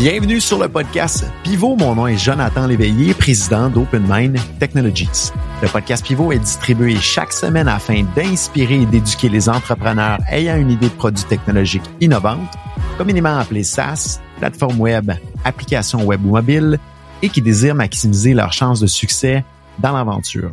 Bienvenue 0.00 0.40
sur 0.40 0.60
le 0.60 0.68
podcast 0.68 1.26
Pivot. 1.42 1.74
Mon 1.74 1.96
nom 1.96 2.06
est 2.06 2.16
Jonathan 2.16 2.68
Léveillé, 2.68 3.14
président 3.14 3.68
d'OpenMind 3.68 4.38
Technologies. 4.60 5.32
Le 5.60 5.66
podcast 5.66 6.06
Pivot 6.06 6.30
est 6.30 6.38
distribué 6.38 6.94
chaque 6.94 7.32
semaine 7.32 7.66
afin 7.66 8.04
d'inspirer 8.14 8.82
et 8.82 8.86
d'éduquer 8.86 9.28
les 9.28 9.48
entrepreneurs 9.48 10.20
ayant 10.30 10.56
une 10.56 10.70
idée 10.70 10.88
de 10.88 10.94
produit 10.94 11.24
technologique 11.24 11.82
innovante, 12.00 12.48
communément 12.96 13.38
appelé 13.38 13.64
SaaS, 13.64 14.20
plateforme 14.38 14.80
web, 14.80 15.10
application 15.44 16.04
web 16.04 16.24
ou 16.24 16.30
mobile, 16.30 16.78
et 17.20 17.28
qui 17.28 17.42
désirent 17.42 17.74
maximiser 17.74 18.34
leurs 18.34 18.52
chances 18.52 18.78
de 18.78 18.86
succès 18.86 19.44
dans 19.80 19.92
l'aventure. 19.92 20.52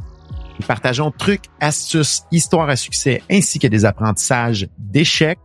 Nous 0.60 0.66
partageons 0.66 1.12
trucs, 1.12 1.46
astuces, 1.60 2.24
histoires 2.32 2.70
à 2.70 2.76
succès 2.76 3.22
ainsi 3.30 3.60
que 3.60 3.68
des 3.68 3.86
apprentissages 3.86 4.68
d'échecs 4.78 5.40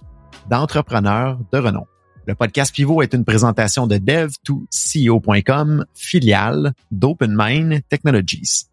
d'entrepreneurs 0.48 1.38
de 1.52 1.58
renom. 1.58 1.86
Le 2.26 2.34
podcast 2.34 2.74
Pivot 2.74 3.02
est 3.02 3.14
une 3.14 3.24
présentation 3.24 3.86
de 3.86 3.96
dev2ceo.com, 3.96 5.84
filiale 5.94 6.74
d'OpenMind 6.90 7.80
Technologies. 7.88 8.66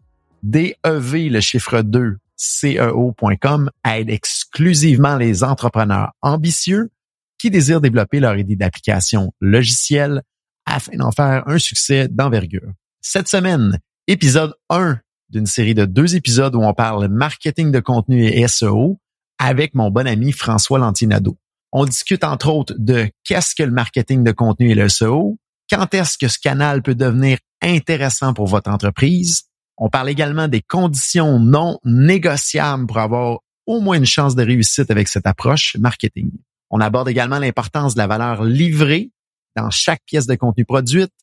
DEV, 0.44 1.30
le 1.30 1.40
chiffre 1.40 1.82
2, 1.82 2.18
CEO.com 2.38 3.72
aide 3.84 4.10
exclusivement 4.10 5.18
les 5.18 5.44
entrepreneurs 5.44 6.12
ambitieux 6.22 6.92
qui 7.40 7.50
désirent 7.50 7.82
développer 7.82 8.20
leur 8.20 8.38
idée 8.38 8.56
d'application 8.56 9.34
logicielle 9.42 10.22
afin 10.66 10.98
d'en 10.98 11.12
faire 11.12 11.48
un 11.48 11.58
succès 11.58 12.08
d'envergure. 12.08 12.72
Cette 13.02 13.28
semaine, 13.28 13.80
épisode 14.08 14.54
1 14.70 15.00
d'une 15.30 15.46
série 15.46 15.74
de 15.74 15.86
deux 15.86 16.16
épisodes 16.16 16.56
où 16.56 16.62
on 16.62 16.74
parle 16.74 17.08
marketing 17.08 17.72
de 17.72 17.80
contenu 17.80 18.26
et 18.26 18.48
SEO 18.48 19.00
avec 19.40 19.76
mon 19.76 19.92
bon 19.92 20.08
ami 20.08 20.32
François 20.32 20.80
Lantinado. 20.80 21.38
On 21.72 21.86
discute 21.86 22.24
entre 22.24 22.50
autres 22.50 22.74
de 22.78 23.10
qu'est-ce 23.24 23.54
que 23.56 23.64
le 23.64 23.72
marketing 23.72 24.24
de 24.24 24.32
contenu 24.32 24.72
et 24.72 24.76
le 24.76 24.90
SEO, 24.90 25.38
quand 25.70 25.94
est-ce 25.94 26.18
que 26.18 26.28
ce 26.28 26.40
canal 26.40 26.82
peut 26.82 26.96
devenir 26.96 27.38
intéressant 27.62 28.34
pour 28.34 28.48
votre 28.48 28.70
entreprise. 28.70 29.44
On 29.78 29.90
parle 29.90 30.10
également 30.10 30.48
des 30.48 30.62
conditions 30.62 31.40
non 31.40 31.80
négociables 31.84 32.88
pour 32.88 32.98
avoir 32.98 33.40
au 33.66 33.82
moins 33.82 33.98
une 33.98 34.06
chance 34.06 34.36
de 34.36 34.44
réussite 34.44 34.90
avec 34.92 35.08
cette 35.08 35.28
approche 35.28 35.76
marketing. 35.78 36.32
On 36.70 36.80
aborde 36.80 37.10
également 37.10 37.40
l'importance 37.40 37.94
de 37.94 38.00
la 38.00 38.08
valeur 38.08 38.44
livrée 38.44 39.12
dans 39.56 39.70
chaque 39.70 40.02
pièce 40.06 40.28
de 40.28 40.36
contenu 40.36 40.66
produite. 40.66 41.14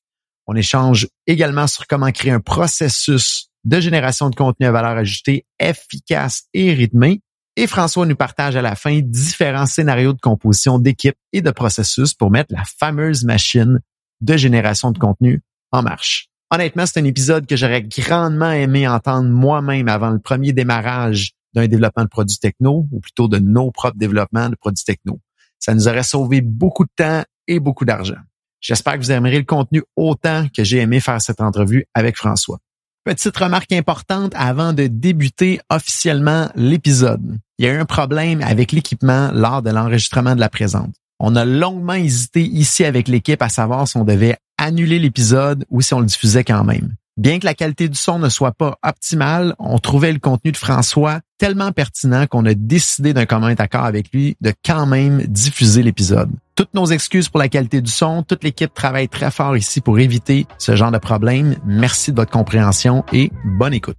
On 0.47 0.55
échange 0.55 1.09
également 1.27 1.67
sur 1.67 1.87
comment 1.87 2.11
créer 2.11 2.33
un 2.33 2.41
processus 2.41 3.49
de 3.65 3.81
génération 3.81 4.31
de 4.31 4.35
contenu 4.35 4.67
à 4.67 4.73
valeur 4.73 4.97
ajoutée 4.97 5.47
efficace 5.59 6.45
et 6.53 6.73
rythmé. 6.73 7.23
Et 7.57 7.67
François 7.67 8.05
nous 8.05 8.17
partage 8.17 8.57
à 8.57 8.63
la 8.63 8.75
fin 8.75 9.01
différents 9.01 9.67
scénarios 9.67 10.13
de 10.13 10.21
composition 10.21 10.79
d'équipe 10.79 11.17
et 11.33 11.41
de 11.41 11.51
processus 11.51 12.13
pour 12.13 12.31
mettre 12.31 12.53
la 12.53 12.65
fameuse 12.65 13.25
machine 13.25 13.81
de 14.21 14.37
génération 14.37 14.91
de 14.91 14.99
contenu 14.99 15.41
en 15.71 15.83
marche. 15.83 16.29
Honnêtement, 16.51 16.87
c'est 16.87 17.01
un 17.01 17.05
épisode 17.05 17.47
que 17.47 17.57
j'aurais 17.57 17.83
grandement 17.83 18.51
aimé 18.51 18.87
entendre 18.87 19.29
moi-même 19.29 19.89
avant 19.89 20.11
le 20.11 20.19
premier 20.19 20.53
démarrage 20.53 21.33
d'un 21.55 21.69
développement 21.69 22.05
de 22.05 22.09
produits 22.09 22.39
techno, 22.39 22.87
ou 22.91 23.01
plutôt 23.01 23.29
de 23.29 23.39
nos 23.39 23.71
propres 23.71 23.97
développements 23.97 24.49
de 24.49 24.57
produits 24.57 24.85
techno. 24.85 25.21
Ça 25.59 25.75
nous 25.75 25.89
aurait 25.89 26.03
sauvé 26.03 26.41
beaucoup 26.41 26.85
de 26.85 26.91
temps 26.97 27.23
et 27.47 27.61
beaucoup 27.61 27.85
d'argent. 27.85 28.19
J'espère 28.61 28.95
que 28.95 28.99
vous 28.99 29.13
aimerez 29.13 29.39
le 29.39 29.45
contenu 29.45 29.83
autant 29.97 30.47
que 30.55 30.65
j'ai 30.65 30.79
aimé 30.79 31.01
faire 31.01 31.21
cette 31.21 31.41
entrevue 31.41 31.87
avec 31.95 32.17
François. 32.17 32.59
Petite 33.05 33.37
remarque 33.37 33.73
importante 33.73 34.33
avant 34.35 34.73
de 34.73 34.87
débuter 34.87 35.61
officiellement 35.69 36.49
l'épisode. 36.55 37.39
Il 37.59 37.67
y 37.67 37.69
a 37.69 37.73
eu 37.75 37.77
un 37.77 37.85
problème 37.85 38.41
avec 38.41 38.73
l'équipement 38.73 39.31
lors 39.31 39.61
de 39.61 39.69
l'enregistrement 39.69 40.35
de 40.35 40.41
la 40.41 40.49
présente. 40.49 40.95
On 41.21 41.37
a 41.37 41.45
longuement 41.45 41.93
hésité 41.93 42.43
ici 42.43 42.83
avec 42.83 43.09
l'équipe 43.09 43.43
à 43.43 43.51
savoir 43.51 43.87
si 43.87 43.99
on 43.99 44.05
devait 44.05 44.39
annuler 44.57 44.99
l'épisode 44.99 45.67
ou 45.69 45.83
si 45.83 45.93
on 45.93 46.01
le 46.01 46.07
diffusait 46.07 46.45
quand 46.45 46.65
même. 46.65 46.95
Bien 47.17 47.39
que 47.39 47.47
la 47.47 47.55
qualité 47.55 47.89
du 47.89 47.97
son 47.97 48.19
ne 48.19 48.29
soit 48.29 48.51
pas 48.51 48.77
optimale, 48.83 49.55
on 49.61 49.79
trouvait 49.79 50.13
le 50.13 50.19
contenu 50.19 50.51
de 50.51 50.57
François 50.57 51.21
tellement 51.39 51.71
pertinent 51.71 52.27
qu'on 52.27 52.45
a 52.45 52.55
décidé 52.55 53.13
d'un 53.15 53.25
commun 53.25 53.55
accord 53.57 53.85
avec 53.85 54.13
lui 54.13 54.37
de 54.41 54.53
quand 54.65 54.85
même 54.85 55.23
diffuser 55.29 55.85
l'épisode. 55.85 56.31
Toutes 56.57 56.75
nos 56.75 56.87
excuses 56.87 57.29
pour 57.29 57.39
la 57.39 57.49
qualité 57.49 57.81
du 57.81 57.91
son, 57.91 58.25
toute 58.25 58.43
l'équipe 58.43 58.75
travaille 58.75 59.09
très 59.09 59.31
fort 59.31 59.57
ici 59.57 59.81
pour 59.81 60.01
éviter 60.01 60.47
ce 60.59 60.75
genre 60.75 60.91
de 60.91 60.99
problème. 60.99 61.55
Merci 61.65 62.11
de 62.11 62.17
votre 62.17 62.33
compréhension 62.33 63.05
et 63.13 63.31
bonne 63.45 63.75
écoute. 63.75 63.97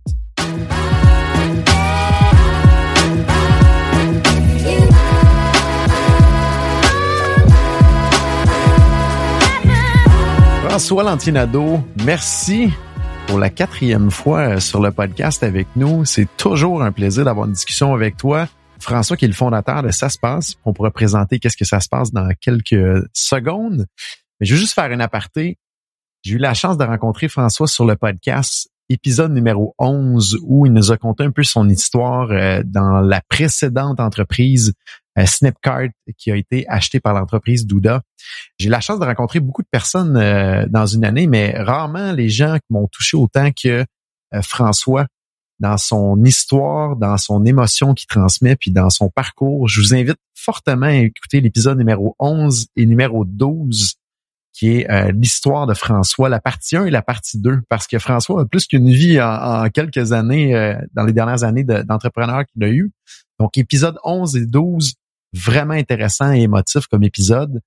François 10.68 11.04
Lantinado, 11.04 11.80
merci 12.04 12.74
pour 13.28 13.40
la 13.40 13.50
quatrième 13.50 14.12
fois 14.12 14.60
sur 14.60 14.82
le 14.82 14.92
podcast 14.92 15.44
avec 15.44 15.68
nous. 15.76 16.06
C'est 16.06 16.28
toujours 16.38 16.84
un 16.84 16.92
plaisir 16.92 17.26
d'avoir 17.26 17.48
une 17.48 17.54
discussion 17.54 17.94
avec 17.94 18.18
toi. 18.18 18.48
François, 18.80 19.18
qui 19.18 19.26
est 19.26 19.30
le 19.30 19.34
fondateur 19.34 19.84
de 19.84 19.92
Ça 19.92 20.10
se 20.10 20.18
passe. 20.18 20.56
On 20.66 20.74
pourrait 20.74 20.92
présenter 20.92 21.40
qu'est-ce 21.40 21.58
que 21.58 21.66
ça 21.66 21.80
se 21.80 21.90
passe 21.90 22.12
dans 22.12 22.30
quelques 22.40 23.04
secondes. 23.14 23.86
Mais 24.40 24.46
je 24.46 24.54
veux 24.54 24.60
juste 24.60 24.74
faire 24.74 24.92
une 24.92 25.02
aparté. 25.02 25.58
J'ai 26.24 26.34
eu 26.34 26.38
la 26.38 26.54
chance 26.54 26.78
de 26.78 26.84
rencontrer 26.84 27.28
François 27.28 27.68
sur 27.68 27.86
le 27.86 27.96
podcast 27.96 28.70
épisode 28.90 29.32
numéro 29.32 29.74
11 29.80 30.40
où 30.44 30.66
il 30.66 30.74
nous 30.74 30.92
a 30.92 30.98
conté 30.98 31.24
un 31.24 31.32
peu 31.32 31.44
son 31.44 31.68
histoire 31.70 32.30
euh, 32.32 32.62
dans 32.64 33.00
la 33.02 33.22
précédente 33.30 34.00
entreprise 34.00 34.70
euh, 34.70 35.05
Snipcart 35.24 35.90
qui 36.18 36.32
a 36.32 36.36
été 36.36 36.68
achetée 36.68 37.00
par 37.00 37.14
l'entreprise 37.14 37.66
Douda. 37.66 38.02
J'ai 38.60 38.70
la 38.70 38.82
chance 38.82 39.00
de 39.00 39.06
rencontrer 39.06 39.40
beaucoup 39.40 39.62
de 39.62 39.68
personnes 39.70 40.18
euh, 40.18 40.66
dans 40.68 40.86
une 40.86 41.06
année, 41.06 41.28
mais 41.28 41.56
rarement 41.58 42.12
les 42.12 42.30
gens 42.30 42.56
qui 42.56 42.74
m'ont 42.74 42.88
touché 42.88 43.16
autant 43.18 43.50
que 43.52 43.86
François 44.42 45.06
dans 45.60 45.78
son 45.78 46.22
histoire, 46.24 46.96
dans 46.96 47.18
son 47.18 47.46
émotion 47.46 47.94
qu'il 47.94 48.08
transmet, 48.08 48.56
puis 48.56 48.72
dans 48.72 48.90
son 48.90 49.10
parcours. 49.10 49.68
Je 49.68 49.80
vous 49.80 49.94
invite 49.94 50.18
fortement 50.34 50.88
à 50.88 50.96
écouter 50.96 51.42
l'épisode 51.42 51.78
numéro 51.78 52.16
11 52.20 52.68
et 52.76 52.86
numéro 52.86 53.24
12 53.26 53.96
qui 54.56 54.78
est 54.78 54.90
euh, 54.90 55.12
l'histoire 55.12 55.68
de 55.68 55.74
François, 55.74 56.30
la 56.30 56.40
partie 56.40 56.78
1 56.78 56.86
et 56.86 56.90
la 56.90 57.02
partie 57.02 57.40
2, 57.42 57.64
parce 57.68 57.88
que 57.88 58.00
François 58.00 58.42
a 58.42 58.46
plus 58.46 58.68
qu'une 58.68 58.90
vie 58.90 59.22
en, 59.22 59.70
quelques 59.70 60.14
années, 60.14 60.56
euh, 60.56 60.76
dans 60.94 61.04
les 61.04 61.12
dernières 61.12 61.44
années 61.44 61.66
d'entrepreneur 61.66 62.46
qu'il 62.46 62.64
a 62.64 62.70
eu. 62.70 62.94
Donc, 63.38 63.58
épisode 63.58 63.98
11 64.06 64.38
et 64.38 64.46
12, 64.46 64.94
vraiment 65.36 65.74
intéressant 65.74 66.34
et 66.34 66.42
émotif 66.42 66.88
comme 66.88 67.04
épisode. 67.04 67.62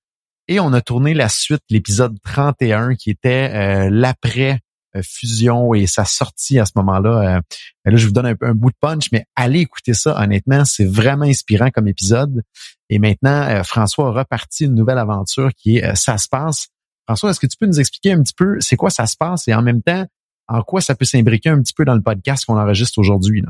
Et 0.47 0.59
on 0.59 0.73
a 0.73 0.81
tourné 0.81 1.13
la 1.13 1.29
suite, 1.29 1.61
l'épisode 1.69 2.17
31, 2.23 2.95
qui 2.95 3.11
était 3.11 3.51
euh, 3.53 3.89
l'après 3.91 4.59
fusion 5.03 5.75
et 5.75 5.85
sa 5.85 6.03
sortie 6.03 6.57
à 6.57 6.65
ce 6.65 6.71
moment-là. 6.77 7.41
là, 7.85 7.95
je 7.95 8.07
vous 8.07 8.11
donne 8.11 8.35
un, 8.41 8.53
bout 8.55 8.71
de 8.71 8.75
punch, 8.81 9.11
mais 9.11 9.23
allez 9.35 9.59
écouter 9.59 9.93
ça. 9.93 10.19
Honnêtement, 10.19 10.65
c'est 10.65 10.85
vraiment 10.85 11.25
inspirant 11.25 11.69
comme 11.69 11.87
épisode. 11.87 12.41
Et 12.89 12.97
maintenant, 12.97 13.63
François 13.63 14.07
a 14.07 14.11
reparti 14.11 14.65
une 14.65 14.73
nouvelle 14.73 14.97
aventure 14.97 15.51
qui 15.55 15.77
est 15.77 15.95
Ça 15.95 16.17
se 16.17 16.27
passe, 16.27 16.69
François, 17.09 17.31
est-ce 17.31 17.39
que 17.39 17.47
tu 17.47 17.57
peux 17.57 17.65
nous 17.65 17.79
expliquer 17.79 18.11
un 18.11 18.21
petit 18.21 18.35
peu 18.35 18.59
c'est 18.59 18.75
quoi 18.75 18.91
ça 18.91 19.07
se 19.07 19.17
passe 19.17 19.47
et 19.47 19.55
en 19.55 19.63
même 19.63 19.81
temps, 19.81 20.05
en 20.47 20.61
quoi 20.61 20.79
ça 20.79 20.93
peut 20.93 21.05
s'imbriquer 21.05 21.49
un 21.49 21.59
petit 21.59 21.73
peu 21.73 21.83
dans 21.83 21.95
le 21.95 22.03
podcast 22.03 22.45
qu'on 22.45 22.55
enregistre 22.55 22.99
aujourd'hui? 22.99 23.43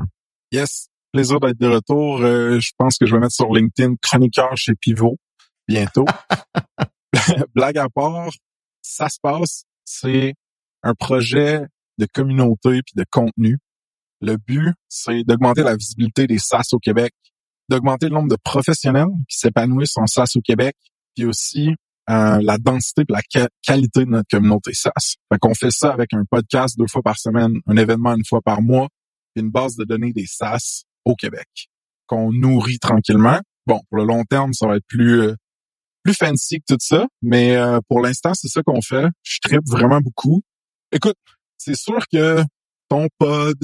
Yes, 0.50 0.88
plaisir 1.12 1.40
d'être 1.40 1.58
de 1.58 1.66
retour. 1.66 2.20
Euh, 2.22 2.58
je 2.60 2.70
pense 2.78 2.98
que 2.98 3.06
je 3.06 3.14
vais 3.14 3.20
mettre 3.20 3.34
sur 3.34 3.52
LinkedIn 3.52 3.94
chroniqueur 4.00 4.56
chez 4.56 4.74
Pivot 4.74 5.16
bientôt. 5.68 6.04
Blague 7.54 7.78
à 7.78 7.88
part, 7.88 8.30
ça 8.82 9.08
se 9.08 9.18
passe, 9.22 9.64
c'est 9.84 10.34
un 10.82 10.94
projet 10.94 11.60
de 11.98 12.06
communauté 12.12 12.82
puis 12.82 12.94
de 12.96 13.04
contenu. 13.10 13.58
Le 14.20 14.36
but, 14.36 14.74
c'est 14.88 15.24
d'augmenter 15.24 15.62
la 15.62 15.76
visibilité 15.76 16.26
des 16.26 16.38
SAS 16.38 16.72
au 16.72 16.78
Québec, 16.78 17.12
d'augmenter 17.68 18.06
le 18.06 18.14
nombre 18.14 18.28
de 18.28 18.36
professionnels 18.42 19.08
qui 19.28 19.38
s'épanouissent 19.38 19.96
en 19.96 20.06
SAS 20.06 20.36
au 20.36 20.40
Québec, 20.40 20.76
puis 21.14 21.24
aussi 21.24 21.70
euh, 22.10 22.40
la 22.42 22.58
densité 22.58 23.02
et 23.02 23.12
la 23.12 23.22
qualité 23.62 24.04
de 24.04 24.10
notre 24.10 24.28
communauté 24.28 24.72
SaaS. 24.74 25.14
Fait 25.32 25.38
qu'on 25.38 25.54
fait 25.54 25.70
ça 25.70 25.92
avec 25.92 26.12
un 26.12 26.24
podcast 26.28 26.76
deux 26.76 26.88
fois 26.88 27.02
par 27.02 27.18
semaine, 27.18 27.60
un 27.66 27.76
événement 27.76 28.14
une 28.14 28.24
fois 28.24 28.40
par 28.42 28.60
mois, 28.60 28.88
une 29.36 29.50
base 29.50 29.76
de 29.76 29.84
données 29.84 30.12
des 30.12 30.26
SaaS 30.26 30.82
au 31.04 31.14
Québec 31.14 31.68
qu'on 32.06 32.32
nourrit 32.32 32.78
tranquillement. 32.78 33.38
Bon, 33.66 33.80
pour 33.88 33.98
le 33.98 34.04
long 34.04 34.24
terme, 34.24 34.52
ça 34.52 34.66
va 34.66 34.76
être 34.76 34.86
plus 34.88 35.20
euh, 35.20 35.34
plus 36.02 36.14
fancy 36.14 36.58
que 36.60 36.74
tout 36.74 36.78
ça, 36.80 37.06
mais 37.22 37.56
euh, 37.56 37.78
pour 37.88 38.00
l'instant, 38.00 38.32
c'est 38.34 38.48
ça 38.48 38.62
qu'on 38.62 38.80
fait. 38.80 39.06
Je 39.22 39.38
tripe 39.42 39.66
vraiment 39.66 40.00
beaucoup. 40.00 40.42
Écoute, 40.92 41.16
c'est 41.58 41.76
sûr 41.76 42.06
que 42.12 42.42
ton 42.88 43.08
pod, 43.18 43.56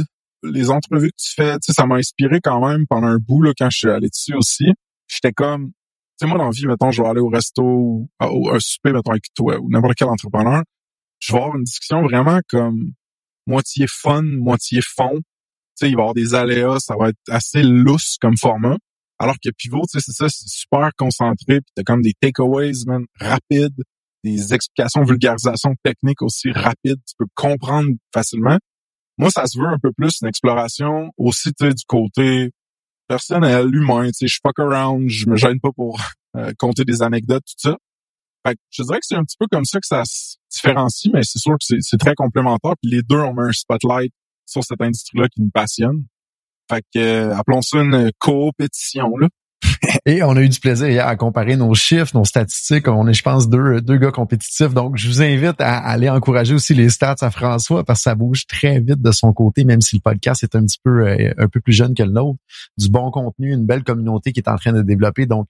les 0.43 0.71
entrevues 0.71 1.11
que 1.11 1.23
tu 1.23 1.33
fais, 1.35 1.59
tu 1.59 1.73
ça 1.73 1.87
m'a 1.87 1.97
inspiré 1.97 2.41
quand 2.43 2.65
même 2.67 2.87
pendant 2.89 3.09
un 3.09 3.19
bout 3.19 3.43
là, 3.43 3.53
quand 3.59 3.71
je 3.71 3.79
suis 3.79 3.91
allé 3.91 4.09
dessus 4.09 4.35
aussi. 4.35 4.67
J'étais 5.09 5.33
comme, 5.33 5.73
sais, 6.19 6.27
moi, 6.27 6.39
dans 6.39 6.45
la 6.45 6.51
vie, 6.51 6.67
mettons, 6.67 6.91
je 6.91 7.03
vais 7.03 7.09
aller 7.09 7.21
au 7.21 7.29
resto 7.29 7.63
ou 7.63 8.09
un 8.21 8.61
souper, 8.61 8.93
mettons, 8.93 9.11
avec 9.11 9.25
toi 9.35 9.59
ou 9.59 9.71
n'importe 9.71 9.95
quel 9.97 10.09
entrepreneur. 10.09 10.63
Je 11.19 11.33
vais 11.33 11.39
avoir 11.39 11.57
une 11.57 11.65
discussion 11.65 12.03
vraiment 12.03 12.41
comme 12.49 12.93
moitié 13.47 13.87
fun, 13.89 14.23
moitié 14.23 14.81
fond. 14.83 15.21
Sais, 15.77 15.89
il 15.89 15.97
va 15.97 16.01
y 16.01 16.03
avoir 16.03 16.15
des 16.15 16.35
aléas, 16.35 16.81
ça 16.81 16.95
va 16.99 17.11
être 17.11 17.19
assez 17.29 17.63
lousse 17.63 18.17
comme 18.21 18.37
format. 18.37 18.77
Alors 19.19 19.37
que 19.43 19.51
Pivot, 19.57 19.83
tu 19.91 19.99
sais, 19.99 20.05
c'est 20.05 20.13
ça, 20.13 20.29
c'est 20.29 20.49
super 20.49 20.91
concentré, 20.97 21.61
puis 21.61 21.73
t'as 21.75 21.83
comme 21.83 22.03
des 22.03 22.13
takeaways, 22.21 22.85
man, 22.87 23.05
rapides, 23.19 23.83
des 24.25 24.53
explications, 24.53 25.03
vulgarisation 25.05 25.75
techniques 25.83 26.23
aussi 26.23 26.51
rapides, 26.51 27.01
tu 27.07 27.15
peux 27.19 27.27
comprendre 27.35 27.91
facilement. 28.13 28.59
Moi, 29.19 29.31
ça 29.31 29.47
se 29.47 29.59
veut 29.59 29.67
un 29.67 29.79
peu 29.79 29.93
plus 29.93 30.19
une 30.21 30.29
exploration 30.29 31.11
aussi, 31.17 31.53
tu 31.55 31.67
sais, 31.67 31.73
du 31.73 31.85
côté 31.87 32.51
personnel, 33.09 33.75
humain, 33.75 34.07
tu 34.09 34.13
sais, 34.15 34.27
je 34.27 34.39
fuck 34.43 34.59
around, 34.59 35.09
je 35.09 35.29
me 35.29 35.37
gêne 35.37 35.61
pas 35.61 35.71
pour 35.75 36.01
euh, 36.37 36.53
compter 36.59 36.85
des 36.85 37.03
anecdotes, 37.03 37.45
tout 37.47 37.71
ça. 37.71 37.77
Fait 38.47 38.55
que 38.55 38.61
je 38.71 38.83
dirais 38.83 38.99
que 38.99 39.07
c'est 39.07 39.17
un 39.17 39.25
petit 39.25 39.37
peu 39.39 39.47
comme 39.51 39.65
ça 39.65 39.81
que 39.81 39.87
ça 39.87 40.03
se 40.05 40.37
différencie, 40.51 41.11
mais 41.13 41.23
c'est 41.23 41.39
sûr 41.39 41.55
que 41.55 41.77
c'est 41.81 41.99
très 41.99 42.15
complémentaire. 42.15 42.75
Puis 42.83 42.91
les 42.91 43.03
deux, 43.03 43.19
on 43.19 43.33
met 43.33 43.49
un 43.49 43.53
spotlight 43.53 44.13
sur 44.47 44.65
cette 44.65 44.81
industrie-là 44.81 45.29
qui 45.29 45.43
nous 45.43 45.51
passionne. 45.51 46.05
Fait 46.71 46.83
que 46.95 46.99
euh, 46.99 47.37
appelons 47.37 47.63
ça 47.63 47.79
une 47.79 48.11
compétition 48.19 49.17
là. 49.19 49.29
Et 50.07 50.23
on 50.23 50.37
a 50.37 50.43
eu 50.43 50.49
du 50.49 50.61
plaisir 50.61 51.07
à 51.07 51.17
comparer 51.17 51.57
nos 51.57 51.75
chiffres, 51.75 52.17
nos 52.17 52.25
statistiques. 52.25 52.89
On 52.89 53.07
est, 53.07 53.15
je 53.15 53.23
pense, 53.23 53.49
deux, 53.49 53.81
deux 53.81 53.97
gars 53.97 54.11
compétitifs. 54.11 54.75
Donc, 54.75 54.97
je 54.97 55.09
vous 55.09 55.23
invite 55.23 55.61
à 55.61 55.79
aller 55.79 56.09
encourager 56.09 56.55
aussi 56.55 56.75
les 56.75 56.91
stats 56.91 57.17
à 57.21 57.31
François 57.31 57.85
parce 57.85 58.01
que 58.01 58.03
ça 58.05 58.15
bouge 58.15 58.47
très 58.47 58.81
vite 58.81 59.01
de 59.01 59.13
son 59.13 59.33
côté, 59.33 59.65
même 59.65 59.81
si 59.81 59.97
le 59.97 60.01
podcast 60.01 60.43
est 60.43 60.55
un 60.55 60.65
petit 60.65 60.79
peu, 60.83 61.09
euh, 61.09 61.33
un 61.39 61.49
peu 61.49 61.61
plus 61.61 61.73
jeune 61.73 61.95
que 61.95 62.03
le 62.03 62.13
nôtre. 62.13 62.39
Du 62.79 62.89
bon 62.89 63.11
contenu, 63.11 63.53
une 63.53 63.67
belle 63.67 63.83
communauté 63.83 64.33
qui 64.33 64.41
est 64.41 64.49
en 64.49 64.57
train 64.57 64.73
de 64.73 64.83
développer. 64.83 65.27
Donc, 65.27 65.47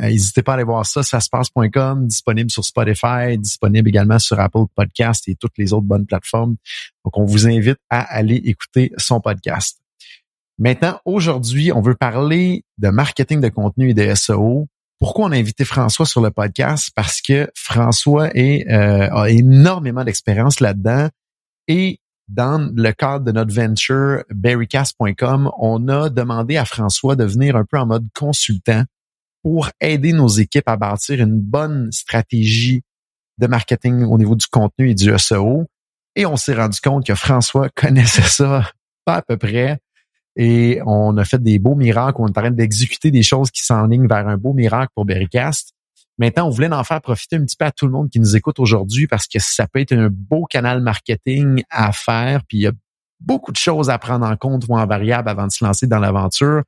n'hésitez 0.00 0.42
pas 0.42 0.52
à 0.52 0.54
aller 0.56 0.64
voir 0.64 0.86
ça, 0.86 1.02
ça 1.02 1.20
se 1.20 1.28
passe.com, 1.28 2.06
disponible 2.06 2.50
sur 2.50 2.64
Spotify, 2.64 3.38
disponible 3.38 3.88
également 3.88 4.18
sur 4.18 4.40
Apple 4.40 4.64
Podcast 4.74 5.28
et 5.28 5.34
toutes 5.34 5.56
les 5.58 5.72
autres 5.72 5.86
bonnes 5.86 6.06
plateformes. 6.06 6.56
Donc, 7.04 7.16
on 7.16 7.24
vous 7.24 7.46
invite 7.46 7.78
à 7.90 8.00
aller 8.00 8.36
écouter 8.36 8.92
son 8.96 9.20
podcast. 9.20 9.78
Maintenant, 10.58 11.00
aujourd'hui, 11.04 11.72
on 11.72 11.80
veut 11.80 11.94
parler 11.94 12.64
de 12.78 12.88
marketing 12.88 13.40
de 13.40 13.48
contenu 13.48 13.90
et 13.90 13.94
de 13.94 14.14
SEO. 14.14 14.68
Pourquoi 14.98 15.26
on 15.26 15.32
a 15.32 15.36
invité 15.36 15.64
François 15.64 16.06
sur 16.06 16.20
le 16.20 16.30
podcast? 16.30 16.90
Parce 16.94 17.20
que 17.20 17.50
François 17.54 18.30
est, 18.36 18.68
euh, 18.70 19.08
a 19.10 19.30
énormément 19.30 20.04
d'expérience 20.04 20.60
là-dedans 20.60 21.08
et 21.68 21.98
dans 22.28 22.70
le 22.74 22.92
cadre 22.92 23.24
de 23.24 23.32
notre 23.32 23.52
venture 23.52 24.24
berrycast.com, 24.30 25.50
on 25.58 25.88
a 25.88 26.08
demandé 26.08 26.56
à 26.56 26.64
François 26.64 27.16
de 27.16 27.24
venir 27.24 27.56
un 27.56 27.64
peu 27.64 27.78
en 27.78 27.86
mode 27.86 28.06
consultant 28.14 28.84
pour 29.42 29.70
aider 29.80 30.12
nos 30.12 30.28
équipes 30.28 30.68
à 30.68 30.76
bâtir 30.76 31.20
une 31.20 31.40
bonne 31.40 31.90
stratégie 31.92 32.82
de 33.38 33.46
marketing 33.46 34.04
au 34.04 34.18
niveau 34.18 34.36
du 34.36 34.46
contenu 34.46 34.90
et 34.90 34.94
du 34.94 35.12
SEO. 35.18 35.66
Et 36.14 36.26
on 36.26 36.36
s'est 36.36 36.54
rendu 36.54 36.80
compte 36.80 37.06
que 37.06 37.14
François 37.14 37.68
connaissait 37.74 38.22
ça 38.22 38.70
pas 39.04 39.16
à 39.16 39.22
peu 39.22 39.36
près. 39.36 39.78
Et 40.36 40.80
on 40.86 41.16
a 41.18 41.24
fait 41.24 41.42
des 41.42 41.58
beaux 41.58 41.74
miracles. 41.74 42.20
On 42.20 42.28
est 42.28 42.38
en 42.38 42.50
d'exécuter 42.50 43.10
des 43.10 43.22
choses 43.22 43.50
qui 43.50 43.64
s'enlignent 43.64 44.08
vers 44.08 44.26
un 44.28 44.36
beau 44.36 44.52
miracle 44.52 44.92
pour 44.94 45.04
Berrycast. 45.04 45.72
Maintenant, 46.18 46.46
on 46.46 46.50
voulait 46.50 46.72
en 46.72 46.84
faire 46.84 47.00
profiter 47.00 47.36
un 47.36 47.44
petit 47.44 47.56
peu 47.56 47.64
à 47.64 47.72
tout 47.72 47.86
le 47.86 47.92
monde 47.92 48.10
qui 48.10 48.20
nous 48.20 48.36
écoute 48.36 48.58
aujourd'hui 48.58 49.06
parce 49.06 49.26
que 49.26 49.38
ça 49.38 49.66
peut 49.66 49.80
être 49.80 49.92
un 49.92 50.08
beau 50.10 50.44
canal 50.44 50.80
marketing 50.80 51.62
à 51.70 51.92
faire. 51.92 52.42
Beaucoup 53.24 53.52
de 53.52 53.56
choses 53.56 53.90
à 53.90 53.98
prendre 53.98 54.26
en 54.26 54.36
compte 54.36 54.64
ou 54.68 54.76
en 54.76 54.86
variable 54.86 55.28
avant 55.28 55.46
de 55.46 55.52
se 55.52 55.64
lancer 55.64 55.86
dans 55.86 55.98
l'aventure. 55.98 56.62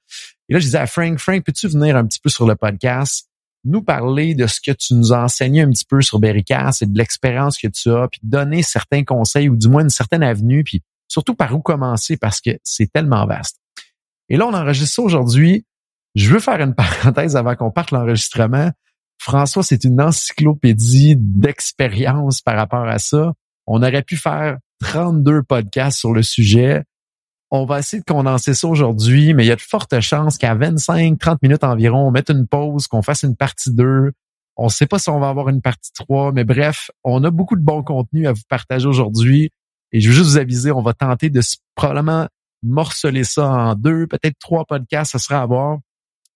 Et 0.48 0.54
là, 0.54 0.58
je 0.58 0.64
disais 0.64 0.78
à 0.78 0.86
Frank, 0.86 1.18
Frank, 1.18 1.44
peux-tu 1.44 1.68
venir 1.68 1.96
un 1.96 2.06
petit 2.06 2.20
peu 2.20 2.28
sur 2.28 2.46
le 2.46 2.54
podcast, 2.54 3.28
nous 3.64 3.82
parler 3.82 4.34
de 4.34 4.46
ce 4.46 4.60
que 4.60 4.72
tu 4.72 4.94
nous 4.94 5.12
as 5.12 5.24
enseigné 5.24 5.62
un 5.62 5.70
petit 5.70 5.86
peu 5.86 6.02
sur 6.02 6.18
Berrycast 6.18 6.82
et 6.82 6.86
de 6.86 6.96
l'expérience 6.96 7.58
que 7.58 7.68
tu 7.68 7.90
as, 7.90 8.08
puis 8.08 8.20
donner 8.22 8.62
certains 8.62 9.04
conseils 9.04 9.48
ou 9.48 9.56
du 9.56 9.68
moins 9.68 9.82
une 9.82 9.90
certaine 9.90 10.22
avenue, 10.22 10.64
puis 10.64 10.82
surtout 11.08 11.34
par 11.34 11.54
où 11.54 11.60
commencer 11.60 12.16
parce 12.16 12.40
que 12.40 12.50
c'est 12.62 12.92
tellement 12.92 13.26
vaste. 13.26 13.58
Et 14.28 14.36
là, 14.36 14.46
on 14.46 14.54
enregistre 14.54 14.96
ça 14.96 15.02
aujourd'hui. 15.02 15.64
Je 16.14 16.30
veux 16.30 16.40
faire 16.40 16.60
une 16.60 16.74
parenthèse 16.74 17.36
avant 17.36 17.56
qu'on 17.56 17.70
parte 17.70 17.90
l'enregistrement. 17.90 18.70
François, 19.18 19.62
c'est 19.62 19.84
une 19.84 20.00
encyclopédie 20.00 21.16
d'expérience 21.16 22.42
par 22.42 22.56
rapport 22.56 22.86
à 22.86 22.98
ça. 22.98 23.32
On 23.66 23.82
aurait 23.82 24.02
pu 24.02 24.16
faire 24.16 24.58
32 24.80 25.42
podcasts 25.42 25.98
sur 25.98 26.12
le 26.12 26.22
sujet. 26.22 26.84
On 27.50 27.66
va 27.66 27.78
essayer 27.78 28.00
de 28.00 28.04
condenser 28.04 28.54
ça 28.54 28.66
aujourd'hui, 28.66 29.34
mais 29.34 29.44
il 29.44 29.48
y 29.48 29.52
a 29.52 29.56
de 29.56 29.60
fortes 29.60 30.00
chances 30.00 30.38
qu'à 30.38 30.54
25-30 30.56 31.38
minutes 31.42 31.64
environ, 31.64 32.08
on 32.08 32.10
mette 32.10 32.30
une 32.30 32.46
pause, 32.46 32.86
qu'on 32.86 33.02
fasse 33.02 33.22
une 33.22 33.36
partie 33.36 33.72
2. 33.72 34.12
On 34.56 34.64
ne 34.64 34.70
sait 34.70 34.86
pas 34.86 34.98
si 34.98 35.08
on 35.10 35.20
va 35.20 35.28
avoir 35.28 35.48
une 35.48 35.62
partie 35.62 35.92
3, 35.92 36.32
mais 36.32 36.44
bref, 36.44 36.90
on 37.04 37.22
a 37.24 37.30
beaucoup 37.30 37.56
de 37.56 37.62
bon 37.62 37.82
contenu 37.82 38.26
à 38.26 38.32
vous 38.32 38.42
partager 38.48 38.86
aujourd'hui. 38.86 39.50
Et 39.92 40.00
je 40.00 40.08
veux 40.08 40.14
juste 40.14 40.30
vous 40.30 40.38
aviser, 40.38 40.72
on 40.72 40.82
va 40.82 40.94
tenter 40.94 41.30
de 41.30 41.40
probablement 41.74 42.28
morceler 42.62 43.24
ça 43.24 43.48
en 43.48 43.74
deux, 43.74 44.06
peut-être 44.06 44.38
trois 44.40 44.64
podcasts, 44.64 45.12
ça 45.12 45.18
sera 45.18 45.42
à 45.42 45.46
voir. 45.46 45.78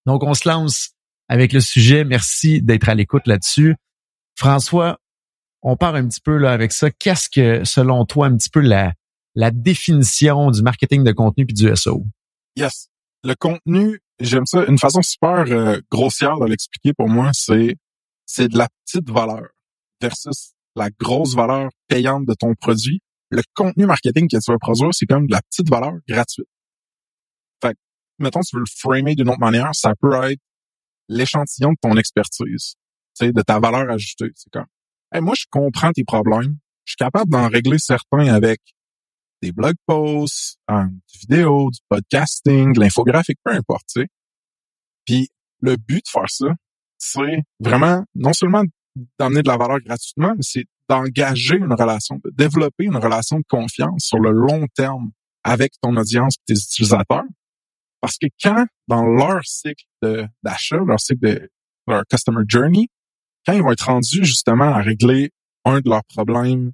Donc, 0.05 0.23
on 0.23 0.33
se 0.33 0.47
lance 0.47 0.91
avec 1.27 1.53
le 1.53 1.59
sujet. 1.59 2.03
Merci 2.03 2.61
d'être 2.61 2.87
à 2.89 2.95
l'écoute 2.95 3.27
là-dessus. 3.27 3.75
François, 4.35 4.97
on 5.61 5.75
part 5.75 5.95
un 5.95 6.07
petit 6.07 6.21
peu 6.21 6.37
là 6.37 6.51
avec 6.51 6.71
ça. 6.71 6.89
Qu'est-ce 6.91 7.29
que, 7.29 7.63
selon 7.63 8.05
toi, 8.05 8.27
un 8.27 8.37
petit 8.37 8.49
peu 8.49 8.61
la, 8.61 8.93
définition 9.51 10.51
du 10.51 10.61
marketing 10.61 11.03
de 11.03 11.11
contenu 11.11 11.45
puis 11.45 11.53
du 11.53 11.75
SEO? 11.75 12.05
Yes. 12.55 12.89
Le 13.23 13.35
contenu, 13.35 14.01
j'aime 14.19 14.45
ça. 14.45 14.65
Une 14.65 14.77
façon 14.77 15.01
super 15.01 15.45
euh, 15.49 15.79
grossière 15.91 16.39
de 16.39 16.45
l'expliquer 16.45 16.93
pour 16.93 17.09
moi, 17.09 17.31
c'est 17.33 17.75
c'est 18.25 18.47
de 18.47 18.57
la 18.57 18.67
petite 18.85 19.09
valeur 19.09 19.47
versus 20.01 20.53
la 20.75 20.89
grosse 20.89 21.35
valeur 21.35 21.69
payante 21.87 22.25
de 22.25 22.33
ton 22.33 22.53
produit 22.55 23.01
le 23.29 23.43
contenu 23.53 23.85
marketing 23.85 24.27
que 24.27 24.37
tu 24.37 24.51
vas 24.51 24.57
produire, 24.57 24.89
c'est 24.93 25.05
comme 25.05 25.27
de 25.27 25.31
la 25.31 25.41
petite 25.41 25.69
valeur 25.69 25.93
gratuite. 26.07 26.47
Fait 27.61 27.73
que, 27.73 27.79
mettons, 28.19 28.41
tu 28.41 28.55
veux 28.55 28.61
le 28.61 28.71
framer 28.77 29.15
d'une 29.15 29.29
autre 29.29 29.39
manière, 29.39 29.73
ça 29.73 29.93
peut 29.99 30.13
être 30.31 30.41
l'échantillon 31.07 31.71
de 31.71 31.77
ton 31.81 31.95
expertise, 31.97 32.75
de 33.21 33.41
ta 33.41 33.59
valeur 33.59 33.89
ajoutée. 33.89 34.31
C'est 34.35 34.51
comme, 34.51 34.65
moi, 35.15 35.33
je 35.35 35.45
comprends 35.49 35.91
tes 35.91 36.03
problèmes, 36.03 36.57
je 36.85 36.91
suis 36.91 36.97
capable 36.97 37.31
d'en 37.31 37.47
régler 37.47 37.79
certains 37.79 38.33
avec 38.33 38.61
des 39.41 39.51
blog 39.51 39.75
posts, 39.85 40.59
des 40.69 41.19
vidéos, 41.21 41.71
du 41.71 41.79
podcasting, 41.87 42.73
de 42.73 42.79
l'infographique, 42.79 43.39
peu 43.43 43.53
importe. 43.53 43.85
Puis 45.05 45.29
le 45.61 45.75
but 45.77 46.03
de 46.05 46.09
faire 46.09 46.29
ça, 46.29 46.47
c'est 46.97 47.43
vraiment 47.59 48.03
non 48.15 48.33
seulement 48.33 48.63
d'amener 49.17 49.41
de 49.41 49.47
la 49.47 49.57
valeur 49.57 49.79
gratuitement, 49.79 50.33
mais 50.35 50.41
c'est 50.41 50.65
d'engager 50.89 51.55
une 51.55 51.73
relation, 51.73 52.19
de 52.23 52.31
développer 52.31 52.85
une 52.85 52.97
relation 52.97 53.37
de 53.37 53.45
confiance 53.47 54.03
sur 54.03 54.19
le 54.19 54.31
long 54.31 54.65
terme 54.75 55.11
avec 55.43 55.73
ton 55.81 55.95
audience 55.95 56.35
et 56.35 56.53
tes 56.53 56.59
utilisateurs. 56.59 57.23
Parce 58.01 58.17
que 58.17 58.27
quand, 58.41 58.65
dans 58.87 59.05
leur 59.05 59.45
cycle 59.45 59.85
d'achat, 60.43 60.77
leur 60.77 60.99
cycle 60.99 61.21
de 61.21 61.49
leur 61.87 62.03
customer 62.09 62.43
journey, 62.47 62.87
ils 63.53 63.61
vont 63.61 63.71
être 63.71 63.85
rendus 63.85 64.25
justement 64.25 64.65
à 64.65 64.81
régler 64.81 65.31
un 65.65 65.79
de 65.79 65.89
leurs 65.89 66.03
problèmes 66.05 66.71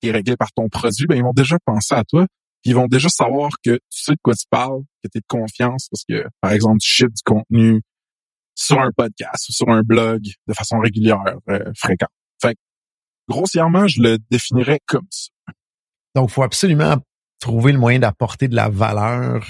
qui 0.00 0.08
est 0.08 0.12
réglé 0.12 0.36
par 0.36 0.52
ton 0.52 0.68
produit, 0.68 1.06
ben 1.06 1.16
ils 1.16 1.22
vont 1.22 1.32
déjà 1.32 1.58
penser 1.64 1.94
à 1.94 2.04
toi. 2.04 2.26
Puis 2.62 2.70
ils 2.70 2.74
vont 2.74 2.86
déjà 2.86 3.08
savoir 3.08 3.50
que 3.62 3.72
tu 3.72 4.02
sais 4.02 4.12
de 4.12 4.20
quoi 4.22 4.34
tu 4.34 4.46
parles, 4.48 4.82
que 5.02 5.08
tu 5.08 5.18
es 5.18 5.20
de 5.20 5.26
confiance 5.28 5.88
parce 5.90 6.04
que, 6.08 6.26
par 6.40 6.52
exemple, 6.52 6.78
tu 6.80 6.88
ships 6.88 7.14
du 7.14 7.22
contenu 7.24 7.82
sur 8.54 8.80
un 8.80 8.90
podcast 8.96 9.48
ou 9.48 9.52
sur 9.52 9.68
un 9.68 9.82
blog 9.82 10.22
de 10.46 10.54
façon 10.54 10.78
régulière, 10.78 11.22
euh, 11.50 11.72
fréquente. 11.76 12.08
Fait 12.40 12.56
grossièrement, 13.28 13.86
je 13.86 14.00
le 14.00 14.18
définirais 14.30 14.80
comme 14.86 15.06
ça. 15.10 15.30
Donc, 16.14 16.30
faut 16.30 16.42
absolument 16.42 16.96
trouver 17.40 17.72
le 17.72 17.78
moyen 17.78 17.98
d'apporter 17.98 18.48
de 18.48 18.54
la 18.56 18.68
valeur 18.68 19.44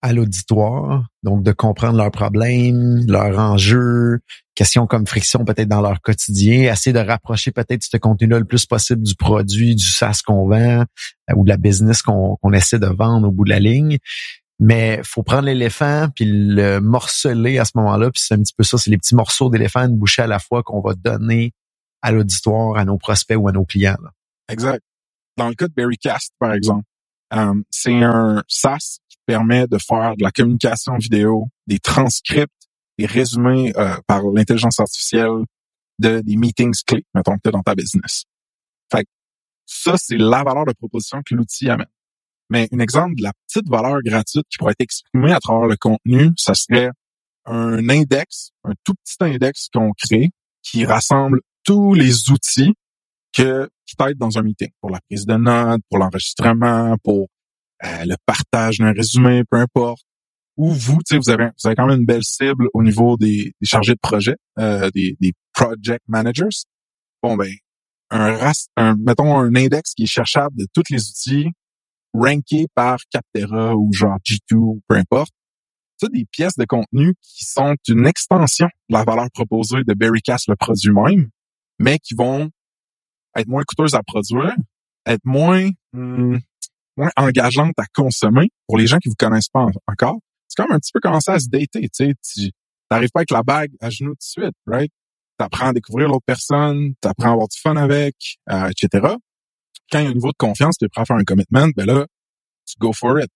à 0.00 0.12
l'auditoire, 0.12 1.06
donc 1.22 1.42
de 1.42 1.52
comprendre 1.52 1.98
leurs 1.98 2.10
problèmes, 2.10 3.04
leurs 3.08 3.38
enjeux, 3.38 4.20
questions 4.54 4.86
comme 4.86 5.06
friction 5.06 5.44
peut-être 5.44 5.68
dans 5.68 5.80
leur 5.80 6.00
quotidien, 6.00 6.72
essayer 6.72 6.92
de 6.92 7.00
rapprocher 7.00 7.50
peut-être 7.50 7.82
ce 7.82 7.96
contenu-là 7.96 8.38
le 8.38 8.44
plus 8.44 8.66
possible 8.66 9.02
du 9.02 9.14
produit, 9.16 9.74
du 9.74 9.84
SaaS 9.84 10.20
qu'on 10.24 10.48
vend 10.48 10.82
euh, 10.82 11.34
ou 11.34 11.44
de 11.44 11.48
la 11.48 11.56
business 11.56 12.02
qu'on 12.02 12.52
essaie 12.52 12.78
de 12.78 12.86
vendre 12.86 13.28
au 13.28 13.30
bout 13.32 13.44
de 13.44 13.50
la 13.50 13.58
ligne. 13.58 13.98
Mais 14.60 15.00
faut 15.04 15.22
prendre 15.22 15.44
l'éléphant 15.44 16.08
puis 16.14 16.24
le 16.26 16.80
morceler 16.80 17.58
à 17.58 17.64
ce 17.64 17.72
moment-là, 17.76 18.10
puis 18.10 18.20
c'est 18.24 18.34
un 18.34 18.42
petit 18.42 18.54
peu 18.56 18.64
ça, 18.64 18.78
c'est 18.78 18.90
les 18.90 18.98
petits 18.98 19.14
morceaux 19.14 19.50
d'éléphant, 19.50 19.84
une 19.84 19.96
bouchée 19.96 20.22
à 20.22 20.26
la 20.26 20.38
fois 20.38 20.62
qu'on 20.62 20.80
va 20.80 20.94
donner 20.94 21.52
à 22.02 22.12
l'auditoire, 22.12 22.76
à 22.76 22.84
nos 22.84 22.98
prospects 22.98 23.36
ou 23.36 23.48
à 23.48 23.52
nos 23.52 23.64
clients. 23.64 23.96
Exact. 24.48 24.82
Dans 25.36 25.48
le 25.48 25.54
cas 25.54 25.68
de 25.68 25.72
Berrycast, 25.72 26.32
par 26.38 26.52
exemple, 26.52 26.84
euh, 27.34 27.54
c'est 27.70 28.02
un 28.02 28.42
SaaS 28.48 28.98
qui 29.08 29.18
permet 29.26 29.66
de 29.66 29.78
faire 29.78 30.16
de 30.16 30.22
la 30.22 30.30
communication 30.30 30.96
vidéo, 30.96 31.48
des 31.66 31.78
transcripts, 31.78 32.52
des 32.98 33.06
résumés 33.06 33.72
euh, 33.76 33.96
par 34.06 34.22
l'intelligence 34.22 34.80
artificielle 34.80 35.44
de 35.98 36.20
des 36.20 36.36
meetings 36.36 36.74
clés, 36.86 37.04
mettons 37.14 37.36
que 37.36 37.40
tu 37.44 37.50
dans 37.50 37.62
ta 37.62 37.74
business. 37.74 38.24
Fait 38.90 39.06
ça, 39.66 39.96
c'est 39.96 40.16
la 40.16 40.42
valeur 40.42 40.64
de 40.64 40.72
proposition 40.72 41.20
que 41.24 41.34
l'outil 41.34 41.68
amène. 41.68 41.86
Mais 42.50 42.68
un 42.72 42.78
exemple 42.78 43.16
de 43.16 43.22
la 43.22 43.32
petite 43.46 43.68
valeur 43.68 44.00
gratuite 44.02 44.46
qui 44.48 44.56
pourrait 44.56 44.72
être 44.72 44.80
exprimée 44.80 45.32
à 45.32 45.40
travers 45.40 45.68
le 45.68 45.76
contenu, 45.76 46.30
ça 46.36 46.54
serait 46.54 46.90
un 47.44 47.88
index, 47.88 48.50
un 48.64 48.72
tout 48.84 48.94
petit 48.94 49.16
index 49.20 49.68
qu'on 49.72 49.92
crée 49.92 50.30
qui 50.62 50.86
rassemble 50.86 51.40
tous 51.64 51.92
les 51.92 52.30
outils 52.30 52.74
que, 53.32 53.68
qui 53.86 53.96
t'aident 53.96 54.18
dans 54.18 54.38
un 54.38 54.42
meeting 54.42 54.70
pour 54.80 54.90
la 54.90 55.00
prise 55.08 55.26
de 55.26 55.34
notes, 55.34 55.82
pour 55.88 55.98
l'enregistrement, 55.98 56.96
pour 57.02 57.28
euh, 57.84 58.04
le 58.04 58.16
partage 58.26 58.78
d'un 58.78 58.92
résumé, 58.92 59.42
peu 59.50 59.58
importe. 59.58 60.02
Ou 60.56 60.70
vous, 60.70 60.98
vous 61.10 61.30
avez, 61.30 61.44
vous 61.44 61.66
avez 61.66 61.76
quand 61.76 61.86
même 61.86 62.00
une 62.00 62.06
belle 62.06 62.24
cible 62.24 62.66
au 62.74 62.82
niveau 62.82 63.16
des, 63.16 63.52
chargés 63.62 63.94
de 63.94 64.00
projet, 64.02 64.34
euh, 64.58 64.90
des, 64.92 65.16
des 65.20 65.32
project 65.52 66.02
managers. 66.08 66.64
Bon, 67.22 67.36
ben, 67.36 67.52
un, 68.10 68.52
un, 68.76 68.96
mettons 68.96 69.38
un 69.38 69.54
index 69.54 69.94
qui 69.94 70.04
est 70.04 70.06
cherchable 70.06 70.56
de 70.56 70.66
tous 70.72 70.84
les 70.90 71.08
outils 71.08 71.50
rankés 72.14 72.66
par 72.74 72.98
Captera 73.10 73.76
ou 73.76 73.92
genre 73.92 74.18
G2 74.24 74.54
ou 74.54 74.80
peu 74.88 74.96
importe. 74.96 75.32
C'est 75.98 76.12
des 76.12 76.26
pièces 76.30 76.56
de 76.56 76.64
contenu 76.64 77.14
qui 77.20 77.44
sont 77.44 77.74
une 77.88 78.06
extension 78.06 78.68
de 78.88 78.94
la 78.94 79.04
valeur 79.04 79.28
proposée 79.32 79.82
de 79.84 79.94
Berrycast, 79.94 80.48
le 80.48 80.56
produit 80.56 80.92
même, 80.92 81.28
mais 81.78 81.98
qui 81.98 82.14
vont 82.14 82.50
être 83.36 83.48
moins 83.48 83.62
coûteuses 83.64 83.94
à 83.94 84.02
produire, 84.02 84.54
être 85.06 85.24
moins, 85.24 85.68
hmm, 85.92 86.38
moins 86.96 87.10
engageantes 87.16 87.78
à 87.78 87.86
consommer 87.94 88.50
pour 88.66 88.78
les 88.78 88.86
gens 88.86 88.98
qui 88.98 89.08
vous 89.08 89.16
connaissent 89.18 89.48
pas 89.48 89.66
encore. 89.86 90.18
C'est 90.48 90.62
comme 90.62 90.72
un 90.72 90.78
petit 90.78 90.92
peu 90.92 91.00
commencer 91.00 91.30
à 91.30 91.38
se 91.38 91.48
dater, 91.48 91.82
tu 91.82 91.88
sais. 91.92 92.14
Tu 92.22 92.50
n'arrives 92.90 93.10
pas 93.10 93.20
avec 93.20 93.30
la 93.30 93.42
bague 93.42 93.70
à 93.80 93.90
genoux 93.90 94.12
tout 94.12 94.40
de 94.40 94.44
suite, 94.44 94.54
right? 94.66 94.90
apprends 95.38 95.68
à 95.68 95.72
découvrir 95.72 96.08
l'autre 96.08 96.24
personne, 96.26 96.94
apprends 97.04 97.30
à 97.30 97.32
avoir 97.32 97.48
du 97.48 97.58
fun 97.58 97.76
avec, 97.76 98.16
euh, 98.50 98.68
etc. 98.68 99.14
Quand 99.90 100.00
il 100.00 100.04
y 100.04 100.06
a 100.06 100.10
un 100.10 100.14
niveau 100.14 100.32
de 100.32 100.36
confiance, 100.36 100.76
tu 100.78 100.84
es 100.84 100.88
prêt 100.88 101.02
à 101.02 101.04
faire 101.04 101.16
un 101.16 101.24
commitment, 101.24 101.68
ben 101.76 101.86
là, 101.86 102.06
tu 102.66 102.74
go 102.78 102.92
for 102.92 103.18
it. 103.20 103.30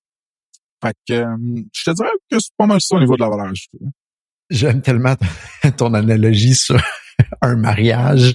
Fait 0.82 0.94
que 1.08 1.14
euh, 1.14 1.62
je 1.72 1.84
te 1.84 1.90
dirais 1.94 2.10
que 2.30 2.38
c'est 2.38 2.54
pas 2.56 2.66
mal 2.66 2.80
ça 2.80 2.96
au 2.96 3.00
niveau 3.00 3.14
de 3.14 3.20
la 3.20 3.30
valeur 3.30 3.52
J'aime 4.50 4.82
tellement 4.82 5.14
ton 5.78 5.94
analogie 5.94 6.54
sur 6.54 6.76
un 7.42 7.56
mariage. 7.56 8.34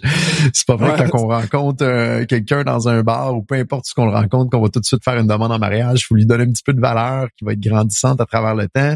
C'est 0.54 0.66
pas 0.66 0.76
vrai 0.76 0.98
que 0.98 1.10
quand 1.10 1.24
on 1.24 1.28
rencontre 1.28 1.86
euh, 1.86 2.26
quelqu'un 2.26 2.64
dans 2.64 2.90
un 2.90 3.04
bar 3.04 3.36
ou 3.36 3.44
peu 3.44 3.56
importe 3.56 3.86
ce 3.86 3.94
qu'on 3.94 4.10
rencontre, 4.10 4.50
qu'on 4.50 4.62
va 4.62 4.70
tout 4.70 4.80
de 4.80 4.86
suite 4.86 5.04
faire 5.04 5.18
une 5.18 5.28
demande 5.28 5.52
en 5.52 5.60
mariage. 5.60 6.02
Il 6.02 6.06
faut 6.06 6.16
lui 6.16 6.26
donner 6.26 6.44
un 6.44 6.52
petit 6.52 6.64
peu 6.64 6.74
de 6.74 6.82
valeur 6.82 7.28
qui 7.38 7.46
va 7.46 7.54
être 7.54 7.60
grandissante 7.60 8.20
à 8.20 8.26
travers 8.26 8.56
le 8.56 8.68
temps 8.68 8.96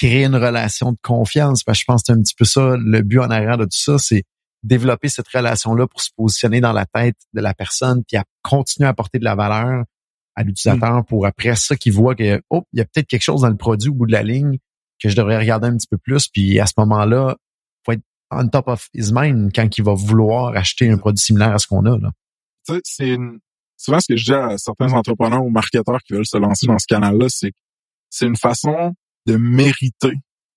créer 0.00 0.24
une 0.24 0.36
relation 0.36 0.92
de 0.92 0.98
confiance. 1.02 1.62
Parce 1.62 1.78
que 1.78 1.80
je 1.80 1.84
pense 1.86 2.02
que 2.02 2.06
c'est 2.06 2.18
un 2.18 2.22
petit 2.22 2.34
peu 2.34 2.44
ça, 2.44 2.76
le 2.78 3.02
but 3.02 3.18
en 3.18 3.30
arrière 3.30 3.58
de 3.58 3.64
tout 3.64 3.70
ça, 3.78 3.98
c'est 3.98 4.24
développer 4.62 5.08
cette 5.08 5.28
relation-là 5.28 5.86
pour 5.86 6.00
se 6.00 6.10
positionner 6.16 6.60
dans 6.60 6.72
la 6.72 6.86
tête 6.86 7.16
de 7.32 7.40
la 7.40 7.54
personne, 7.54 8.02
puis 8.06 8.16
à 8.16 8.24
continuer 8.42 8.86
à 8.86 8.90
apporter 8.90 9.18
de 9.18 9.24
la 9.24 9.34
valeur 9.34 9.84
à 10.36 10.42
l'utilisateur 10.42 11.00
mm. 11.00 11.04
pour 11.04 11.26
après 11.26 11.56
ça 11.56 11.76
qu'il 11.76 11.92
voit 11.92 12.14
que 12.14 12.40
oh, 12.50 12.62
il 12.72 12.78
y 12.78 12.82
a 12.82 12.84
peut-être 12.84 13.08
quelque 13.08 13.22
chose 13.22 13.42
dans 13.42 13.48
le 13.48 13.56
produit 13.56 13.90
au 13.90 13.94
bout 13.94 14.06
de 14.06 14.12
la 14.12 14.22
ligne 14.22 14.58
que 15.02 15.08
je 15.08 15.16
devrais 15.16 15.38
regarder 15.38 15.68
un 15.68 15.76
petit 15.76 15.88
peu 15.90 15.98
plus. 15.98 16.28
Puis 16.28 16.60
à 16.60 16.66
ce 16.66 16.74
moment-là, 16.78 17.36
on 18.30 18.48
top 18.48 18.68
of 18.68 18.88
his 18.94 19.12
mind 19.12 19.52
quand 19.54 19.76
il 19.76 19.84
va 19.84 19.94
vouloir 19.94 20.56
acheter 20.56 20.90
un 20.90 20.98
produit 20.98 21.22
similaire 21.22 21.54
à 21.54 21.58
ce 21.58 21.66
qu'on 21.66 21.84
a. 21.86 21.98
Là. 21.98 22.10
c'est 22.84 23.16
souvent 23.76 24.00
ce 24.00 24.12
que 24.12 24.16
je 24.16 24.24
dis 24.24 24.32
à 24.32 24.56
certains 24.58 24.92
entrepreneurs 24.92 25.44
ou 25.44 25.50
marketeurs 25.50 26.00
qui 26.06 26.12
veulent 26.12 26.26
se 26.26 26.36
lancer 26.36 26.66
dans 26.66 26.78
ce 26.78 26.86
canal-là, 26.86 27.26
c'est 27.28 27.52
c'est 28.10 28.26
une 28.26 28.36
façon 28.36 28.94
de 29.26 29.36
mériter 29.36 30.14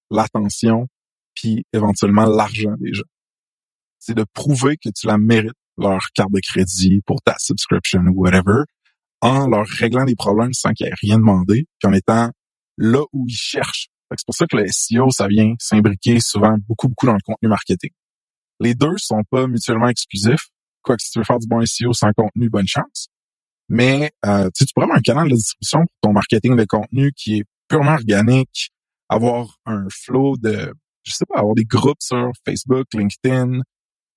l'attention 0.10 0.88
puis 1.36 1.66
éventuellement 1.74 2.26
l'argent 2.26 2.76
des 2.80 2.94
gens. 2.94 3.04
C'est 4.00 4.16
de 4.16 4.26
prouver 4.34 4.78
que 4.78 4.90
tu 4.90 5.08
la 5.08 5.18
mérites, 5.18 5.54
leur 5.78 6.02
carte 6.14 6.32
de 6.32 6.40
crédit 6.40 7.02
pour 7.06 7.22
ta 7.22 7.36
subscription 7.40 8.02
ou 8.02 8.22
whatever, 8.22 8.64
en 9.22 9.48
leur 9.48 9.66
réglant 9.66 10.06
des 10.06 10.16
problèmes 10.16 10.54
sans 10.54 10.74
qu'ils 10.74 10.88
aient 10.88 10.94
rien 11.02 11.18
demandé, 11.18 11.66
puis 11.80 11.90
en 11.90 11.94
étant 11.94 12.30
là 12.78 13.02
où 13.14 13.26
ils 13.28 13.36
cherchent. 13.36 13.88
C'est 14.18 14.26
pour 14.26 14.36
ça 14.36 14.46
que 14.48 14.58
le 14.58 14.66
SEO, 14.68 15.10
ça 15.12 15.28
vient 15.28 15.54
s'imbriquer 15.60 16.20
souvent 16.20 16.56
beaucoup, 16.68 16.88
beaucoup 16.88 17.06
dans 17.06 17.14
le 17.14 17.22
contenu 17.24 17.50
marketing. 17.50 17.92
Les 18.60 18.76
deux 18.76 18.98
sont 18.98 19.24
pas 19.30 19.48
mutuellement 19.48 19.90
exclusifs. 19.90 20.48
Quoi 20.82 20.98
que 20.98 21.04
si 21.04 21.12
tu 21.12 21.20
veux 21.20 21.26
faire 21.26 21.40
du 21.40 21.48
bon 21.48 21.66
SEO 21.66 21.94
sans 21.94 22.12
contenu, 22.16 22.50
bonne 22.50 22.68
chance. 22.68 23.08
Mais 23.70 24.12
euh, 24.26 24.50
tu 24.56 24.66
pourrais 24.74 24.86
avoir 24.86 24.98
un 24.98 25.02
canal 25.02 25.30
de 25.30 25.36
distribution 25.36 25.80
pour 25.80 25.96
ton 26.02 26.14
marketing 26.14 26.56
de 26.56 26.66
contenu 26.66 27.12
qui 27.14 27.40
est 27.40 27.44
purement 27.68 27.94
organique, 27.94 28.72
avoir 29.10 29.58
un 29.66 29.88
flow 29.90 30.38
de, 30.38 30.74
je 31.04 31.14
sais 31.14 31.26
pas, 31.26 31.40
avoir 31.40 31.56
des 31.56 31.66
groupes 31.66 32.02
sur 32.02 32.32
Facebook, 32.46 32.86
LinkedIn, 32.94 33.62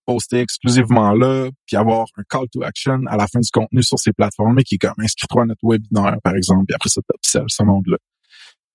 poster 0.07 0.41
exclusivement 0.41 1.13
là, 1.13 1.51
puis 1.67 1.77
avoir 1.77 2.07
un 2.17 2.23
call 2.29 2.49
to 2.53 2.63
action 2.63 3.01
à 3.09 3.17
la 3.17 3.27
fin 3.27 3.41
du 3.41 3.51
contenu 3.51 3.83
sur 3.83 3.99
ces 3.99 4.13
plateformes, 4.13 4.63
qui 4.63 4.77
est 4.77 4.79
comme 4.79 4.95
inscris-toi 4.99 5.43
à 5.43 5.47
notre 5.47 5.61
webinaire, 5.63 6.19
par 6.23 6.35
exemple, 6.35 6.65
puis 6.67 6.75
après 6.75 6.89
ça, 6.89 7.01
t'obsède 7.03 7.45
ce 7.49 7.63
monde-là. 7.63 7.99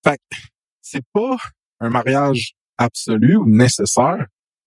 Fait 0.04 0.20
c'est 0.92 1.06
pas 1.14 1.38
un 1.80 1.90
mariage 1.90 2.54
absolu 2.78 3.38
ou 3.38 3.46
nécessaire, 3.48 4.18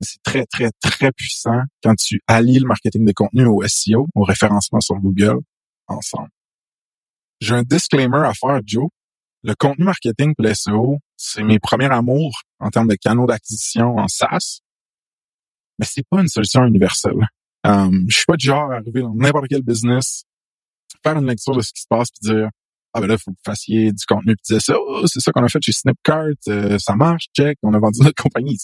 mais 0.01 0.07
c'est 0.07 0.23
très, 0.23 0.47
très, 0.47 0.71
très 0.81 1.13
puissant 1.13 1.63
quand 1.83 1.95
tu 1.97 2.21
allies 2.27 2.59
le 2.61 2.67
marketing 2.67 3.05
de 3.05 3.13
contenu 3.13 3.47
au 3.47 3.63
SEO, 3.67 4.07
au 4.15 4.23
référencement 4.23 4.81
sur 4.81 4.97
Google, 4.97 5.39
ensemble. 5.87 6.31
J'ai 7.41 7.55
un 7.55 7.63
disclaimer 7.63 8.25
à 8.25 8.33
faire, 8.35 8.61
Joe 8.65 8.89
le 9.45 9.55
contenu 9.55 9.85
marketing 9.85 10.35
pour 10.35 10.47
SEO, 10.57 10.99
c'est 11.17 11.43
mes 11.43 11.59
premiers 11.59 11.93
amours 11.93 12.41
en 12.61 12.71
termes 12.71 12.89
de 12.89 12.95
canaux 12.95 13.27
d'acquisition 13.27 13.99
en 13.99 14.09
SaaS, 14.09 14.61
mais 15.79 15.85
c'est 15.85 16.07
pas 16.09 16.23
une 16.23 16.29
solution 16.29 16.65
universelle. 16.65 17.29
Um, 17.63 18.07
je 18.09 18.17
suis 18.17 18.25
pas 18.27 18.37
du 18.37 18.47
genre 18.47 18.73
à 18.73 18.77
arriver 18.77 19.03
dans 19.03 19.15
n'importe 19.15 19.49
quel 19.49 19.63
business, 19.63 20.25
faire 21.03 21.19
une 21.19 21.27
lecture 21.27 21.55
de 21.55 21.61
ce 21.61 21.73
qui 21.73 21.83
se 21.83 21.87
passe 21.89 22.09
puis 22.11 22.31
dire 22.31 22.49
ah 22.95 23.01
ben 23.01 23.09
là 23.09 23.19
faut 23.19 23.33
que 23.33 23.37
vous 23.37 23.43
fassiez 23.45 23.93
du 23.93 24.05
contenu 24.07 24.37
puis 24.37 24.55
dire 24.55 24.63
ça. 24.63 24.75
Oh, 24.79 25.07
c'est 25.07 25.21
ça 25.21 25.33
qu'on 25.33 25.45
a 25.45 25.49
fait 25.49 25.63
chez 25.63 25.73
Snipcart 25.73 26.29
euh, 26.49 26.79
ça 26.79 26.95
marche 26.95 27.27
check 27.37 27.59
on 27.63 27.75
a 27.75 27.79
vendu 27.79 28.01
notre 28.03 28.15
compagnie 28.23 28.57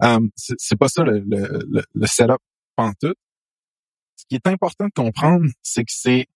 um, 0.00 0.30
c'est 0.36 0.78
pas 0.78 0.88
ça 0.88 1.02
le, 1.02 1.24
le, 1.26 1.84
le, 1.92 2.06
setup 2.06 2.38
pantoute. 2.76 3.18
Ce 4.16 4.24
qui 4.28 4.36
est 4.36 4.46
important 4.46 4.86
de 4.86 4.92
comprendre 4.94 5.46
c'est 5.62 5.82
que 5.82 5.92
c'est 5.92 6.26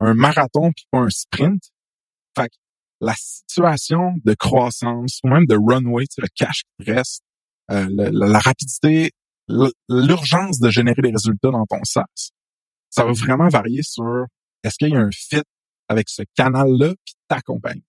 un 0.00 0.14
marathon 0.14 0.72
puis 0.72 0.86
pas 0.90 1.00
un 1.00 1.10
sprint. 1.10 1.62
Fait 2.36 2.50
la 3.00 3.14
situation 3.16 4.14
de 4.24 4.34
croissance 4.34 5.20
ou 5.22 5.28
même 5.28 5.46
de 5.46 5.56
runway, 5.56 6.06
tu 6.06 6.20
le 6.20 6.28
cash 6.34 6.62
qui 6.78 6.90
reste, 6.90 7.22
euh, 7.70 7.86
la, 7.90 8.38
rapidité, 8.38 9.12
l'urgence 9.88 10.58
de 10.58 10.70
générer 10.70 11.02
des 11.02 11.10
résultats 11.10 11.50
dans 11.50 11.66
ton 11.66 11.84
SaaS, 11.84 12.30
ça 12.90 13.04
va 13.04 13.12
vraiment 13.12 13.48
varier 13.48 13.82
sur 13.82 14.26
est-ce 14.64 14.76
qu'il 14.78 14.90
y 14.90 14.96
a 14.96 15.00
un 15.00 15.10
fit 15.12 15.42
avec 15.88 16.08
ce 16.08 16.22
canal-là 16.36 16.94
puis 17.04 17.14
ta 17.28 17.40
compagnie. 17.40 17.84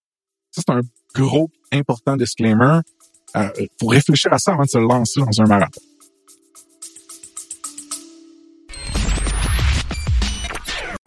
Ça, 0.52 0.62
c'est 0.66 0.74
un 0.74 0.82
gros, 1.14 1.50
important 1.72 2.18
disclaimer. 2.18 2.80
Euh, 3.36 3.50
faut 3.80 3.88
réfléchir 3.88 4.34
à 4.34 4.40
ça 4.40 4.54
avant 4.54 4.64
de 4.64 4.70
se 4.70 4.78
lancer 4.78 5.20
dans 5.20 5.42
un 5.42 5.46
marathon. 5.46 5.82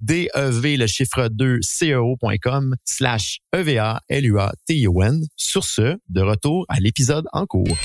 DEV, 0.00 0.76
le 0.76 0.86
chiffre 0.86 1.28
2, 1.28 1.60
CEO.com 1.60 2.76
slash 2.84 3.40
EVA, 3.52 4.00
LUA, 4.10 4.52
T-I-O-N. 4.66 5.24
Sur 5.36 5.64
ce, 5.64 5.98
de 6.08 6.20
retour 6.20 6.66
à 6.68 6.80
l'épisode 6.80 7.26
en 7.32 7.46
cours. 7.46 7.76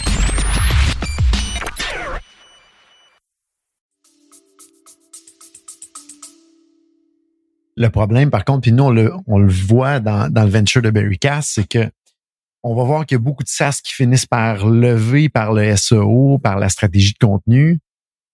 Le 7.78 7.90
problème, 7.90 8.30
par 8.30 8.44
contre, 8.46 8.62
puis 8.62 8.74
nous, 8.74 8.84
on 8.84 8.90
le, 8.92 9.14
on 9.28 9.40
le 9.40 9.52
voit 9.52 10.00
dans, 10.00 10.32
dans 10.32 10.44
le 10.44 10.50
venture 10.50 10.82
de 10.82 10.90
Berrycast, 10.90 11.52
c'est 11.56 11.68
que 11.68 11.90
on 12.64 12.76
va 12.76 12.84
voir 12.84 13.06
qu'il 13.06 13.16
y 13.16 13.20
a 13.20 13.24
beaucoup 13.24 13.44
de 13.44 13.50
SaaS 13.50 13.80
qui 13.84 13.94
finissent 13.94 14.28
par 14.28 14.68
lever 14.68 15.30
par 15.30 15.54
le 15.54 15.76
SEO, 15.76 16.38
par 16.38 16.60
la 16.60 16.70
stratégie 16.70 17.14
de 17.14 17.26
contenu, 17.26 17.80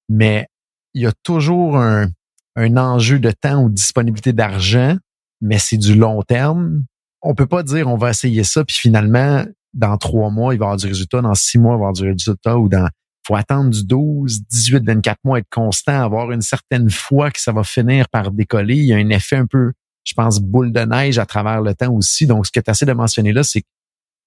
mais 0.09 0.47
il 0.93 1.03
y 1.03 1.05
a 1.05 1.13
toujours 1.23 1.77
un, 1.77 2.09
un 2.57 2.75
enjeu 2.75 3.19
de 3.19 3.31
temps 3.31 3.63
ou 3.63 3.69
disponibilité 3.69 4.33
d'argent, 4.33 4.97
mais 5.39 5.59
c'est 5.59 5.77
du 5.77 5.95
long 5.95 6.21
terme. 6.23 6.83
On 7.21 7.35
peut 7.35 7.47
pas 7.47 7.63
dire 7.63 7.87
on 7.87 7.97
va 7.97 8.09
essayer 8.09 8.43
ça, 8.43 8.65
puis 8.65 8.75
finalement, 8.75 9.45
dans 9.73 9.97
trois 9.97 10.29
mois, 10.29 10.53
il 10.53 10.57
va 10.57 10.65
y 10.65 10.67
avoir 10.67 10.77
du 10.77 10.87
résultat, 10.87 11.21
dans 11.21 11.35
six 11.35 11.59
mois, 11.59 11.75
il 11.75 11.79
va 11.79 11.85
y 11.85 11.87
avoir 11.87 11.93
du 11.93 12.03
résultat, 12.03 12.57
ou 12.57 12.67
dans 12.67 12.89
faut 13.27 13.35
attendre 13.35 13.69
du 13.69 13.85
12, 13.85 14.43
18, 14.49 14.85
24 14.85 15.19
mois, 15.25 15.39
être 15.39 15.49
constant, 15.51 16.01
avoir 16.01 16.31
une 16.31 16.41
certaine 16.41 16.89
foi 16.89 17.29
que 17.29 17.41
ça 17.41 17.51
va 17.51 17.63
finir 17.63 18.07
par 18.07 18.31
décoller. 18.31 18.77
Il 18.77 18.85
y 18.85 18.93
a 18.93 18.97
un 18.97 19.09
effet 19.09 19.35
un 19.35 19.45
peu, 19.45 19.73
je 20.05 20.13
pense, 20.13 20.39
boule 20.39 20.71
de 20.71 20.79
neige 20.79 21.19
à 21.19 21.25
travers 21.25 21.61
le 21.61 21.75
temps 21.75 21.93
aussi. 21.93 22.25
Donc, 22.25 22.47
ce 22.47 22.51
que 22.53 22.61
tu 22.61 22.71
assez 22.71 22.85
de 22.85 22.93
mentionner 22.93 23.33
là, 23.33 23.43
c'est 23.43 23.61
qu'il 23.61 23.69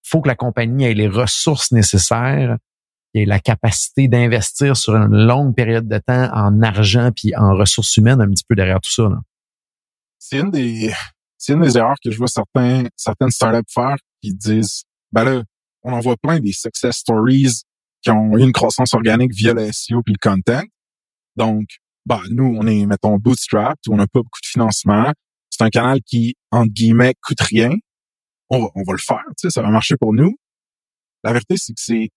faut 0.04 0.20
que 0.20 0.28
la 0.28 0.34
compagnie 0.34 0.84
ait 0.84 0.92
les 0.92 1.08
ressources 1.08 1.72
nécessaires 1.72 2.58
et 3.14 3.25
la 3.25 3.40
capacité 3.40 4.09
d'investir 4.09 4.76
sur 4.76 4.95
une 4.95 5.26
longue 5.26 5.55
période 5.55 5.88
de 5.88 5.99
temps 5.99 6.31
en 6.33 6.62
argent 6.62 7.11
puis 7.14 7.35
en 7.37 7.57
ressources 7.57 7.97
humaines 7.97 8.21
un 8.21 8.29
petit 8.31 8.45
peu 8.49 8.55
derrière 8.55 8.81
tout 8.81 8.93
ça. 8.93 9.09
C'est 10.19 10.38
une 10.38 10.50
des 10.50 10.93
c'est 11.37 11.55
une 11.55 11.62
des 11.62 11.76
erreurs 11.76 11.97
que 12.05 12.11
je 12.11 12.19
vois 12.19 12.29
certains 12.29 12.85
certaines 12.97 13.31
startups 13.31 13.73
faire 13.73 13.97
qui 14.23 14.35
disent 14.35 14.85
ben 15.12 15.25
là 15.25 15.43
on 15.83 15.93
en 15.93 16.00
voit 16.00 16.17
plein 16.17 16.40
des 16.40 16.52
success 16.52 16.97
stories 16.97 17.62
qui 18.02 18.11
ont 18.11 18.37
eu 18.37 18.43
une 18.43 18.52
croissance 18.52 18.95
organique 18.95 19.33
via 19.33 19.52
le 19.52 19.71
SEO 19.73 20.02
puis 20.02 20.14
le 20.14 20.31
content. 20.31 20.62
Donc, 21.37 21.67
bah, 22.07 22.21
nous, 22.31 22.57
on 22.59 22.67
est, 22.67 22.87
mettons, 22.87 23.17
bootstrap, 23.17 23.79
on 23.88 23.97
n'a 23.97 24.07
pas 24.07 24.21
beaucoup 24.21 24.40
de 24.43 24.47
financement. 24.47 25.12
C'est 25.50 25.64
un 25.64 25.71
canal 25.71 26.00
qui, 26.02 26.35
entre 26.50 26.73
guillemets, 26.73 27.14
coûte 27.23 27.40
rien. 27.40 27.71
On 28.49 28.61
va, 28.61 28.69
on 28.75 28.83
va 28.83 28.93
le 28.93 28.99
faire, 28.99 29.25
tu 29.38 29.49
sais, 29.49 29.50
ça 29.50 29.62
va 29.62 29.71
marcher 29.71 29.97
pour 29.97 30.12
nous. 30.12 30.37
La 31.23 31.33
vérité, 31.33 31.55
c'est 31.57 31.73
que 31.73 31.81
c'est, 31.81 32.09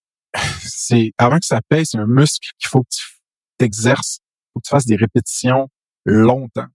c'est, 0.61 1.13
avant 1.17 1.39
que 1.39 1.45
ça 1.45 1.61
paye, 1.67 1.85
c'est 1.85 1.97
un 1.97 2.07
muscle 2.07 2.49
qu'il 2.59 2.69
faut 2.69 2.81
que 2.81 2.89
tu 2.91 3.03
t'exerces, 3.57 4.19
faut 4.53 4.59
que 4.59 4.65
tu 4.65 4.69
fasses 4.69 4.85
des 4.85 4.95
répétitions 4.95 5.67
longtemps. 6.05 6.67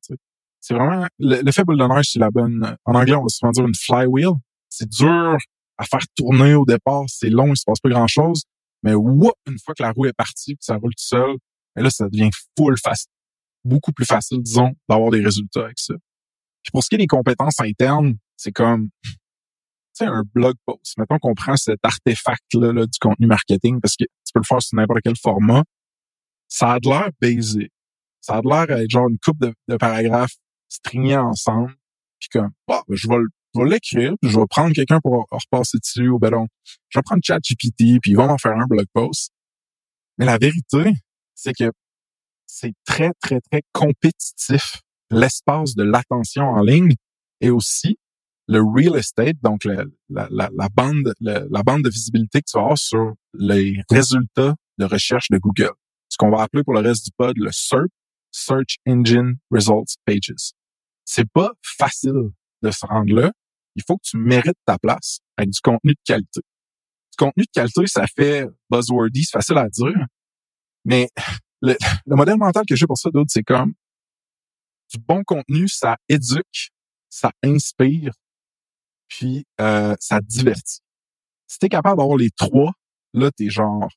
C'est 0.61 0.75
vraiment, 0.75 1.07
l'effet 1.19 1.65
boule 1.65 1.79
de 1.79 2.03
c'est 2.03 2.19
la 2.19 2.31
bonne, 2.31 2.77
en 2.85 2.95
anglais, 2.95 3.15
on 3.15 3.23
va 3.23 3.29
souvent 3.29 3.53
dire 3.53 3.67
une 3.67 3.75
flywheel. 3.75 4.33
C'est 4.69 4.89
dur 4.89 5.37
à 5.79 5.85
faire 5.85 6.03
tourner 6.15 6.55
au 6.55 6.65
départ, 6.65 7.05
c'est 7.09 7.31
long, 7.31 7.49
il 7.49 7.57
se 7.57 7.65
passe 7.65 7.81
pas 7.81 7.89
grand 7.89 8.09
chose. 8.09 8.43
Mais 8.83 8.95
whoop, 8.95 9.35
une 9.47 9.59
fois 9.59 9.75
que 9.75 9.83
la 9.83 9.93
roue 9.93 10.07
est 10.07 10.13
partie, 10.13 10.55
que 10.55 10.65
ça 10.65 10.77
roule 10.77 10.95
tout 10.95 11.05
seul, 11.05 11.37
mais 11.75 11.83
là, 11.83 11.91
ça 11.91 12.09
devient 12.09 12.31
full 12.57 12.77
facile. 12.79 13.11
Beaucoup 13.65 13.93
plus 13.93 14.07
facile, 14.07 14.43
disons, 14.43 14.73
d'avoir 14.89 15.11
des 15.11 15.23
résultats 15.23 15.65
avec 15.65 15.79
ça. 15.79 15.95
Puis 16.63 16.71
pour 16.73 16.83
ce 16.83 16.89
qui 16.89 16.97
est 16.97 16.99
des 16.99 17.07
compétences 17.07 17.61
internes, 17.61 18.17
c'est 18.37 18.53
comme, 18.53 18.91
un 20.05 20.23
blog 20.35 20.57
post. 20.67 20.97
Mettons 20.99 21.19
qu'on 21.19 21.35
prend 21.35 21.57
cet 21.57 21.79
artefact-là 21.83 22.73
là, 22.73 22.87
du 22.87 22.99
contenu 23.01 23.27
marketing, 23.27 23.81
parce 23.81 23.97
que 23.97 24.05
tu 24.05 24.33
peux 24.33 24.41
le 24.41 24.47
faire 24.47 24.63
sur 24.63 24.77
n'importe 24.77 25.01
quel 25.05 25.17
format. 25.17 25.65
Ça 26.49 26.73
a 26.73 26.81
de 26.81 26.89
l'air 26.89 27.11
basic. 27.21 27.71
Ça 28.21 28.37
a 28.37 28.43
de 28.43 28.49
l'air 28.49 28.79
être 28.79 28.91
genre 28.91 29.09
une 29.09 29.19
coupe 29.19 29.41
de, 29.41 29.53
de 29.69 29.77
paragraphes 29.77 30.37
strignés 30.69 31.17
ensemble. 31.17 31.75
Puis 32.19 32.29
comme, 32.33 32.51
bah, 32.67 32.83
je 32.89 33.09
vais 33.09 33.17
l'écrire, 33.65 34.15
je 34.23 34.39
vais 34.39 34.47
prendre 34.49 34.75
quelqu'un 34.75 35.01
pour 35.01 35.27
repasser 35.31 35.79
dessus, 35.79 36.09
ou 36.09 36.19
ben 36.19 36.47
je 36.89 36.99
vais 36.99 37.03
prendre 37.03 37.23
ChatGPT, 37.25 38.01
puis 38.01 38.13
il 38.13 38.17
va 38.17 38.27
m'en 38.27 38.39
faire 38.39 38.53
un 38.53 38.67
blog 38.67 38.87
post. 38.93 39.33
Mais 40.19 40.27
la 40.27 40.39
vérité, 40.39 40.93
c'est 41.35 41.53
que 41.53 41.71
c'est 42.47 42.73
très, 42.85 43.13
très, 43.21 43.41
très 43.41 43.63
compétitif 43.73 44.81
l'espace 45.11 45.75
de 45.75 45.85
l'attention 45.85 46.45
en 46.45 46.63
ligne 46.63 46.95
et 47.41 47.51
aussi 47.51 47.99
le 48.49 48.61
real 48.63 48.97
estate, 48.97 49.37
donc 49.43 49.65
la, 49.65 49.85
la, 50.09 50.29
la, 50.31 50.69
bande, 50.71 51.13
la, 51.21 51.63
bande 51.63 51.83
de 51.83 51.91
visibilité 51.91 52.41
que 52.41 52.51
tu 52.51 52.59
as 52.59 52.77
sur 52.77 53.15
les 53.35 53.83
résultats 53.91 54.55
de 54.79 54.85
recherche 54.85 55.29
de 55.31 55.39
Google. 55.39 55.73
Ce 56.09 56.17
qu'on 56.17 56.31
va 56.31 56.43
appeler 56.43 56.65
pour 56.65 56.73
le 56.73 56.81
reste 56.81 57.05
du 57.05 57.11
pod 57.17 57.37
le 57.37 57.51
SERP, 57.53 57.91
Search 58.31 58.79
Engine 58.87 59.37
Results 59.51 59.97
Pages. 60.07 60.53
C'est 61.05 61.31
pas 61.31 61.51
facile 61.63 62.31
de 62.63 62.71
se 62.71 62.87
rendre 62.87 63.15
là. 63.15 63.33
Il 63.77 63.83
faut 63.87 63.97
que 63.97 64.03
tu 64.05 64.17
mérites 64.17 64.59
ta 64.65 64.79
place 64.79 65.21
avec 65.37 65.51
du 65.51 65.61
contenu 65.61 65.93
de 65.93 66.01
qualité. 66.05 66.41
Du 66.41 67.17
contenu 67.19 67.45
de 67.45 67.51
qualité, 67.53 67.87
ça 67.87 68.07
fait 68.17 68.47
buzzwordy, 68.71 69.25
c'est 69.25 69.39
facile 69.39 69.59
à 69.59 69.69
dire, 69.69 70.07
mais 70.85 71.09
le, 71.63 71.77
modèle 72.07 72.39
mental 72.39 72.65
que 72.67 72.77
j'ai 72.77 72.87
pour 72.87 72.99
ça, 72.99 73.11
d'autres, 73.11 73.31
c'est 73.31 73.43
comme 73.43 73.75
du 74.91 74.99
bon 75.07 75.23
contenu, 75.23 75.69
ça 75.69 75.97
éduque, 76.09 76.71
ça 77.11 77.31
inspire, 77.45 78.13
puis 79.09 79.47
euh, 79.61 79.95
ça 80.01 80.21
divertit. 80.21 80.81
Si 81.47 81.59
t'es 81.59 81.69
capable 81.69 81.99
d'avoir 81.99 82.17
les 82.17 82.31
trois, 82.31 82.73
là, 83.15 83.31
t'es 83.31 83.51
genre... 83.51 83.89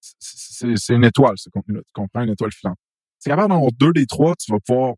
C'est 0.00 0.94
une 0.94 1.04
étoile, 1.04 1.34
ce 1.36 1.48
contenu-là. 1.48 1.82
Tu 1.86 1.92
comprends? 1.92 2.22
Une 2.22 2.30
étoile 2.30 2.52
filante. 2.52 2.78
Si 3.18 3.24
t'es 3.24 3.30
capable 3.30 3.52
d'avoir 3.52 3.72
deux 3.72 3.92
des 3.92 4.06
trois, 4.06 4.34
tu 4.36 4.52
vas 4.52 4.58
pouvoir 4.60 4.94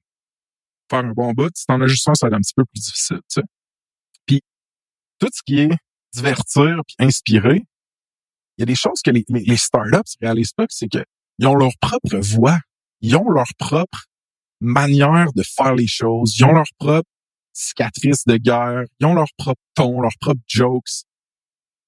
faire 0.90 1.00
un 1.00 1.12
bon 1.12 1.32
bout. 1.32 1.50
Si 1.54 1.66
t'en 1.66 1.80
as 1.80 1.86
juste 1.86 2.08
un, 2.08 2.14
ça 2.14 2.26
va 2.26 2.28
être 2.28 2.38
un 2.38 2.40
petit 2.40 2.54
peu 2.54 2.64
plus 2.64 2.80
difficile, 2.80 3.20
tu 3.28 3.40
sais. 3.40 3.46
Puis, 4.26 4.42
tout 5.18 5.28
ce 5.32 5.42
qui 5.44 5.60
est 5.60 5.70
divertir 6.12 6.80
puis 6.86 6.96
inspirer, 6.98 7.64
il 8.56 8.60
y 8.60 8.62
a 8.62 8.66
des 8.66 8.74
choses 8.74 9.02
que 9.02 9.10
les, 9.10 9.24
les, 9.28 9.40
les 9.40 9.56
startups 9.56 10.16
réalisent 10.20 10.52
pas, 10.52 10.66
c'est 10.68 10.88
que 10.88 11.04
ils 11.38 11.46
ont 11.46 11.54
leur 11.54 11.70
propre 11.80 12.16
voix, 12.18 12.58
ils 13.00 13.16
ont 13.16 13.28
leur 13.28 13.48
propre 13.58 14.06
manière 14.60 15.32
de 15.34 15.42
faire 15.42 15.74
les 15.74 15.86
choses, 15.86 16.36
ils 16.36 16.44
ont 16.44 16.52
leur 16.52 16.66
propre 16.78 17.08
cicatrice 17.58 18.24
de 18.26 18.36
guerre, 18.36 18.84
ils 19.00 19.06
ont 19.06 19.14
leur 19.14 19.28
propre 19.36 19.60
ton, 19.74 20.00
leurs 20.00 20.16
propres 20.20 20.40
jokes. 20.46 21.04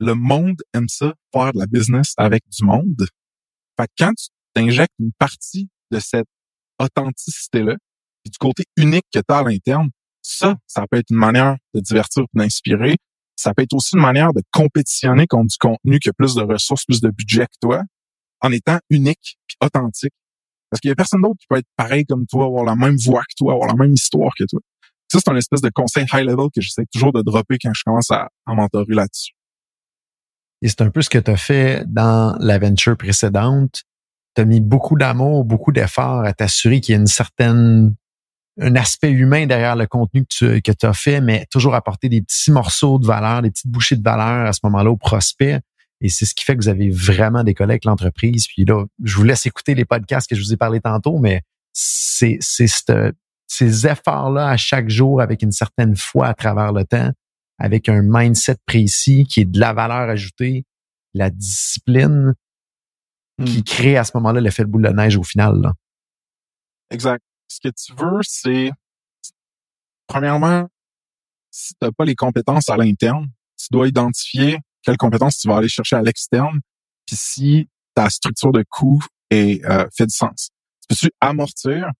Le 0.01 0.15
monde 0.15 0.57
aime 0.75 0.89
ça, 0.89 1.15
faire 1.33 1.53
de 1.53 1.59
la 1.59 1.67
business 1.67 2.15
avec 2.17 2.43
du 2.49 2.65
monde. 2.65 3.07
Fait 3.79 3.87
que 3.87 3.93
quand 3.99 4.13
tu 4.15 4.29
t'injectes 4.55 4.95
une 4.99 5.13
partie 5.19 5.69
de 5.91 6.01
cette 6.01 6.27
authenticité-là, 6.79 7.77
du 8.25 8.39
côté 8.39 8.65
unique 8.77 9.05
que 9.13 9.21
tu 9.21 9.25
as 9.33 9.39
à 9.39 9.43
l'interne, 9.43 9.91
ça, 10.23 10.57
ça 10.67 10.85
peut 10.91 10.99
être 10.99 11.11
une 11.11 11.17
manière 11.19 11.57
de 11.75 11.81
divertir, 11.81 12.25
d'inspirer. 12.35 12.97
Ça 13.37 13.55
peut 13.55 13.63
être 13.63 13.73
aussi 13.73 13.97
une 13.97 14.03
manière 14.03 14.33
de 14.33 14.43
compétitionner 14.53 15.27
contre 15.27 15.49
du 15.49 15.57
contenu 15.59 15.99
qui 15.99 16.11
a 16.11 16.13
plus 16.13 16.35
de 16.35 16.43
ressources, 16.43 16.85
plus 16.85 17.01
de 17.01 17.09
budget 17.11 17.47
que 17.47 17.59
toi, 17.61 17.83
en 18.41 18.53
étant 18.53 18.79
unique 18.91 19.39
puis 19.47 19.57
authentique. 19.63 20.13
Parce 20.71 20.81
qu'il 20.81 20.89
y 20.89 20.93
a 20.93 20.95
personne 20.95 21.23
d'autre 21.23 21.39
qui 21.41 21.47
peut 21.49 21.57
être 21.57 21.69
pareil 21.77 22.05
comme 22.05 22.27
toi, 22.27 22.45
avoir 22.47 22.65
la 22.65 22.77
même 22.77 22.97
voix 22.97 23.23
que 23.23 23.35
toi, 23.37 23.55
avoir 23.55 23.69
la 23.69 23.75
même 23.75 23.95
histoire 23.95 24.33
que 24.39 24.45
toi. 24.45 24.61
Ça, 25.11 25.19
c'est 25.25 25.31
un 25.31 25.37
espèce 25.37 25.61
de 25.61 25.71
conseil 25.71 26.05
high 26.13 26.25
level 26.25 26.49
que 26.55 26.61
j'essaie 26.61 26.85
toujours 26.93 27.13
de 27.13 27.23
dropper 27.23 27.59
quand 27.61 27.73
je 27.75 27.83
commence 27.85 28.11
à, 28.11 28.29
à 28.47 28.55
mentorer 28.55 28.95
là-dessus. 28.95 29.33
Et 30.63 30.69
c'est 30.69 30.83
un 30.83 30.91
peu 30.91 31.03
ce 31.03 31.11
que 31.11 31.19
tu 31.19 31.31
as 31.31 31.37
fait 31.37 31.85
dans 31.87 32.37
l'aventure 32.39 32.97
précédente. 32.97 33.83
Tu 34.37 34.43
as 34.43 34.45
mis 34.45 34.61
beaucoup 34.61 34.97
d'amour, 34.97 35.45
beaucoup 35.45 35.73
d'efforts 35.73 36.25
à 36.25 36.33
t'assurer 36.33 36.81
qu'il 36.81 36.95
y 36.95 36.99
a 36.99 37.01
une 37.01 37.07
certaine 37.07 37.95
un 38.61 38.77
aspect 38.77 39.11
humain 39.11 39.47
derrière 39.47 39.75
le 39.75 39.87
contenu 39.87 40.25
que 40.25 40.61
tu 40.61 40.63
que 40.63 40.87
as 40.87 40.93
fait, 40.93 41.21
mais 41.21 41.47
toujours 41.51 41.75
apporter 41.75 42.09
des 42.09 42.21
petits 42.21 42.51
morceaux 42.51 42.99
de 42.99 43.07
valeur, 43.07 43.43
des 43.43 43.51
petites 43.51 43.71
bouchées 43.71 43.97
de 43.97 44.03
valeur 44.03 44.47
à 44.47 44.53
ce 44.53 44.61
moment-là 44.65 44.91
au 44.91 44.97
prospect. 44.97 45.61
Et 46.03 46.09
c'est 46.09 46.25
ce 46.25 46.35
qui 46.35 46.45
fait 46.45 46.57
que 46.57 46.63
vous 46.63 46.69
avez 46.69 46.91
vraiment 46.91 47.43
décollé 47.43 47.73
avec 47.73 47.85
l'entreprise. 47.85 48.47
Puis 48.47 48.65
là, 48.65 48.85
je 49.03 49.17
vous 49.17 49.25
laisse 49.25 49.47
écouter 49.47 49.75
les 49.75 49.85
podcasts 49.85 50.29
que 50.29 50.37
je 50.37 50.43
vous 50.43 50.53
ai 50.53 50.57
parlé 50.57 50.81
tantôt, 50.81 51.19
mais 51.19 51.43
c'est 51.73 52.39
ces 53.51 53.85
efforts-là 53.85 54.49
à 54.49 54.57
chaque 54.57 54.89
jour 54.89 55.21
avec 55.21 55.43
une 55.43 55.51
certaine 55.51 55.97
foi 55.97 56.29
à 56.29 56.35
travers 56.35 56.73
le 56.73 56.85
temps, 56.85 57.11
avec 57.59 57.89
un 57.89 58.01
mindset 58.01 58.59
précis 58.65 59.25
qui 59.25 59.41
est 59.41 59.45
de 59.45 59.59
la 59.59 59.73
valeur 59.73 60.09
ajoutée, 60.09 60.65
la 61.15 61.31
discipline 61.31 62.35
qui 63.45 63.59
hmm. 63.59 63.65
crée 63.65 63.97
à 63.97 64.05
ce 64.05 64.13
moment-là 64.15 64.41
l'effet 64.41 64.63
de 64.63 64.69
boule 64.69 64.85
de 64.85 64.91
neige 64.91 65.17
au 65.17 65.25
final. 65.25 65.61
Là. 65.61 65.73
Exact. 66.91 67.25
Ce 67.49 67.59
que 67.59 67.71
tu 67.71 67.93
veux, 67.93 68.21
c'est 68.23 68.71
premièrement, 70.07 70.69
si 71.51 71.75
tu 71.75 71.79
n'as 71.83 71.91
pas 71.91 72.05
les 72.05 72.15
compétences 72.15 72.69
à 72.69 72.77
l'interne, 72.77 73.27
tu 73.57 73.67
dois 73.73 73.89
identifier 73.89 74.61
quelles 74.83 74.97
compétences 74.97 75.39
tu 75.39 75.49
vas 75.49 75.57
aller 75.57 75.69
chercher 75.69 75.97
à 75.97 76.03
l'externe, 76.03 76.61
puis 77.05 77.17
si 77.17 77.69
ta 77.97 78.09
structure 78.11 78.53
de 78.53 78.65
coût 78.71 79.03
est, 79.31 79.65
euh, 79.65 79.89
fait 79.93 80.07
du 80.07 80.15
sens. 80.15 80.51
Peux-tu 80.89 81.11
amortir 81.21 81.91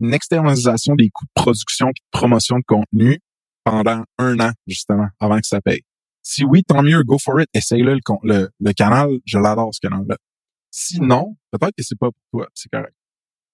une 0.00 0.14
externalisation 0.14 0.94
des 0.94 1.10
coûts 1.10 1.26
de 1.26 1.42
production 1.42 1.88
et 1.88 1.92
de 1.92 2.18
promotion 2.18 2.58
de 2.58 2.64
contenu 2.66 3.20
pendant 3.64 4.04
un 4.18 4.40
an, 4.40 4.52
justement, 4.66 5.08
avant 5.20 5.38
que 5.38 5.46
ça 5.46 5.60
paye? 5.60 5.82
Si 6.22 6.44
oui, 6.44 6.62
tant 6.64 6.82
mieux, 6.82 7.02
go 7.02 7.18
for 7.18 7.40
it, 7.40 7.48
essaye-le, 7.54 7.98
le, 8.22 8.48
le, 8.58 8.72
canal, 8.72 9.10
je 9.24 9.38
l'adore, 9.38 9.74
ce 9.74 9.80
canal-là. 9.80 10.16
Sinon, 10.70 11.36
peut-être 11.50 11.74
que 11.76 11.82
c'est 11.82 11.98
pas 11.98 12.10
pour 12.10 12.40
toi, 12.40 12.48
c'est 12.54 12.70
correct. 12.70 12.94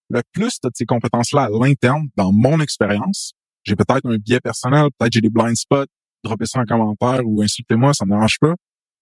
Le 0.08 0.22
plus 0.32 0.60
de 0.62 0.70
ces 0.74 0.84
compétences-là 0.84 1.44
à 1.44 1.48
l'interne, 1.48 2.08
dans 2.16 2.32
mon 2.32 2.60
expérience, 2.60 3.32
j'ai 3.64 3.74
peut-être 3.74 4.06
un 4.06 4.16
biais 4.16 4.40
personnel, 4.40 4.88
peut-être 4.98 5.12
j'ai 5.12 5.20
des 5.20 5.30
blind 5.30 5.56
spots, 5.56 5.86
droppez 6.22 6.46
ça 6.46 6.60
en 6.60 6.64
commentaire 6.64 7.22
ou 7.24 7.42
insultez-moi, 7.42 7.94
ça 7.94 8.04
me 8.04 8.10
dérange 8.10 8.38
pas. 8.40 8.54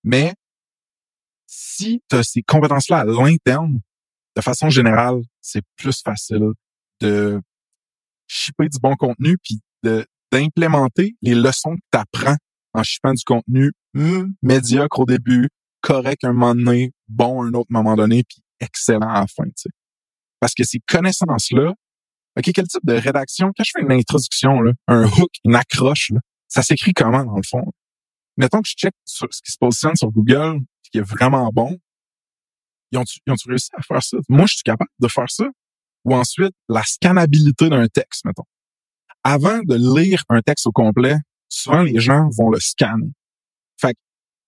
Mais 0.03 0.35
si 1.47 2.03
tu 2.09 2.17
as 2.17 2.23
ces 2.23 2.43
compétences-là 2.43 3.01
à 3.01 3.05
l'interne, 3.05 3.81
de 4.37 4.41
façon 4.41 4.71
générale, 4.71 5.23
c'est 5.41 5.63
plus 5.77 6.03
facile 6.03 6.53
de 7.01 7.41
shipper 8.27 8.69
du 8.69 8.79
bon 8.79 8.95
contenu 8.97 9.37
puis 9.43 9.61
d'implémenter 10.33 11.17
les 11.23 11.35
leçons 11.35 11.77
que 11.77 11.83
tu 11.93 11.99
apprends 11.99 12.37
en 12.73 12.83
shippant 12.83 13.13
du 13.13 13.23
contenu 13.25 13.73
hmm, 13.95 14.33
médiocre 14.43 15.01
au 15.01 15.05
début, 15.05 15.49
correct 15.81 16.25
un 16.25 16.33
moment 16.33 16.55
donné, 16.55 16.93
bon 17.09 17.45
un 17.45 17.55
autre 17.55 17.71
moment 17.71 17.95
donné, 17.95 18.25
puis 18.29 18.43
excellent 18.61 19.09
à 19.09 19.21
la 19.21 19.27
fin. 19.27 19.45
sais. 19.55 19.71
Parce 20.41 20.55
que 20.55 20.65
ces 20.65 20.81
connaissances-là, 20.89 21.73
OK, 22.37 22.51
quel 22.53 22.67
type 22.67 22.85
de 22.85 22.95
rédaction? 22.95 23.53
Quand 23.57 23.63
je 23.63 23.71
fais 23.77 23.83
une 23.83 23.93
introduction, 23.93 24.61
là, 24.61 24.73
un 24.89 25.05
hook, 25.05 25.31
une 25.45 25.55
accroche, 25.55 26.11
ça 26.49 26.63
s'écrit 26.63 26.93
comment 26.93 27.25
dans 27.25 27.37
le 27.37 27.43
fond? 27.49 27.71
mettons 28.37 28.61
que 28.61 28.69
je 28.69 28.75
check 28.75 28.95
sur 29.05 29.29
ce 29.31 29.41
qui 29.43 29.53
se 29.53 29.59
positionne 29.59 29.97
sur 29.97 30.11
Google, 30.11 30.61
qui 30.91 30.99
est 30.99 31.03
vraiment 31.03 31.49
bon, 31.53 31.79
ils 32.91 32.99
ont-tu 32.99 33.19
ont 33.29 33.35
réussi 33.47 33.71
à 33.75 33.83
faire 33.83 34.03
ça? 34.03 34.19
Moi, 34.29 34.47
je 34.47 34.55
suis 34.55 34.63
capable 34.63 34.91
de 35.01 35.09
faire 35.09 35.31
ça. 35.31 35.47
Ou 36.05 36.15
ensuite, 36.15 36.55
la 36.69 36.83
scannabilité 36.83 37.69
d'un 37.69 37.87
texte, 37.89 38.25
mettons. 38.25 38.45
Avant 39.23 39.61
de 39.65 39.75
lire 39.75 40.23
un 40.29 40.43
texte 40.43 40.67
au 40.67 40.73
complet, 40.73 41.17
souvent 41.49 41.83
les 41.83 41.99
gens 41.99 42.29
vont 42.37 42.51
le 42.51 42.61
scanner. 42.61 43.13
Fait 43.81 43.95
que 43.95 43.99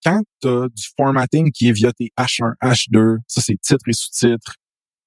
quand 0.05 0.23
tu 0.43 0.49
as 0.49 0.69
du 0.69 0.85
formatting 0.97 1.51
qui 1.51 1.69
est 1.69 1.73
via 1.73 1.93
tes 1.93 2.13
H1, 2.19 2.53
H2, 2.63 3.19
ça 3.27 3.41
c'est 3.41 3.59
titres 3.61 3.89
et 3.89 3.93
sous-titres, 3.93 4.57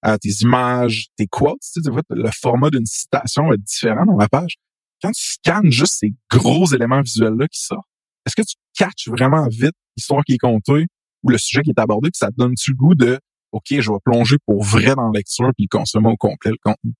euh, 0.06 0.18
tes 0.18 0.32
images, 0.42 1.08
tes 1.18 1.28
quotes, 1.28 1.60
tu 1.62 1.82
sais, 1.82 1.90
le 2.10 2.32
format 2.32 2.70
d'une 2.70 2.86
citation 2.86 3.52
est 3.54 3.58
différent 3.58 4.06
dans 4.06 4.18
la 4.18 4.28
page. 4.28 4.56
Quand 5.02 5.12
tu 5.12 5.24
scannes 5.24 5.72
juste 5.72 5.96
ces 6.00 6.14
gros 6.32 6.66
éléments 6.74 7.02
visuels-là 7.02 7.48
qui 7.48 7.62
sortent, 7.62 7.88
est-ce 8.26 8.36
que 8.36 8.42
tu 8.42 8.56
catches 8.76 9.08
vraiment 9.08 9.48
vite 9.48 9.76
l'histoire 9.96 10.24
qui 10.24 10.34
est 10.34 10.38
contée 10.38 10.88
ou 11.24 11.30
le 11.30 11.38
sujet 11.38 11.62
qui 11.62 11.72
est 11.72 11.80
abordé, 11.80 12.10
puis 12.12 12.18
ça 12.18 12.28
te 12.28 12.36
donne-tu 12.38 12.72
le 12.72 12.76
goût 12.76 12.96
de 12.96 13.20
OK, 13.52 13.66
je 13.70 13.92
vais 13.92 13.98
plonger 14.04 14.38
pour 14.46 14.64
vrai 14.64 14.96
dans 14.96 15.10
la 15.10 15.20
lecture 15.20 15.52
puis 15.56 15.68
consommer 15.68 16.10
au 16.10 16.18
complet, 16.18 16.52
le 16.52 16.58
contenu. 16.64 16.94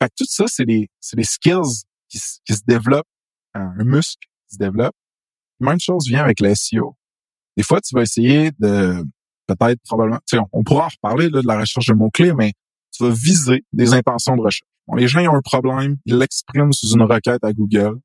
Fait 0.00 0.08
que 0.08 0.14
tout 0.16 0.26
ça, 0.28 0.44
c'est 0.46 0.64
des, 0.64 0.88
c'est 1.00 1.16
des 1.16 1.24
skills 1.24 1.84
qui, 2.08 2.20
qui 2.44 2.54
se 2.54 2.62
développent, 2.66 3.06
hein, 3.54 3.72
un 3.78 3.84
muscle 3.84 4.26
qui 4.48 4.54
se 4.54 4.58
développe. 4.58 4.94
Même 5.60 5.80
chose 5.80 6.06
vient 6.08 6.22
avec 6.22 6.40
le 6.40 6.54
SEO. 6.54 6.96
Des 7.56 7.62
fois, 7.62 7.80
tu 7.80 7.94
vas 7.94 8.02
essayer 8.02 8.50
de 8.58 9.04
peut-être 9.46 9.80
probablement, 9.84 10.20
tu 10.26 10.36
sais, 10.36 10.42
on, 10.52 10.62
pourra 10.64 10.86
en 10.86 10.88
reparler 10.88 11.28
là, 11.28 11.42
de 11.42 11.46
la 11.46 11.58
recherche 11.58 11.86
de 11.86 11.94
mots-clés, 11.94 12.32
mais 12.32 12.52
tu 12.92 13.04
vas 13.04 13.10
viser 13.10 13.64
des 13.72 13.92
intentions 13.92 14.36
de 14.36 14.42
recherche. 14.42 14.68
Les 14.96 15.06
gens 15.06 15.20
ils 15.20 15.28
ont 15.28 15.36
un 15.36 15.42
problème, 15.42 15.96
ils 16.04 16.16
l'expriment 16.16 16.72
sous 16.72 16.94
une 16.94 17.02
requête 17.02 17.44
à 17.44 17.52
Google. 17.52 17.98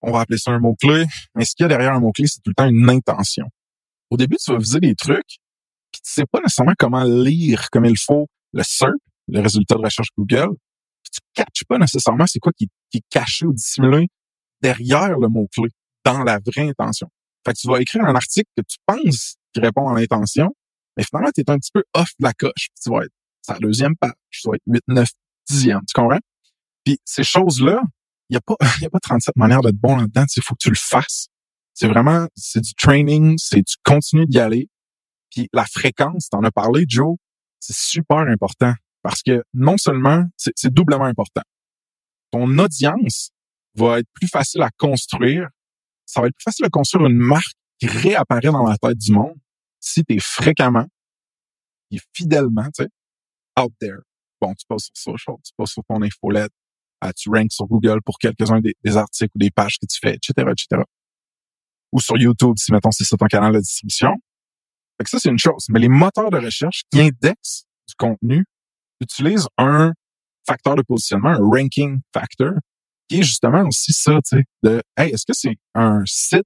On 0.00 0.12
va 0.12 0.20
appeler 0.20 0.38
ça 0.38 0.50
un 0.50 0.58
mot-clé, 0.58 1.04
mais 1.34 1.44
ce 1.44 1.54
qu'il 1.54 1.64
y 1.64 1.66
a 1.66 1.68
derrière 1.68 1.92
un 1.92 2.00
mot-clé, 2.00 2.26
c'est 2.26 2.40
tout 2.42 2.50
le 2.50 2.54
temps 2.54 2.68
une 2.68 2.88
intention. 2.88 3.46
Au 4.10 4.16
début, 4.16 4.36
tu 4.36 4.50
vas 4.50 4.58
viser 4.58 4.80
des 4.80 4.94
trucs, 4.94 5.38
sais 6.02 6.26
pas 6.30 6.40
nécessairement 6.40 6.74
comment 6.78 7.04
lire 7.04 7.68
comme 7.70 7.84
il 7.84 7.98
faut 7.98 8.28
le 8.52 8.62
SERP, 8.62 8.94
le 9.28 9.40
résultat 9.40 9.76
de 9.76 9.80
recherche 9.80 10.08
Google, 10.16 10.50
puis 11.02 11.10
tu 11.12 11.20
catches 11.34 11.64
pas 11.68 11.78
nécessairement 11.78 12.26
c'est 12.26 12.38
quoi 12.38 12.52
qui, 12.52 12.68
qui 12.90 12.98
est 12.98 13.04
caché 13.10 13.46
ou 13.46 13.52
dissimulé 13.52 14.08
derrière 14.60 15.18
le 15.18 15.28
mot-clé, 15.28 15.68
dans 16.04 16.22
la 16.22 16.38
vraie 16.38 16.68
intention. 16.68 17.08
Fait 17.44 17.52
que 17.52 17.58
tu 17.58 17.68
vas 17.68 17.80
écrire 17.80 18.04
un 18.04 18.14
article 18.14 18.48
que 18.56 18.62
tu 18.62 18.78
penses 18.86 19.36
qui 19.52 19.60
répond 19.60 19.88
à 19.88 19.98
l'intention, 19.98 20.54
mais 20.96 21.04
finalement, 21.04 21.30
tu 21.34 21.40
es 21.40 21.50
un 21.50 21.58
petit 21.58 21.70
peu 21.72 21.82
off 21.94 22.10
de 22.18 22.24
la 22.24 22.32
coche. 22.32 22.68
Tu 22.82 22.90
vas 22.90 23.04
être 23.04 23.12
sa 23.42 23.58
deuxième 23.58 23.96
page, 23.96 24.12
tu 24.30 24.48
vas 24.48 24.54
être 24.54 24.62
8, 24.66 24.82
9, 24.88 25.08
10e, 25.50 25.80
tu 25.86 25.92
comprends? 25.94 26.20
Puis 26.84 26.98
ces 27.04 27.24
choses-là, 27.24 27.80
il 28.28 28.34
n'y 28.34 28.36
a 28.36 28.40
pas 28.40 28.54
y 28.80 28.86
a 28.86 28.90
pas 28.90 28.98
37 29.02 29.36
manières 29.36 29.62
d'être 29.62 29.76
bon 29.76 29.96
là-dedans, 29.96 30.24
il 30.34 30.42
faut 30.42 30.54
que 30.54 30.62
tu 30.62 30.70
le 30.70 30.76
fasses. 30.76 31.28
C'est 31.74 31.88
vraiment, 31.88 32.26
c'est 32.36 32.60
du 32.60 32.74
training, 32.74 33.36
c'est 33.38 33.62
tu 33.64 33.76
continues 33.82 34.26
d'y 34.26 34.38
aller. 34.38 34.68
Puis 35.32 35.48
la 35.52 35.64
fréquence, 35.64 36.28
t'en 36.28 36.42
as 36.44 36.50
parlé, 36.50 36.84
Joe, 36.86 37.16
c'est 37.58 37.76
super 37.76 38.18
important 38.18 38.74
parce 39.02 39.22
que 39.22 39.42
non 39.54 39.78
seulement, 39.78 40.24
c'est 40.36 40.72
doublement 40.72 41.04
important. 41.04 41.42
Ton 42.30 42.58
audience 42.58 43.30
va 43.74 43.98
être 43.98 44.08
plus 44.14 44.28
facile 44.28 44.62
à 44.62 44.70
construire. 44.78 45.48
Ça 46.06 46.20
va 46.20 46.28
être 46.28 46.36
plus 46.36 46.44
facile 46.44 46.66
à 46.66 46.70
construire 46.70 47.06
une 47.06 47.18
marque 47.18 47.56
qui 47.78 47.86
réapparaît 47.86 48.52
dans 48.52 48.66
la 48.66 48.76
tête 48.78 48.98
du 48.98 49.12
monde 49.12 49.36
si 49.80 50.04
tu 50.04 50.14
es 50.14 50.20
fréquemment 50.20 50.86
et 51.90 51.98
fidèlement, 52.14 52.66
tu 52.74 52.84
sais, 52.84 52.88
out 53.58 53.72
there. 53.80 53.98
Bon, 54.40 54.54
tu 54.54 54.64
passes 54.66 54.90
sur 54.94 55.12
social, 55.12 55.36
tu 55.44 55.52
passes 55.56 55.72
sur 55.72 55.84
ton 55.84 56.00
infolette, 56.02 56.52
euh, 57.04 57.10
tu 57.16 57.28
ranks 57.28 57.52
sur 57.52 57.66
Google 57.66 58.00
pour 58.04 58.18
quelques-uns 58.18 58.60
des, 58.60 58.96
articles 58.96 59.32
ou 59.34 59.38
des 59.38 59.50
pages 59.50 59.78
que 59.78 59.86
tu 59.86 59.98
fais, 60.00 60.14
etc., 60.14 60.32
etc. 60.50 60.82
Ou 61.92 62.00
sur 62.00 62.16
YouTube, 62.16 62.54
si, 62.56 62.72
mettons, 62.72 62.90
c'est 62.90 63.04
ton 63.16 63.26
canal 63.26 63.52
de 63.52 63.60
distribution. 63.60 64.14
Fait 65.02 65.04
que 65.04 65.10
ça, 65.10 65.18
c'est 65.18 65.30
une 65.30 65.38
chose. 65.38 65.66
Mais 65.68 65.80
les 65.80 65.88
moteurs 65.88 66.30
de 66.30 66.36
recherche 66.36 66.82
qui 66.92 67.00
indexent 67.00 67.64
du 67.88 67.94
contenu 67.98 68.44
utilisent 69.00 69.48
un 69.58 69.92
facteur 70.46 70.76
de 70.76 70.82
positionnement, 70.82 71.30
un 71.30 71.38
ranking 71.38 71.98
factor, 72.14 72.52
qui 73.08 73.18
est 73.18 73.22
justement 73.24 73.66
aussi 73.66 73.92
ça, 73.92 74.20
tu 74.24 74.36
sais, 74.36 74.44
de, 74.62 74.80
hey, 74.96 75.10
est-ce 75.10 75.26
que 75.26 75.32
c'est 75.32 75.56
un 75.74 76.04
site 76.06 76.44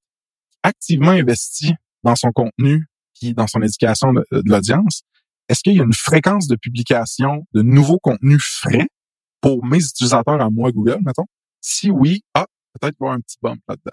activement 0.63 1.11
investi 1.11 1.75
dans 2.03 2.17
son 2.17 2.31
contenu 2.33 2.87
puis 3.21 3.35
dans 3.35 3.47
son 3.47 3.61
éducation 3.61 4.15
de, 4.15 4.25
l'audience, 4.47 5.03
est-ce 5.51 5.61
qu'il 5.63 5.75
y 5.75 5.81
a 5.81 5.85
une 5.85 5.93
fréquence 5.93 6.49
de 6.49 6.57
publication 6.57 7.45
de 7.53 7.61
nouveaux 7.61 7.99
contenus 7.99 8.43
frais 8.43 8.87
pour 9.43 9.67
mes 9.67 9.85
utilisateurs 9.85 10.41
à 10.41 10.49
moi, 10.49 10.73
Google, 10.73 11.01
mettons? 11.05 11.27
Si 11.61 11.91
oui, 11.91 12.23
ah, 12.33 12.47
peut-être 12.81 12.97
voir 12.99 13.13
un 13.13 13.21
petit 13.21 13.37
bump 13.43 13.61
là-dedans. 13.69 13.93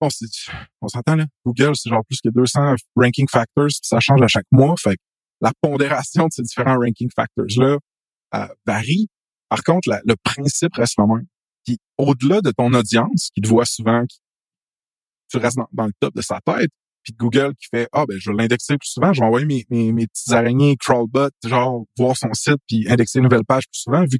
On 0.00 0.88
s'entend, 0.88 1.16
là. 1.16 1.26
Google, 1.44 1.72
c'est 1.74 1.90
genre 1.90 2.04
plus 2.06 2.20
que 2.22 2.28
200 2.28 2.74
ranking 2.96 3.26
factors, 3.30 3.68
ça 3.82 4.00
change 4.00 4.22
à 4.22 4.28
chaque 4.28 4.46
mois. 4.50 4.74
Fait 4.78 4.96
que 4.96 5.02
la 5.40 5.52
pondération 5.60 6.26
de 6.26 6.32
ces 6.32 6.42
différents 6.42 6.76
ranking 6.76 7.08
factors-là 7.14 7.78
euh, 8.34 8.46
varie. 8.66 9.08
Par 9.48 9.62
contre, 9.62 9.88
le 10.04 10.14
principe 10.22 10.74
reste 10.74 10.94
le 10.98 11.06
même. 11.06 11.26
Puis 11.64 11.78
au-delà 11.98 12.40
de 12.40 12.50
ton 12.50 12.72
audience, 12.72 13.30
qui 13.34 13.40
te 13.40 13.48
voit 13.48 13.64
souvent, 13.64 14.04
qui, 14.06 14.18
tu 15.30 15.38
restes 15.38 15.58
dans, 15.72 15.86
le 15.86 15.92
top 16.00 16.14
de 16.14 16.22
sa 16.22 16.40
tête, 16.44 16.70
puis 17.02 17.12
Google 17.16 17.54
qui 17.54 17.68
fait 17.70 17.88
ah 17.92 18.04
ben 18.06 18.18
je 18.18 18.30
vais 18.30 18.36
l'indexer 18.36 18.76
plus 18.78 18.88
souvent, 18.88 19.12
je 19.12 19.20
vais 19.20 19.26
envoyer 19.26 19.46
mes, 19.46 19.64
mes, 19.70 19.92
mes 19.92 20.06
petits 20.06 20.34
araignées 20.34 20.76
crawlbot 20.76 21.30
genre 21.44 21.84
voir 21.96 22.16
son 22.16 22.32
site 22.32 22.58
puis 22.66 22.84
indexer 22.88 23.18
une 23.18 23.24
nouvelle 23.24 23.44
page 23.46 23.64
plus 23.70 23.80
souvent 23.80 24.02
vu 24.02 24.18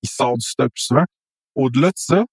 qu'il 0.00 0.08
sort 0.08 0.36
du 0.38 0.46
stock 0.46 0.70
plus 0.72 0.84
souvent. 0.84 1.04
Au-delà 1.56 1.88
de 1.88 1.96
ça, 1.96 2.24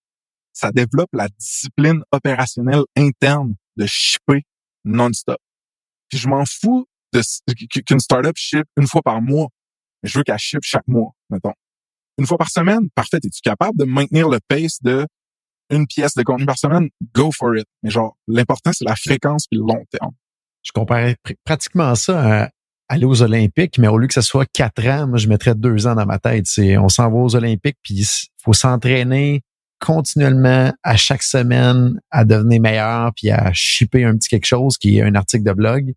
ça 0.56 0.72
développe 0.72 1.10
la 1.14 1.28
discipline 1.28 2.02
opérationnelle 2.12 2.84
interne 2.96 3.56
de 3.76 3.86
shipper 3.86 4.44
non-stop. 4.86 5.38
Puis 6.10 6.18
je 6.18 6.28
m'en 6.28 6.46
fous 6.46 6.88
de 7.14 7.22
qu'une 7.86 8.00
startup 8.00 8.36
ship 8.36 8.66
une 8.78 8.88
fois 8.88 9.02
par 9.02 9.22
mois, 9.22 9.50
mais 10.02 10.10
je 10.10 10.18
veux 10.18 10.24
qu'elle 10.24 10.40
ship 10.40 10.62
chaque 10.64 10.88
mois, 10.88 11.12
mettons. 11.30 11.54
Une 12.18 12.26
fois 12.26 12.38
par 12.38 12.50
semaine, 12.50 12.90
parfait. 12.96 13.18
Es-tu 13.18 13.42
capable 13.44 13.78
de 13.78 13.84
maintenir 13.84 14.30
le 14.30 14.40
pace 14.48 14.82
de 14.82 15.06
une 15.70 15.88
pièce 15.88 16.14
de 16.14 16.24
contenu 16.24 16.46
par 16.46 16.58
semaine, 16.58 16.90
go 17.14 17.32
for 17.36 17.58
it. 17.58 17.66
Mais 17.84 17.90
genre, 17.90 18.16
l'important, 18.28 18.72
c'est 18.72 18.86
la 18.86 18.96
fréquence 18.96 19.48
puis 19.48 19.60
le 19.60 19.66
long 19.66 19.84
terme. 19.92 20.14
Je 20.64 20.72
comparais 20.72 21.18
pratiquement 21.44 21.94
ça 21.96 22.44
à 22.44 22.50
aller 22.88 23.06
aux 23.06 23.22
Olympiques, 23.24 23.78
mais 23.80 23.88
au 23.88 23.98
lieu 23.98 24.08
que 24.08 24.14
ce 24.14 24.22
soit 24.22 24.46
quatre 24.46 24.88
ans, 24.88 25.08
moi, 25.08 25.18
je 25.18 25.28
mettrais 25.28 25.56
deux 25.56 25.88
ans 25.88 25.96
dans 25.96 26.06
ma 26.06 26.20
tête. 26.20 26.46
C'est, 26.46 26.78
on 26.78 26.88
s'en 26.88 27.10
va 27.10 27.18
aux 27.18 27.36
Olympiques, 27.36 27.78
puis 27.82 27.96
il 27.96 28.06
faut 28.44 28.54
s'entraîner 28.54 29.42
continuellement 29.80 30.74
à 30.84 30.96
chaque 30.96 31.24
semaine 31.24 32.00
à 32.12 32.26
devenir 32.26 32.62
meilleur, 32.62 33.12
puis 33.16 33.30
à 33.32 33.52
shipper 33.54 34.04
un 34.04 34.16
petit 34.16 34.30
quelque 34.30 34.46
chose 34.46 34.78
qui 34.78 34.98
est 34.98 35.02
un 35.02 35.16
article 35.16 35.44
de 35.44 35.54
blog. 35.54 35.94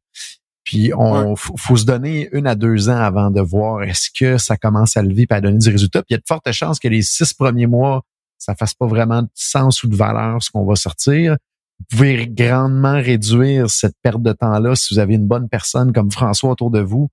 Puis 0.64 0.92
on 0.94 1.34
faut, 1.34 1.76
se 1.76 1.86
donner 1.86 2.28
une 2.32 2.46
à 2.46 2.54
deux 2.54 2.90
ans 2.90 2.98
avant 2.98 3.30
de 3.30 3.40
voir 3.40 3.84
est-ce 3.84 4.10
que 4.10 4.36
ça 4.36 4.58
commence 4.58 4.98
à 4.98 5.02
lever 5.02 5.26
et 5.30 5.34
à 5.34 5.40
donner 5.40 5.58
du 5.58 5.70
résultat. 5.70 6.02
Puis 6.02 6.08
il 6.10 6.14
y 6.14 6.16
a 6.16 6.18
de 6.18 6.24
fortes 6.28 6.52
chances 6.52 6.78
que 6.78 6.88
les 6.88 7.00
six 7.00 7.32
premiers 7.32 7.66
mois 7.66 8.02
ça 8.38 8.54
fasse 8.54 8.74
pas 8.74 8.86
vraiment 8.86 9.22
de 9.22 9.28
sens 9.34 9.82
ou 9.82 9.88
de 9.88 9.96
valeur 9.96 10.42
ce 10.42 10.50
qu'on 10.50 10.64
va 10.64 10.76
sortir. 10.76 11.36
Vous 11.78 11.96
pouvez 11.96 12.26
grandement 12.28 12.94
réduire 12.94 13.68
cette 13.70 13.94
perte 14.02 14.22
de 14.22 14.32
temps-là 14.32 14.74
si 14.74 14.94
vous 14.94 15.00
avez 15.00 15.14
une 15.14 15.26
bonne 15.26 15.48
personne 15.48 15.92
comme 15.92 16.10
François 16.10 16.50
autour 16.50 16.70
de 16.70 16.80
vous 16.80 17.08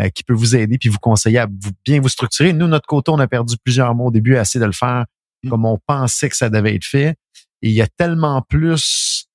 euh, 0.00 0.08
qui 0.08 0.24
peut 0.24 0.34
vous 0.34 0.56
aider 0.56 0.78
puis 0.78 0.88
vous 0.88 0.98
conseiller 0.98 1.38
à 1.38 1.46
vous, 1.46 1.70
bien 1.84 2.00
vous 2.00 2.08
structurer. 2.08 2.52
Nous, 2.52 2.66
notre 2.66 2.86
côté, 2.86 3.10
on 3.10 3.18
a 3.18 3.28
perdu 3.28 3.56
plusieurs 3.62 3.94
mois 3.94 4.06
au 4.06 4.10
début 4.10 4.36
à 4.36 4.42
essayer 4.42 4.60
de 4.60 4.66
le 4.66 4.72
faire 4.72 5.04
mm. 5.44 5.50
comme 5.50 5.64
on 5.64 5.78
pensait 5.86 6.28
que 6.28 6.36
ça 6.36 6.50
devait 6.50 6.74
être 6.74 6.84
fait. 6.84 7.16
Et 7.62 7.70
il 7.70 7.72
y 7.72 7.82
a 7.82 7.88
tellement 7.88 8.42
plus 8.42 9.28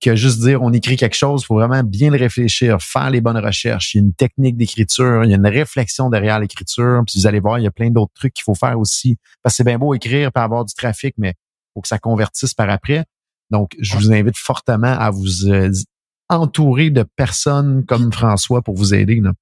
que 0.00 0.16
juste 0.16 0.40
dire 0.40 0.62
on 0.62 0.72
écrit 0.72 0.96
quelque 0.96 1.16
chose, 1.16 1.42
il 1.42 1.46
faut 1.46 1.56
vraiment 1.56 1.82
bien 1.82 2.10
le 2.10 2.16
réfléchir, 2.16 2.80
faire 2.80 3.10
les 3.10 3.20
bonnes 3.20 3.38
recherches. 3.38 3.94
Il 3.94 3.98
y 3.98 4.00
a 4.00 4.04
une 4.04 4.14
technique 4.14 4.56
d'écriture, 4.56 5.24
il 5.24 5.30
y 5.30 5.34
a 5.34 5.36
une 5.36 5.46
réflexion 5.46 6.08
derrière 6.08 6.38
l'écriture. 6.38 7.02
Puis 7.06 7.20
vous 7.20 7.26
allez 7.26 7.40
voir, 7.40 7.58
il 7.58 7.64
y 7.64 7.66
a 7.66 7.70
plein 7.70 7.90
d'autres 7.90 8.12
trucs 8.14 8.32
qu'il 8.32 8.44
faut 8.44 8.54
faire 8.54 8.78
aussi. 8.78 9.16
Parce 9.42 9.54
que 9.54 9.56
c'est 9.58 9.64
bien 9.64 9.78
beau 9.78 9.92
écrire 9.94 10.32
pour 10.32 10.42
avoir 10.42 10.64
du 10.64 10.74
trafic, 10.74 11.14
mais 11.18 11.34
faut 11.74 11.82
que 11.82 11.88
ça 11.88 11.98
convertisse 11.98 12.54
par 12.54 12.70
après. 12.70 13.04
Donc, 13.50 13.76
je 13.80 13.96
vous 13.96 14.12
invite 14.12 14.38
fortement 14.38 14.98
à 14.98 15.10
vous 15.10 15.48
euh, 15.48 15.70
entourer 16.28 16.90
de 16.90 17.04
personnes 17.16 17.84
comme 17.84 18.12
François 18.12 18.62
pour 18.62 18.76
vous 18.76 18.94
aider. 18.94 19.20
Là. 19.20 19.32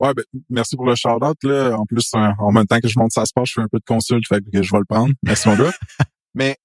Ouais, 0.00 0.12
ben, 0.14 0.24
merci 0.50 0.76
pour 0.76 0.86
le 0.86 0.94
shout-out. 0.94 1.36
Là. 1.44 1.76
En 1.76 1.86
plus, 1.86 2.10
en 2.14 2.52
même 2.52 2.66
temps 2.66 2.80
que 2.80 2.88
je 2.88 2.98
monte 2.98 3.12
ça 3.12 3.24
se 3.24 3.32
passe, 3.34 3.48
je 3.48 3.54
fais 3.54 3.60
un 3.60 3.68
peu 3.68 3.78
de 3.78 3.84
consulte, 3.84 4.26
fait 4.26 4.40
que 4.40 4.62
je 4.62 4.72
vais 4.72 4.78
le 4.78 4.84
prendre. 4.84 5.12
Merci 5.22 5.48
mon 5.48 5.56
gars. 5.56 5.72
Mais 6.34 6.56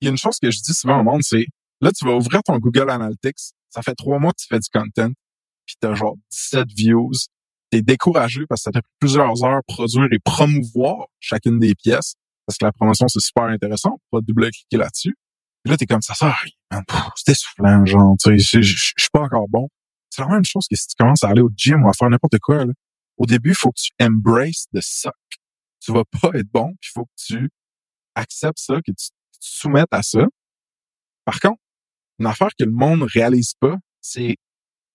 il 0.00 0.06
y 0.06 0.08
a 0.08 0.10
une 0.10 0.18
chose 0.18 0.38
que 0.40 0.50
je 0.50 0.60
dis 0.60 0.74
souvent 0.74 1.00
au 1.00 1.04
monde, 1.04 1.22
c'est 1.22 1.46
Là, 1.80 1.90
tu 1.92 2.06
vas 2.06 2.14
ouvrir 2.14 2.42
ton 2.42 2.56
Google 2.58 2.88
Analytics. 2.88 3.52
Ça 3.68 3.82
fait 3.82 3.94
trois 3.94 4.18
mois 4.18 4.32
que 4.32 4.40
tu 4.40 4.46
fais 4.48 4.58
du 4.58 4.68
content, 4.72 5.10
puis 5.66 5.76
tu 5.80 5.86
as 5.86 5.94
genre 5.94 6.16
17 6.30 6.68
views. 6.74 7.12
Tu 7.70 7.78
es 7.78 7.82
découragé 7.82 8.46
parce 8.48 8.62
que 8.62 8.64
ça 8.64 8.70
t'a 8.70 8.80
pris 8.80 8.92
plusieurs 9.00 9.44
heures 9.44 9.60
produire 9.66 10.08
et 10.10 10.18
promouvoir 10.18 11.08
chacune 11.20 11.58
des 11.58 11.74
pièces. 11.74 12.14
Parce 12.46 12.58
que 12.58 12.64
la 12.64 12.72
promotion, 12.72 13.08
c'est 13.08 13.20
super 13.20 13.44
intéressant. 13.44 13.98
Pas 14.10 14.20
double-cliquer 14.22 14.76
là-dessus. 14.76 15.14
Puis 15.62 15.70
là, 15.70 15.76
t'es 15.76 15.86
comme 15.86 16.02
ça, 16.02 16.14
ça 16.14 16.34
c'est 17.16 17.32
essoufflant, 17.32 17.84
genre, 17.84 18.16
tu 18.22 18.38
sais, 18.38 18.62
je 18.62 18.92
suis 18.96 19.10
pas 19.12 19.20
encore 19.20 19.48
bon. 19.48 19.68
C'est 20.14 20.22
la 20.22 20.28
même 20.28 20.44
chose 20.44 20.68
que 20.70 20.76
si 20.76 20.86
tu 20.86 20.94
commences 20.96 21.24
à 21.24 21.30
aller 21.30 21.40
au 21.40 21.50
gym 21.56 21.82
ou 21.82 21.88
à 21.88 21.92
faire 21.92 22.08
n'importe 22.08 22.38
quoi, 22.38 22.64
là. 22.64 22.72
Au 23.16 23.26
début, 23.26 23.50
il 23.50 23.56
faut 23.56 23.72
que 23.72 23.80
tu 23.80 23.90
embrace 24.00 24.66
the 24.72 24.80
suck. 24.80 25.12
Tu 25.80 25.92
vas 25.92 26.04
pas 26.04 26.30
être 26.34 26.48
bon, 26.52 26.72
il 26.80 26.88
faut 26.92 27.04
que 27.06 27.14
tu 27.16 27.50
acceptes 28.14 28.60
ça, 28.60 28.76
que 28.76 28.92
tu, 28.92 29.08
te 29.08 29.12
soumettes 29.40 29.92
à 29.92 30.02
ça. 30.04 30.24
Par 31.24 31.40
contre, 31.40 31.60
une 32.20 32.26
affaire 32.26 32.50
que 32.56 32.64
le 32.64 32.70
monde 32.70 33.02
réalise 33.02 33.54
pas, 33.58 33.76
c'est 34.00 34.36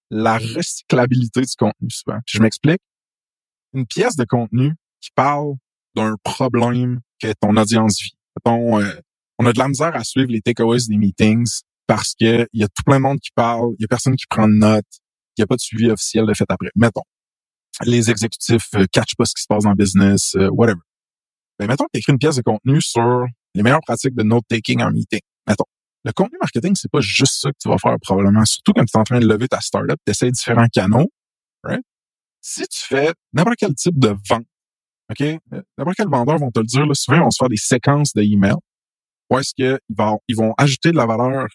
la 0.09 0.37
recyclabilité 0.37 1.41
du 1.41 1.55
contenu 1.57 1.89
souvent. 1.89 2.19
je 2.25 2.39
m'explique. 2.41 2.81
Une 3.73 3.85
pièce 3.85 4.15
de 4.15 4.23
contenu 4.23 4.73
qui 5.01 5.09
parle 5.13 5.55
d'un 5.95 6.15
problème 6.23 7.01
que 7.21 7.33
ton 7.41 7.57
audience 7.57 8.01
vit. 8.01 8.15
Euh, 8.47 9.01
on 9.37 9.45
a 9.45 9.51
de 9.51 9.59
la 9.59 9.67
misère 9.67 9.95
à 9.97 10.05
suivre 10.05 10.31
les 10.31 10.41
takeaways 10.41 10.87
des 10.87 10.97
meetings 10.97 11.61
parce 11.87 12.13
que 12.13 12.47
il 12.53 12.61
y 12.61 12.63
a 12.63 12.67
tout 12.67 12.83
plein 12.85 12.97
de 12.97 13.03
monde 13.03 13.19
qui 13.19 13.31
parle, 13.35 13.73
il 13.77 13.81
y 13.81 13.85
a 13.85 13.87
personne 13.87 14.15
qui 14.15 14.27
prend 14.29 14.47
de 14.47 14.53
notes, 14.53 14.98
n'y 15.41 15.43
a 15.43 15.47
pas 15.47 15.55
de 15.55 15.61
suivi 15.61 15.89
officiel 15.89 16.25
de 16.25 16.33
fait 16.33 16.45
après. 16.49 16.69
Mettons, 16.75 17.03
les 17.85 18.09
exécutifs 18.09 18.69
euh, 18.75 18.85
catch 18.91 19.15
pas 19.15 19.25
ce 19.25 19.33
qui 19.35 19.41
se 19.41 19.47
passe 19.47 19.63
dans 19.63 19.71
le 19.71 19.75
business, 19.75 20.35
euh, 20.35 20.49
whatever. 20.49 20.81
Ben, 21.57 21.67
mettons 21.67 21.85
que 21.85 21.91
tu 21.93 21.99
écris 21.99 22.13
une 22.13 22.19
pièce 22.19 22.37
de 22.37 22.41
contenu 22.41 22.81
sur 22.81 23.25
les 23.55 23.63
meilleures 23.63 23.81
pratiques 23.81 24.15
de 24.15 24.23
note-taking 24.23 24.81
en 24.81 24.91
meeting. 24.91 25.21
Mettons 25.47 25.65
le 26.05 26.11
contenu 26.13 26.37
marketing, 26.39 26.75
c'est 26.75 26.91
pas 26.91 27.01
juste 27.01 27.41
ça 27.41 27.51
que 27.51 27.57
tu 27.61 27.67
vas 27.67 27.77
faire 27.77 27.95
probablement. 28.01 28.45
Surtout 28.45 28.71
quand 28.73 28.85
tu 28.85 28.95
es 28.95 28.99
en 28.99 29.03
train 29.03 29.19
de 29.19 29.27
lever 29.27 29.47
ta 29.47 29.59
startup, 29.59 29.97
tu 30.05 30.11
essaies 30.11 30.31
différents 30.31 30.67
canaux. 30.67 31.11
right? 31.63 31.81
Si 32.41 32.65
tu 32.67 32.79
fais 32.79 33.13
n'importe 33.33 33.57
quel 33.57 33.75
type 33.75 33.99
de 33.99 34.15
vente, 34.29 34.45
OK? 35.11 35.19
N'importe 35.77 35.97
quel 35.97 36.07
vendeur 36.07 36.37
vont 36.37 36.51
te 36.51 36.59
le 36.59 36.65
dire, 36.65 36.83
souvent, 36.95 37.19
on 37.19 37.23
va 37.25 37.31
se 37.31 37.37
faire 37.37 37.49
des 37.49 37.57
séquences 37.57 38.13
d'emails 38.13 38.55
où 39.29 39.37
est-ce 39.37 39.53
qu'ils 39.53 39.77
vont, 39.89 40.19
ils 40.27 40.35
vont 40.35 40.53
ajouter 40.57 40.91
de 40.91 40.95
la 40.95 41.05
valeur 41.05 41.47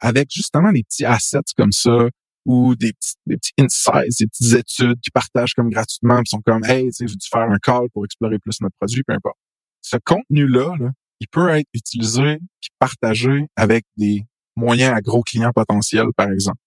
avec 0.00 0.28
justement 0.32 0.72
des 0.72 0.84
petits 0.84 1.04
assets 1.04 1.40
comme 1.56 1.72
ça 1.72 2.08
ou 2.48 2.74
des 2.74 2.94
petits, 2.94 3.14
des 3.26 3.38
insights, 3.60 4.18
des 4.18 4.26
petites 4.26 4.54
études 4.54 4.98
qui 5.02 5.10
partagent 5.10 5.52
comme 5.52 5.68
gratuitement, 5.68 6.22
qui 6.22 6.30
sont 6.30 6.40
comme, 6.40 6.64
hey, 6.64 6.90
tu 6.90 7.06
sais, 7.06 7.14
faire 7.30 7.42
un 7.42 7.58
call 7.58 7.90
pour 7.92 8.06
explorer 8.06 8.38
plus 8.38 8.58
notre 8.62 8.74
produit, 8.80 9.02
peu 9.02 9.12
importe. 9.12 9.36
Ce 9.82 9.98
contenu-là, 9.98 10.74
là, 10.80 10.90
il 11.20 11.28
peut 11.28 11.50
être 11.50 11.68
utilisé 11.74 12.22
et 12.22 12.68
partagé 12.78 13.48
avec 13.54 13.84
des 13.98 14.24
moyens 14.56 14.94
à 14.96 15.02
gros 15.02 15.22
clients 15.22 15.52
potentiels, 15.54 16.08
par 16.16 16.30
exemple. 16.30 16.58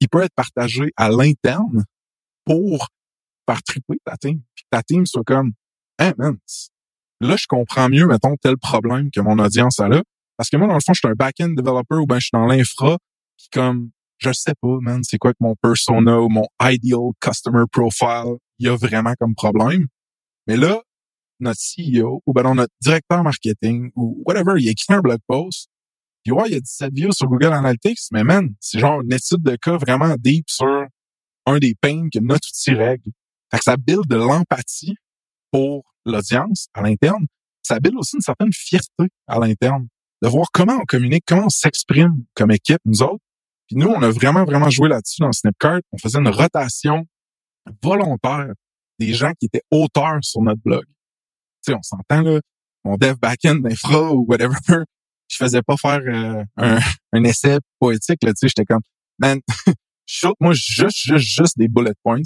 Il 0.00 0.10
peut 0.10 0.20
être 0.20 0.34
partagé 0.34 0.92
à 0.98 1.08
l'interne 1.08 1.84
pour 2.44 2.88
faire 3.48 3.62
triper 3.62 3.96
ta 4.04 4.18
team. 4.18 4.42
Puis 4.54 4.66
ta 4.70 4.82
team 4.82 5.06
soit 5.06 5.24
comme, 5.24 5.52
hey 5.98 6.12
man, 6.18 6.36
là, 7.22 7.36
je 7.36 7.46
comprends 7.46 7.88
mieux, 7.88 8.06
mettons, 8.06 8.36
tel 8.36 8.58
problème 8.58 9.10
que 9.10 9.20
mon 9.20 9.38
audience 9.38 9.80
a 9.80 9.88
là. 9.88 10.02
Parce 10.36 10.50
que 10.50 10.58
moi, 10.58 10.66
dans 10.66 10.74
le 10.74 10.80
fond, 10.80 10.92
je 10.92 10.98
suis 10.98 11.08
un 11.08 11.14
back-end 11.14 11.54
developer 11.56 11.96
ou 11.96 12.06
ben 12.06 12.16
je 12.16 12.26
suis 12.26 12.30
dans 12.34 12.44
l'infra. 12.44 12.98
Puis 13.38 13.48
comme, 13.50 13.90
je 14.24 14.32
sais 14.32 14.54
pas, 14.60 14.76
man, 14.80 15.02
c'est 15.04 15.18
quoi 15.18 15.32
que 15.32 15.38
mon 15.40 15.54
persona 15.54 16.20
ou 16.20 16.28
mon 16.28 16.46
ideal 16.62 17.10
customer 17.20 17.64
profile 17.70 18.36
il 18.58 18.66
y 18.66 18.68
a 18.68 18.76
vraiment 18.76 19.14
comme 19.18 19.34
problème. 19.34 19.86
Mais 20.46 20.56
là, 20.56 20.82
notre 21.40 21.60
CEO 21.60 22.22
ou 22.26 22.32
ben 22.32 22.54
notre 22.54 22.72
directeur 22.80 23.22
marketing 23.22 23.90
ou 23.96 24.22
whatever, 24.26 24.54
il 24.58 24.68
écrit 24.68 24.94
un 24.94 25.00
blog 25.00 25.18
post. 25.26 25.68
Puis 26.22 26.32
ouais, 26.32 26.44
il 26.46 26.52
y 26.52 26.56
a 26.56 26.60
17 26.60 26.92
views 26.94 27.12
sur 27.12 27.26
Google 27.26 27.52
Analytics, 27.52 28.00
mais 28.12 28.24
man, 28.24 28.54
c'est 28.60 28.78
genre 28.78 29.02
une 29.02 29.12
étude 29.12 29.42
de 29.42 29.56
cas 29.56 29.76
vraiment 29.76 30.14
deep 30.18 30.48
sur 30.48 30.86
un 31.46 31.58
des 31.58 31.74
pains 31.74 32.08
que 32.12 32.18
notre 32.20 32.48
outil 32.48 32.74
règle. 32.74 33.10
Fait 33.50 33.58
que 33.58 33.64
ça 33.64 33.76
build 33.76 34.06
de 34.06 34.16
l'empathie 34.16 34.94
pour 35.50 35.84
l'audience 36.06 36.68
à 36.72 36.82
l'interne. 36.82 37.26
Ça 37.62 37.78
build 37.78 37.96
aussi 37.96 38.16
une 38.16 38.22
certaine 38.22 38.52
fierté 38.52 39.08
à 39.26 39.38
l'interne 39.38 39.86
de 40.22 40.28
voir 40.28 40.46
comment 40.52 40.78
on 40.80 40.84
communique, 40.84 41.24
comment 41.26 41.46
on 41.46 41.50
s'exprime 41.50 42.24
comme 42.34 42.50
équipe, 42.50 42.80
nous 42.86 43.02
autres. 43.02 43.23
Puis 43.66 43.76
nous, 43.76 43.88
on 43.88 44.02
a 44.02 44.10
vraiment, 44.10 44.44
vraiment 44.44 44.70
joué 44.70 44.88
là-dessus 44.88 45.20
dans 45.20 45.32
Snipcart. 45.32 45.80
On 45.92 45.98
faisait 45.98 46.18
une 46.18 46.28
rotation 46.28 47.04
volontaire 47.82 48.52
des 48.98 49.14
gens 49.14 49.32
qui 49.38 49.46
étaient 49.46 49.62
auteurs 49.70 50.18
sur 50.22 50.42
notre 50.42 50.60
blog 50.60 50.84
sais, 51.64 51.74
on 51.74 51.82
s'entend 51.82 52.22
là, 52.22 52.40
mon 52.84 52.96
dev 52.96 53.16
backend 53.16 53.62
d'infra 53.62 54.12
ou 54.12 54.24
whatever, 54.28 54.54
je 55.28 55.36
faisais 55.36 55.62
pas 55.62 55.76
faire 55.76 56.00
euh, 56.06 56.44
un, 56.56 56.78
un, 57.12 57.24
essai 57.24 57.58
poétique 57.78 58.22
là, 58.22 58.32
tu 58.32 58.40
sais, 58.40 58.48
j'étais 58.48 58.64
comme 58.64 58.82
man, 59.18 59.40
moi 60.40 60.52
juste 60.54 60.96
juste 60.96 61.26
juste 61.26 61.58
des 61.58 61.68
bullet 61.68 61.94
points 62.02 62.20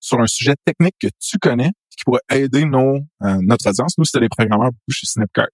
sur 0.00 0.20
un 0.20 0.26
sujet 0.26 0.54
technique 0.64 0.96
que 1.00 1.08
tu 1.18 1.38
connais 1.38 1.70
qui 1.90 2.04
pourrait 2.04 2.20
aider 2.30 2.64
nos 2.64 2.96
euh, 3.22 3.38
notre 3.42 3.68
audience. 3.68 3.96
Nous, 3.98 4.04
c'était 4.04 4.20
les 4.20 4.28
programmeurs 4.28 4.72
beaucoup 4.72 4.90
chez 4.90 5.06
Snipcart. 5.06 5.48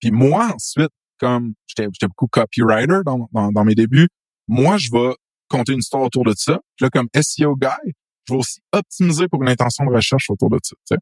Puis 0.00 0.10
moi 0.10 0.52
ensuite, 0.54 0.90
comme 1.18 1.54
j'étais 1.66 1.88
j'étais 1.92 2.08
beaucoup 2.08 2.26
copywriter 2.26 3.00
dans, 3.04 3.28
dans, 3.32 3.50
dans 3.50 3.64
mes 3.64 3.74
débuts, 3.74 4.08
moi 4.48 4.76
je 4.76 4.90
vais 4.90 5.14
compter 5.48 5.72
une 5.72 5.80
histoire 5.80 6.02
autour 6.02 6.24
de 6.24 6.34
ça. 6.36 6.60
Puis 6.76 6.84
là 6.84 6.90
comme 6.90 7.08
SEO 7.20 7.56
guy, 7.56 7.92
je 8.28 8.34
vais 8.34 8.38
aussi 8.38 8.60
optimiser 8.72 9.28
pour 9.28 9.42
une 9.42 9.48
intention 9.48 9.84
de 9.84 9.90
recherche 9.90 10.30
autour 10.30 10.50
de 10.50 10.58
ça. 10.62 10.76
Tu 10.86 10.94
sais 10.94 11.00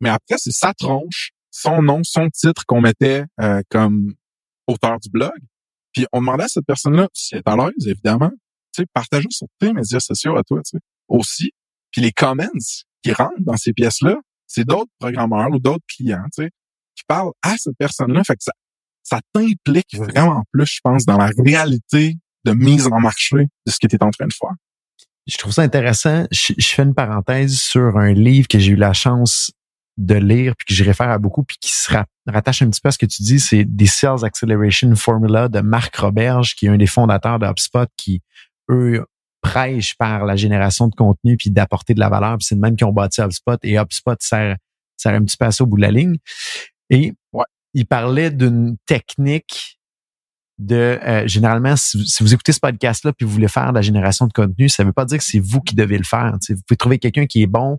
mais 0.00 0.10
après, 0.10 0.36
c'est 0.36 0.52
sa 0.52 0.74
tronche, 0.74 1.30
son 1.50 1.82
nom, 1.82 2.02
son 2.04 2.28
titre 2.30 2.64
qu'on 2.66 2.80
mettait 2.80 3.24
euh, 3.40 3.62
comme 3.70 4.14
auteur 4.66 4.98
du 5.00 5.08
blog. 5.10 5.32
Puis 5.92 6.06
on 6.12 6.20
demandait 6.20 6.44
à 6.44 6.48
cette 6.48 6.66
personne-là 6.66 7.08
si 7.12 7.34
elle 7.34 7.42
est 7.44 7.48
à 7.48 7.56
l'aise, 7.56 7.86
évidemment, 7.86 8.30
tu 8.72 8.82
sais, 8.82 8.86
partager 8.92 9.26
sur 9.30 9.48
tes 9.58 9.72
médias 9.72 10.00
sociaux 10.00 10.36
à 10.36 10.42
toi, 10.44 10.60
tu 10.64 10.76
sais, 10.76 10.78
aussi. 11.08 11.52
Puis 11.90 12.02
les 12.02 12.12
comments 12.12 12.46
qui 13.02 13.12
rentrent 13.12 13.40
dans 13.40 13.56
ces 13.56 13.72
pièces-là, 13.72 14.16
c'est 14.46 14.64
d'autres 14.64 14.90
programmeurs 14.98 15.50
ou 15.50 15.58
d'autres 15.58 15.84
clients, 15.88 16.24
tu 16.34 16.44
sais, 16.44 16.50
qui 16.94 17.02
parlent 17.06 17.32
à 17.42 17.56
cette 17.56 17.76
personne-là. 17.76 18.22
Fait 18.22 18.36
que 18.36 18.44
ça, 18.44 18.52
ça 19.02 19.20
t'implique 19.32 19.96
vraiment 19.96 20.44
plus, 20.52 20.66
je 20.66 20.80
pense, 20.82 21.04
dans 21.04 21.16
la 21.16 21.30
réalité 21.36 22.16
de 22.44 22.52
mise 22.52 22.86
en 22.86 23.00
marché 23.00 23.36
de 23.36 23.70
ce 23.70 23.78
que 23.78 23.86
tu 23.86 23.96
es 23.96 24.02
en 24.02 24.10
train 24.10 24.26
de 24.26 24.32
faire. 24.32 24.54
Je 25.26 25.36
trouve 25.36 25.52
ça 25.52 25.62
intéressant. 25.62 26.26
Je, 26.30 26.54
je 26.56 26.68
fais 26.68 26.82
une 26.82 26.94
parenthèse 26.94 27.58
sur 27.58 27.98
un 27.98 28.12
livre 28.12 28.48
que 28.48 28.58
j'ai 28.58 28.72
eu 28.72 28.76
la 28.76 28.92
chance 28.92 29.52
de 30.00 30.14
lire 30.14 30.54
puis 30.56 30.66
que 30.66 30.74
je 30.74 30.82
réfère 30.82 31.10
à 31.10 31.18
beaucoup 31.18 31.44
puis 31.44 31.58
qui 31.60 31.72
se 31.72 31.92
rattache 32.26 32.62
un 32.62 32.70
petit 32.70 32.80
peu 32.80 32.88
à 32.88 32.92
ce 32.92 32.98
que 32.98 33.06
tu 33.06 33.22
dis, 33.22 33.38
c'est 33.38 33.64
des 33.64 33.86
Sales 33.86 34.24
Acceleration 34.24 34.94
Formula 34.96 35.48
de 35.48 35.60
Marc 35.60 35.96
Roberge, 35.96 36.54
qui 36.54 36.66
est 36.66 36.68
un 36.70 36.78
des 36.78 36.86
fondateurs 36.86 37.38
de 37.38 37.46
HubSpot, 37.46 37.88
qui, 37.96 38.22
eux, 38.70 39.04
prêchent 39.42 39.96
par 39.96 40.24
la 40.24 40.36
génération 40.36 40.88
de 40.88 40.94
contenu 40.94 41.36
puis 41.36 41.50
d'apporter 41.50 41.94
de 41.94 42.00
la 42.00 42.08
valeur. 42.08 42.36
c'est 42.40 42.54
le 42.54 42.60
même 42.60 42.76
qui 42.76 42.84
ont 42.84 42.92
bâti 42.92 43.20
HubSpot 43.20 43.58
et 43.62 43.78
HubSpot 43.78 44.16
sert, 44.20 44.56
sert 44.96 45.14
un 45.14 45.24
petit 45.24 45.36
peu 45.36 45.46
à 45.46 45.50
ça 45.50 45.64
au 45.64 45.66
bout 45.66 45.76
de 45.76 45.82
la 45.82 45.90
ligne. 45.90 46.16
Et 46.88 47.12
ouais, 47.32 47.44
il 47.74 47.86
parlait 47.86 48.30
d'une 48.30 48.76
technique 48.86 49.79
de 50.60 50.98
euh, 51.02 51.26
généralement 51.26 51.74
si, 51.76 52.22
vous 52.22 52.34
écoutez 52.34 52.52
ce 52.52 52.60
podcast 52.60 53.04
là 53.04 53.12
puis 53.12 53.24
vous 53.26 53.32
voulez 53.32 53.48
faire 53.48 53.70
de 53.70 53.74
la 53.74 53.82
génération 53.82 54.26
de 54.26 54.32
contenu, 54.32 54.68
ça 54.68 54.84
veut 54.84 54.92
pas 54.92 55.04
dire 55.04 55.18
que 55.18 55.24
c'est 55.24 55.40
vous 55.40 55.60
qui 55.60 55.74
devez 55.74 55.98
le 55.98 56.04
faire. 56.04 56.36
vous 56.48 56.56
pouvez 56.66 56.76
trouver 56.76 56.98
quelqu'un 56.98 57.26
qui 57.26 57.42
est 57.42 57.46
bon 57.46 57.78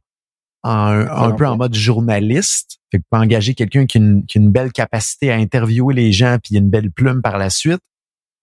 un 0.64 1.32
peu 1.32 1.48
en 1.48 1.58
mode 1.58 1.74
journaliste. 1.74 2.80
Fait 2.92 3.00
que 3.00 3.04
engager 3.12 3.54
quelqu'un 3.54 3.86
qui, 3.86 4.00
qui, 4.28 4.38
a 4.38 4.42
une 4.42 4.52
belle 4.52 4.72
capacité 4.72 5.32
à 5.32 5.36
interviewer 5.36 5.94
les 5.94 6.12
gens 6.12 6.38
puis 6.44 6.56
une 6.58 6.70
belle 6.70 6.92
plume 6.92 7.22
par 7.22 7.38
la 7.38 7.50
suite. 7.50 7.82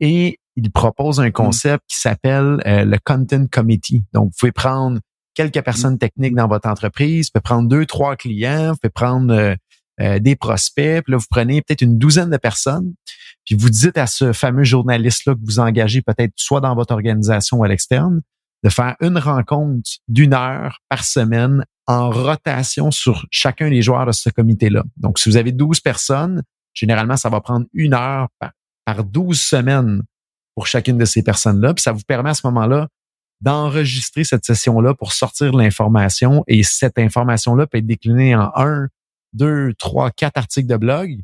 Et 0.01 0.38
il 0.57 0.70
propose 0.70 1.20
un 1.20 1.29
mm. 1.29 1.33
concept 1.33 1.85
qui 1.88 1.98
s'appelle 1.98 2.61
euh, 2.66 2.85
le 2.85 2.98
Content 3.05 3.46
Committee. 3.51 4.05
Donc, 4.12 4.27
vous 4.27 4.37
pouvez 4.38 4.53
prendre 4.53 5.01
quelques 5.35 5.62
personnes 5.62 5.94
mm. 5.94 5.98
techniques 5.98 6.35
dans 6.35 6.48
votre 6.48 6.68
entreprise, 6.68 7.27
vous 7.27 7.33
pouvez 7.40 7.55
prendre 7.55 7.68
deux, 7.68 7.87
trois 7.87 8.16
clients, 8.16 8.72
vous 8.72 8.79
pouvez 8.79 8.90
prendre 8.90 9.33
euh, 9.33 9.55
euh, 10.01 10.19
des 10.19 10.37
prospects, 10.37 11.03
puis 11.05 11.13
là, 11.13 11.19
vous 11.19 11.27
prenez 11.31 11.63
peut-être 11.63 11.83
une 11.83 11.99
douzaine 11.99 12.31
de 12.31 12.37
personnes, 12.37 12.95
puis 13.45 13.55
vous 13.55 13.71
dites 13.71 13.99
à 13.99 14.07
ce 14.07 14.33
fameux 14.33 14.65
journaliste-là 14.65 15.35
que 15.35 15.41
vous 15.45 15.59
engagez 15.59 16.03
peut-être 16.03 16.33
soit 16.37 16.61
dans 16.61 16.75
votre 16.75 16.93
organisation 16.93 17.59
ou 17.59 17.65
à 17.65 17.69
l'externe, 17.69 18.21
de 18.65 18.71
faire 18.71 18.97
une 19.01 19.19
rencontre 19.19 19.89
d'une 20.09 20.35
heure 20.35 20.81
par 20.89 21.05
semaine 21.05 21.65
en 21.87 22.11
rotation 22.11 22.91
sur 22.91 23.27
chacun 23.31 23.71
des 23.71 23.83
joueurs 23.83 24.07
de 24.07 24.13
ce 24.13 24.31
comité-là. 24.31 24.85
Donc, 24.97 25.19
si 25.19 25.29
vous 25.29 25.37
avez 25.37 25.53
12 25.53 25.81
personnes, 25.81 26.43
généralement, 26.75 27.17
ça 27.17 27.31
va 27.31 27.41
prendre 27.41 27.67
une 27.73 27.95
heure 27.95 28.29
par, 28.39 29.05
12 29.05 29.39
semaines 29.39 30.03
pour 30.55 30.67
chacune 30.67 30.97
de 30.97 31.05
ces 31.05 31.23
personnes-là. 31.23 31.75
Puis 31.75 31.83
ça 31.83 31.93
vous 31.93 32.03
permet 32.07 32.31
à 32.31 32.35
ce 32.35 32.47
moment-là 32.47 32.89
d'enregistrer 33.43 34.25
cette 34.25 34.47
session-là 34.47 34.95
pour 34.95 35.13
sortir 35.13 35.53
l'information. 35.53 36.43
Et 36.47 36.63
cette 36.63 36.99
information-là 36.99 37.67
peut 37.67 37.79
être 37.79 37.87
déclinée 37.87 38.35
en 38.35 38.51
un, 38.57 38.89
deux, 39.33 39.73
trois, 39.75 40.11
quatre 40.11 40.37
articles 40.37 40.69
de 40.69 40.77
blog. 40.77 41.21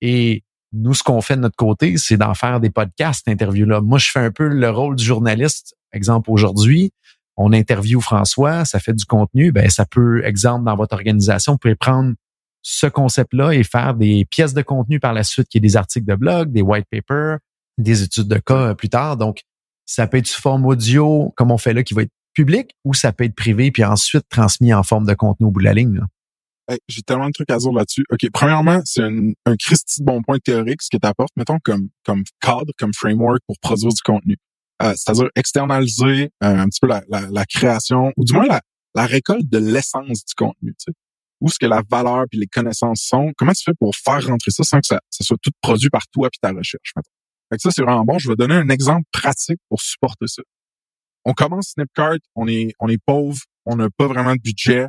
Et 0.00 0.44
nous, 0.72 0.94
ce 0.94 1.02
qu'on 1.02 1.20
fait 1.20 1.36
de 1.36 1.40
notre 1.40 1.56
côté, 1.56 1.96
c'est 1.96 2.16
d'en 2.16 2.34
faire 2.34 2.60
des 2.60 2.70
podcasts, 2.70 3.26
interviews-là. 3.28 3.80
Moi, 3.80 3.98
je 3.98 4.10
fais 4.10 4.20
un 4.20 4.30
peu 4.30 4.48
le 4.48 4.70
rôle 4.70 4.96
du 4.96 5.04
journaliste. 5.04 5.74
Exemple, 5.92 6.30
aujourd'hui, 6.30 6.92
on 7.36 7.52
interview 7.52 8.00
François, 8.00 8.64
ça 8.64 8.78
fait 8.78 8.92
du 8.92 9.04
contenu, 9.04 9.50
ben 9.50 9.68
ça 9.70 9.86
peut, 9.86 10.24
exemple, 10.24 10.64
dans 10.64 10.76
votre 10.76 10.94
organisation, 10.94 11.52
vous 11.52 11.58
pouvez 11.58 11.74
prendre 11.74 12.14
ce 12.62 12.86
concept-là 12.86 13.52
et 13.52 13.62
faire 13.62 13.94
des 13.94 14.26
pièces 14.26 14.52
de 14.52 14.62
contenu 14.62 15.00
par 15.00 15.14
la 15.14 15.24
suite, 15.24 15.48
qui 15.48 15.58
est 15.58 15.62
des 15.62 15.76
articles 15.76 16.06
de 16.06 16.14
blog, 16.14 16.52
des 16.52 16.60
white 16.60 16.86
papers, 16.90 17.38
des 17.78 18.02
études 18.02 18.28
de 18.28 18.38
cas 18.38 18.70
euh, 18.70 18.74
plus 18.74 18.90
tard. 18.90 19.16
Donc, 19.16 19.42
ça 19.86 20.06
peut 20.06 20.18
être 20.18 20.26
sous 20.26 20.40
forme 20.40 20.66
audio, 20.66 21.32
comme 21.36 21.50
on 21.50 21.58
fait 21.58 21.72
là, 21.72 21.82
qui 21.82 21.94
va 21.94 22.02
être 22.02 22.12
public, 22.34 22.76
ou 22.84 22.94
ça 22.94 23.12
peut 23.12 23.24
être 23.24 23.34
privé, 23.34 23.70
puis 23.70 23.84
ensuite 23.84 24.24
transmis 24.28 24.72
en 24.74 24.82
forme 24.82 25.06
de 25.06 25.14
contenu 25.14 25.46
au 25.46 25.50
bout 25.50 25.60
de 25.60 25.64
la 25.64 25.74
ligne. 25.74 26.00
J'ai 26.88 27.02
tellement 27.02 27.26
de 27.26 27.32
trucs 27.32 27.50
à 27.50 27.58
dire 27.58 27.72
là-dessus. 27.72 28.04
OK, 28.10 28.20
premièrement, 28.32 28.80
c'est 28.84 29.02
un, 29.02 29.32
un 29.46 29.56
Christy 29.56 30.00
de 30.00 30.06
bon 30.06 30.22
point 30.22 30.38
théorique, 30.38 30.82
ce 30.82 30.88
que 30.90 31.00
tu 31.00 31.06
apportes, 31.06 31.32
mettons, 31.36 31.58
comme, 31.64 31.88
comme 32.04 32.22
cadre, 32.40 32.72
comme 32.78 32.92
framework 32.94 33.40
pour 33.46 33.56
produire 33.60 33.92
du 33.92 34.02
contenu. 34.02 34.36
Euh, 34.82 34.94
c'est-à-dire 34.96 35.28
externaliser 35.36 36.30
euh, 36.42 36.56
un 36.56 36.66
petit 36.66 36.80
peu 36.80 36.86
la, 36.86 37.02
la, 37.08 37.28
la, 37.30 37.44
création, 37.44 38.12
ou 38.16 38.24
du 38.24 38.32
moins 38.32 38.46
la, 38.46 38.60
la 38.94 39.06
récolte 39.06 39.48
de 39.48 39.58
l'essence 39.58 40.24
du 40.24 40.34
contenu. 40.36 40.72
Tu 40.72 40.84
sais. 40.86 40.92
Où 41.40 41.48
ce 41.48 41.58
que 41.58 41.66
la 41.66 41.82
valeur 41.90 42.24
puis 42.30 42.38
les 42.38 42.46
connaissances 42.46 43.02
sont. 43.02 43.32
Comment 43.36 43.52
tu 43.52 43.62
fais 43.64 43.74
pour 43.78 43.94
faire 43.96 44.24
rentrer 44.26 44.50
ça 44.50 44.62
sans 44.62 44.80
que 44.80 44.86
ça, 44.86 45.00
ça 45.10 45.24
soit 45.24 45.38
tout 45.42 45.50
produit 45.62 45.88
par 45.88 46.06
toi 46.12 46.28
puis 46.30 46.38
ta 46.40 46.50
recherche? 46.50 46.92
Fait 46.94 47.56
que 47.56 47.62
ça, 47.62 47.70
c'est 47.70 47.82
vraiment 47.82 48.04
bon. 48.04 48.18
Je 48.18 48.28
vais 48.28 48.36
donner 48.36 48.54
un 48.54 48.68
exemple 48.68 49.06
pratique 49.10 49.58
pour 49.68 49.80
supporter 49.80 50.26
ça. 50.26 50.42
On 51.24 51.32
commence 51.32 51.72
Snipcart, 51.74 52.18
on 52.34 52.46
est, 52.46 52.72
on 52.78 52.88
est 52.88 53.02
pauvre, 53.04 53.38
on 53.66 53.76
n'a 53.76 53.88
pas 53.90 54.06
vraiment 54.06 54.34
de 54.34 54.40
budget. 54.40 54.86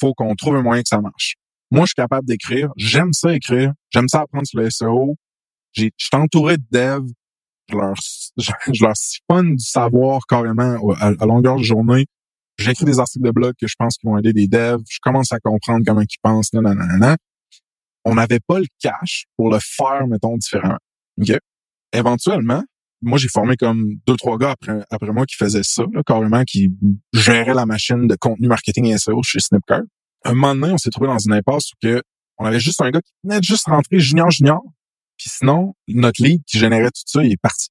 Faut 0.00 0.14
qu'on 0.14 0.34
trouve 0.34 0.56
un 0.56 0.62
moyen 0.62 0.82
que 0.82 0.88
ça 0.88 1.00
marche. 1.00 1.34
Moi, 1.70 1.82
je 1.82 1.88
suis 1.88 1.94
capable 1.94 2.26
d'écrire. 2.26 2.70
J'aime 2.76 3.12
ça 3.12 3.34
écrire. 3.34 3.72
J'aime 3.90 4.08
ça 4.08 4.20
apprendre 4.20 4.46
sur 4.46 4.60
le 4.60 4.70
SEO. 4.70 5.16
Je 5.72 5.88
suis 5.98 6.10
entouré 6.14 6.56
de 6.56 6.64
devs 6.70 7.12
je 7.70 7.76
leur, 7.76 7.94
je, 8.36 8.84
leur 8.84 8.96
siphonne 8.96 9.56
du 9.56 9.64
savoir 9.64 10.20
carrément 10.28 10.76
à, 11.00 11.26
longueur 11.26 11.56
de 11.56 11.62
journée. 11.62 12.06
J'écris 12.58 12.84
des 12.84 12.98
articles 12.98 13.24
de 13.24 13.30
blog 13.30 13.54
que 13.60 13.68
je 13.68 13.74
pense 13.78 13.96
qu'ils 13.98 14.10
vont 14.10 14.18
aider 14.18 14.32
des 14.32 14.48
devs. 14.48 14.82
Je 14.88 14.98
commence 15.00 15.32
à 15.32 15.38
comprendre 15.38 15.84
comment 15.86 16.00
ils 16.00 16.18
pensent. 16.22 16.52
Nanana. 16.52 17.16
On 18.04 18.14
n'avait 18.14 18.40
pas 18.40 18.58
le 18.58 18.66
cash 18.80 19.26
pour 19.36 19.50
le 19.50 19.58
faire, 19.60 20.06
mettons, 20.08 20.36
différemment. 20.36 20.78
OK? 21.20 21.32
Éventuellement, 21.92 22.64
moi, 23.00 23.18
j'ai 23.18 23.28
formé 23.28 23.56
comme 23.56 23.94
deux, 24.06 24.16
trois 24.16 24.38
gars 24.38 24.50
après, 24.52 24.84
après 24.90 25.12
moi 25.12 25.24
qui 25.26 25.36
faisaient 25.36 25.62
ça, 25.62 25.84
là, 25.92 26.02
carrément, 26.04 26.42
qui 26.44 26.70
géraient 27.12 27.54
la 27.54 27.66
machine 27.66 28.06
de 28.06 28.16
contenu 28.16 28.48
marketing 28.48 28.86
et 28.86 28.98
SEO 28.98 29.22
chez 29.22 29.40
Snipcart. 29.40 29.82
Un 30.24 30.34
moment 30.34 30.54
donné, 30.54 30.72
on 30.72 30.78
s'est 30.78 30.90
trouvé 30.90 31.06
dans 31.06 31.18
une 31.18 31.32
impasse 31.32 31.72
où 31.72 31.76
que 31.80 32.02
on 32.38 32.44
avait 32.44 32.60
juste 32.60 32.80
un 32.80 32.90
gars 32.90 33.00
qui 33.00 33.12
venait 33.24 33.40
juste 33.42 33.66
rentrer 33.66 33.98
junior 33.98 34.30
junior. 34.30 34.62
Puis 35.16 35.30
sinon, 35.30 35.74
notre 35.88 36.22
lead 36.22 36.42
qui 36.44 36.58
générait 36.58 36.90
tout 36.90 37.02
ça, 37.04 37.22
il 37.24 37.32
est 37.32 37.40
parti. 37.40 37.68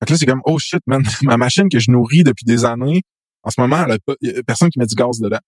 Fait 0.00 0.06
que 0.06 0.12
là, 0.12 0.18
c'est 0.18 0.26
comme, 0.26 0.42
oh 0.44 0.58
shit, 0.58 0.80
man, 0.86 1.02
ma 1.22 1.36
machine 1.36 1.68
que 1.68 1.78
je 1.78 1.90
nourris 1.90 2.24
depuis 2.24 2.44
des 2.44 2.64
années, 2.64 3.02
en 3.42 3.50
ce 3.50 3.60
moment, 3.60 3.84
il 4.20 4.30
y 4.30 4.38
a 4.38 4.42
personne 4.42 4.70
qui 4.70 4.78
met 4.78 4.86
du 4.86 4.94
gaz 4.94 5.20
dedans. 5.20 5.40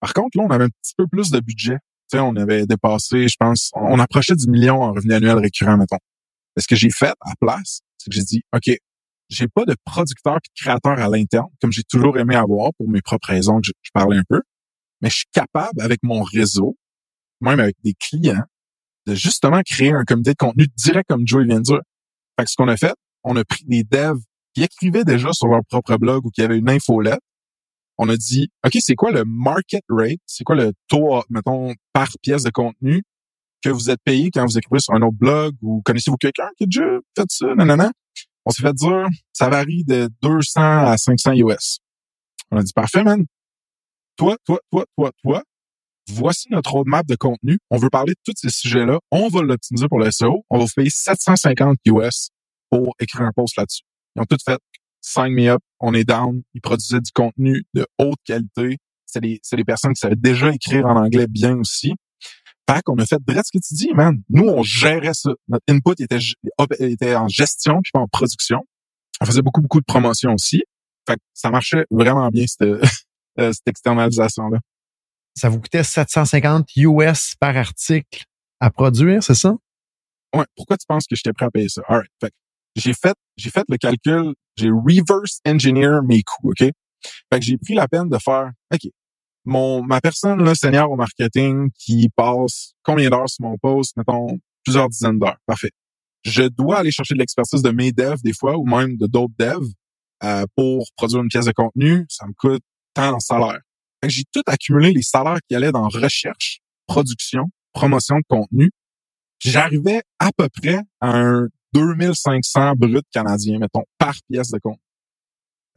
Par 0.00 0.12
contre, 0.12 0.38
là, 0.38 0.44
on 0.46 0.50
avait 0.50 0.64
un 0.64 0.68
petit 0.68 0.94
peu 0.96 1.06
plus 1.06 1.30
de 1.30 1.40
budget. 1.40 1.78
Tu 2.10 2.18
sais, 2.18 2.20
on 2.20 2.36
avait 2.36 2.66
dépassé, 2.66 3.26
je 3.28 3.36
pense, 3.38 3.70
on 3.74 3.98
approchait 3.98 4.36
du 4.36 4.48
million 4.48 4.82
en 4.82 4.92
revenu 4.92 5.14
annuel 5.14 5.38
récurrent, 5.38 5.76
mettons. 5.76 5.98
Et 6.56 6.60
ce 6.60 6.68
que 6.68 6.76
j'ai 6.76 6.90
fait 6.90 7.12
à 7.20 7.32
place, 7.40 7.80
c'est 8.06 8.10
que 8.10 8.16
j'ai 8.16 8.24
dit, 8.24 8.42
OK, 8.54 8.70
j'ai 9.28 9.48
pas 9.48 9.64
de 9.64 9.74
producteur 9.84 10.36
et 10.36 10.48
de 10.48 10.60
créateur 10.62 10.98
à 10.98 11.08
l'interne, 11.08 11.48
comme 11.60 11.72
j'ai 11.72 11.82
toujours 11.82 12.18
aimé 12.18 12.36
avoir 12.36 12.70
pour 12.78 12.88
mes 12.88 13.02
propres 13.02 13.28
raisons 13.28 13.60
que 13.60 13.66
je, 13.66 13.72
je 13.82 13.90
parlais 13.92 14.16
un 14.16 14.22
peu, 14.28 14.42
mais 15.00 15.10
je 15.10 15.16
suis 15.16 15.26
capable, 15.32 15.80
avec 15.80 16.00
mon 16.02 16.22
réseau, 16.22 16.76
même 17.40 17.58
avec 17.58 17.76
des 17.82 17.94
clients, 17.94 18.44
de 19.06 19.14
justement 19.14 19.60
créer 19.62 19.92
un 19.92 20.04
comité 20.04 20.30
de 20.30 20.36
contenu 20.36 20.66
direct 20.76 21.08
comme 21.08 21.26
Joey 21.26 21.44
vient 21.44 21.58
de 21.58 21.62
dire. 21.62 21.80
Fait 22.38 22.44
que 22.44 22.50
ce 22.50 22.56
qu'on 22.56 22.68
a 22.68 22.76
fait, 22.76 22.94
on 23.24 23.36
a 23.36 23.44
pris 23.44 23.64
des 23.66 23.82
devs 23.82 24.20
qui 24.54 24.62
écrivaient 24.62 25.04
déjà 25.04 25.32
sur 25.32 25.48
leur 25.48 25.64
propre 25.68 25.96
blog 25.96 26.24
ou 26.26 26.30
qui 26.30 26.42
avaient 26.42 26.58
une 26.58 26.70
infolette. 26.70 27.20
On 27.98 28.08
a 28.08 28.16
dit, 28.16 28.48
OK, 28.64 28.76
c'est 28.78 28.94
quoi 28.94 29.10
le 29.10 29.24
market 29.24 29.82
rate? 29.88 30.20
C'est 30.26 30.44
quoi 30.44 30.54
le 30.54 30.72
taux, 30.88 31.22
mettons, 31.30 31.74
par 31.92 32.08
pièce 32.22 32.42
de 32.42 32.50
contenu 32.50 33.02
que 33.62 33.70
vous 33.70 33.90
êtes 33.90 34.00
payé 34.04 34.30
quand 34.32 34.44
vous 34.44 34.58
écrivez 34.58 34.80
sur 34.80 34.94
un 34.94 35.02
autre 35.02 35.16
blog 35.16 35.54
ou 35.62 35.82
connaissez-vous 35.84 36.16
quelqu'un 36.16 36.48
qui 36.56 36.64
a 36.64 36.66
déjà 36.66 36.84
fait 37.16 37.26
ça? 37.28 37.46
Non. 37.56 37.90
On 38.44 38.50
s'est 38.50 38.62
fait 38.62 38.74
dire, 38.74 39.06
ça 39.32 39.48
varie 39.48 39.84
de 39.84 40.08
200 40.22 40.60
à 40.60 40.96
500 40.96 41.32
US. 41.32 41.80
On 42.52 42.58
a 42.58 42.62
dit, 42.62 42.72
parfait, 42.72 43.02
man. 43.02 43.24
Toi, 44.16 44.36
toi, 44.44 44.60
toi, 44.70 44.84
toi, 44.96 45.10
toi, 45.22 45.42
voici 46.08 46.46
notre 46.50 46.70
roadmap 46.70 47.04
de 47.06 47.16
contenu. 47.16 47.58
On 47.70 47.76
veut 47.76 47.90
parler 47.90 48.12
de 48.12 48.20
tous 48.24 48.34
ces 48.36 48.48
sujets-là. 48.48 49.00
On 49.10 49.28
va 49.28 49.42
l'optimiser 49.42 49.88
pour 49.88 49.98
le 49.98 50.10
SEO. 50.12 50.44
On 50.48 50.58
va 50.58 50.64
vous 50.64 50.70
payer 50.74 50.90
750 50.90 51.78
US 51.86 52.30
pour 52.70 52.94
écrire 53.00 53.22
un 53.22 53.32
post 53.34 53.56
là-dessus. 53.56 53.82
Ils 54.14 54.22
ont 54.22 54.26
tout 54.26 54.38
fait. 54.44 54.60
Sign 55.00 55.32
me 55.32 55.48
up. 55.48 55.60
On 55.80 55.92
est 55.92 56.04
down. 56.04 56.42
Ils 56.54 56.60
produisaient 56.60 57.00
du 57.00 57.10
contenu 57.12 57.64
de 57.74 57.84
haute 57.98 58.18
qualité. 58.24 58.78
C'est 59.06 59.20
des, 59.20 59.40
c'est 59.42 59.56
des 59.56 59.64
personnes 59.64 59.92
qui 59.92 60.00
savaient 60.00 60.16
déjà 60.16 60.52
écrire 60.52 60.86
en 60.86 60.96
anglais 60.96 61.26
bien 61.28 61.56
aussi. 61.58 61.94
Fait 62.68 62.82
qu'on 62.82 62.96
a 62.98 63.06
fait 63.06 63.22
direct 63.26 63.46
ce 63.46 63.58
que 63.58 63.64
tu 63.64 63.74
dis, 63.74 63.92
man. 63.94 64.20
Nous, 64.28 64.48
on 64.48 64.62
gérait 64.62 65.14
ça. 65.14 65.30
Notre 65.48 65.64
input 65.68 66.02
était, 66.02 66.18
était 66.80 67.14
en 67.14 67.28
gestion 67.28 67.80
puis 67.82 67.92
pas 67.92 68.00
en 68.00 68.08
production. 68.08 68.60
On 69.20 69.24
faisait 69.24 69.42
beaucoup, 69.42 69.60
beaucoup 69.60 69.80
de 69.80 69.84
promotion 69.86 70.32
aussi. 70.34 70.62
Fait 71.08 71.14
que 71.14 71.22
ça 71.32 71.50
marchait 71.50 71.86
vraiment 71.90 72.28
bien, 72.28 72.44
cette, 72.46 72.64
cette 73.38 73.68
externalisation-là. 73.68 74.58
Ça 75.34 75.48
vous 75.48 75.60
coûtait 75.60 75.84
750 75.84 76.68
US 76.76 77.34
par 77.38 77.56
article 77.56 78.24
à 78.58 78.70
produire, 78.70 79.22
c'est 79.22 79.34
ça? 79.34 79.54
Ouais. 80.34 80.46
Pourquoi 80.56 80.76
tu 80.76 80.86
penses 80.86 81.06
que 81.06 81.14
j'étais 81.14 81.32
prêt 81.32 81.46
à 81.46 81.50
payer 81.50 81.68
ça? 81.68 81.82
All 81.88 81.98
right. 81.98 82.10
Fait 82.20 82.32
j'ai 82.74 82.92
fait, 82.92 83.14
j'ai 83.36 83.50
fait 83.50 83.64
le 83.68 83.78
calcul, 83.78 84.34
j'ai 84.56 84.68
reverse 84.68 85.40
engineer 85.46 86.02
mes 86.06 86.22
coûts, 86.22 86.50
OK? 86.50 86.58
Fait 86.58 86.72
que 87.38 87.40
j'ai 87.40 87.56
pris 87.56 87.74
la 87.74 87.88
peine 87.88 88.08
de 88.08 88.18
faire, 88.18 88.50
OK, 88.72 88.90
mon, 89.46 89.82
ma 89.82 90.00
personne, 90.00 90.42
là, 90.42 90.54
senior 90.54 90.90
au 90.90 90.96
marketing, 90.96 91.70
qui 91.78 92.08
passe 92.14 92.74
combien 92.82 93.08
d'heures 93.08 93.30
sur 93.30 93.44
mon 93.44 93.56
poste, 93.56 93.96
mettons, 93.96 94.38
plusieurs 94.64 94.88
dizaines 94.88 95.18
d'heures. 95.18 95.38
Parfait. 95.46 95.70
Je 96.24 96.42
dois 96.42 96.78
aller 96.78 96.90
chercher 96.90 97.14
de 97.14 97.20
l'expertise 97.20 97.62
de 97.62 97.70
mes 97.70 97.92
devs, 97.92 98.20
des 98.22 98.32
fois, 98.32 98.58
ou 98.58 98.66
même 98.66 98.96
de 98.96 99.06
d'autres 99.06 99.34
devs, 99.38 99.72
euh, 100.24 100.44
pour 100.56 100.88
produire 100.96 101.22
une 101.22 101.28
pièce 101.28 101.44
de 101.46 101.52
contenu. 101.52 102.04
Ça 102.08 102.26
me 102.26 102.32
coûte 102.32 102.62
tant 102.94 103.14
en 103.14 103.20
salaire. 103.20 103.60
J'ai 104.04 104.24
tout 104.32 104.42
accumulé 104.46 104.92
les 104.92 105.02
salaires 105.02 105.38
qui 105.48 105.54
allaient 105.54 105.72
dans 105.72 105.88
recherche, 105.88 106.60
production, 106.86 107.44
promotion 107.72 108.16
de 108.16 108.24
contenu. 108.28 108.70
J'arrivais 109.38 110.02
à 110.18 110.30
peu 110.36 110.48
près 110.48 110.80
à 111.00 111.16
un 111.16 111.48
2500 111.72 112.74
brut 112.76 113.04
canadiens, 113.12 113.58
mettons, 113.58 113.84
par 113.98 114.14
pièce 114.28 114.50
de 114.50 114.58
contenu. 114.58 114.80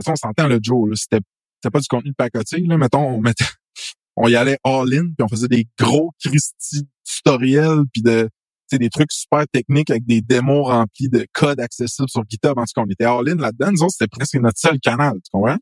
on 0.07 0.15
s'entend 0.15 0.47
le 0.47 0.59
Joe, 0.61 0.89
c'était, 0.95 1.23
c'était 1.61 1.71
pas 1.71 1.79
du 1.79 1.87
contenu 1.87 2.11
de 2.11 2.15
pacotille, 2.15 2.67
là, 2.67 2.77
mettons, 2.77 3.05
on 3.05 3.21
mettait, 3.21 3.45
on 4.15 4.27
y 4.27 4.35
allait 4.35 4.57
all-in, 4.63 5.07
puis 5.07 5.23
on 5.23 5.27
faisait 5.27 5.47
des 5.47 5.67
gros 5.77 6.11
Christy 6.23 6.87
tutoriels, 7.03 7.83
puis 7.91 8.01
de, 8.01 8.29
des 8.71 8.89
trucs 8.89 9.11
super 9.11 9.45
techniques 9.51 9.89
avec 9.89 10.05
des 10.05 10.21
démos 10.21 10.67
remplis 10.67 11.09
de 11.09 11.25
codes 11.33 11.59
accessibles 11.59 12.09
sur 12.09 12.23
GitHub. 12.29 12.57
En 12.57 12.63
tout 12.63 12.73
cas, 12.75 12.81
on 12.81 12.89
était 12.89 13.05
all-in 13.05 13.35
là-dedans. 13.35 13.71
Nous 13.71 13.83
autres, 13.83 13.93
c'était 13.97 14.07
presque 14.07 14.35
notre 14.35 14.59
seul 14.59 14.79
canal, 14.79 15.15
tu 15.15 15.29
comprends? 15.31 15.57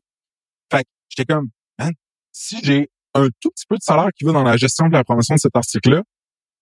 Fait 0.70 0.82
que 0.82 0.88
j'étais 1.08 1.32
comme, 1.32 1.48
man, 1.78 1.92
si 2.32 2.58
j'ai 2.62 2.90
un 3.14 3.28
tout 3.40 3.50
petit 3.50 3.64
peu 3.68 3.76
de 3.76 3.82
salaire 3.82 4.10
qui 4.16 4.24
va 4.24 4.32
dans 4.32 4.42
la 4.44 4.56
gestion 4.56 4.88
de 4.88 4.92
la 4.92 5.02
promotion 5.02 5.34
de 5.34 5.40
cet 5.40 5.56
article-là, 5.56 6.02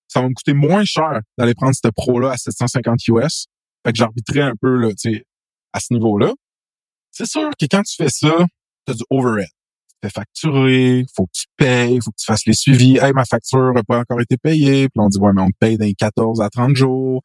ça 0.09 0.21
va 0.21 0.29
me 0.29 0.35
coûter 0.35 0.55
moins 0.55 0.85
cher 0.85 1.21
d'aller 1.37 1.55
prendre 1.55 1.75
cette 1.75 1.93
pro-là 1.93 2.31
à 2.31 2.37
750 2.37 3.09
US. 3.09 3.47
Fait 3.85 3.93
que 3.93 3.99
j'arbitrais 3.99 4.43
un 4.43 4.55
peu 4.61 4.77
là, 4.77 4.91
à 5.73 5.81
ce 5.81 5.93
niveau-là. 5.93 6.33
C'est 7.11 7.27
sûr 7.27 7.51
que 7.59 7.67
quand 7.71 7.83
tu 7.83 7.97
fais 7.97 8.09
ça, 8.09 8.47
tu 8.87 8.93
as 8.93 8.95
du 8.95 9.05
overhead. 9.11 9.49
Tu 9.49 10.09
fais 10.09 10.11
facturer, 10.11 11.05
faut 11.15 11.27
que 11.27 11.33
tu 11.33 11.47
payes, 11.57 11.99
faut 12.05 12.11
que 12.11 12.17
tu 12.19 12.27
fasses 12.27 12.47
les 12.47 12.55
suivis. 12.55 12.99
Hey, 12.99 13.13
ma 13.13 13.25
facture 13.25 13.73
n'a 13.73 13.83
pas 13.83 13.99
encore 13.99 14.21
été 14.21 14.37
payée. 14.37 14.89
Puis 14.89 14.99
on 14.99 15.09
dit, 15.09 15.19
ouais, 15.19 15.33
mais 15.35 15.43
on 15.43 15.49
te 15.49 15.57
paye 15.59 15.79
dans 15.79 15.87
les 15.87 15.95
14 15.95 16.41
à 16.41 16.51
30 16.51 16.77
jours. 16.77 17.23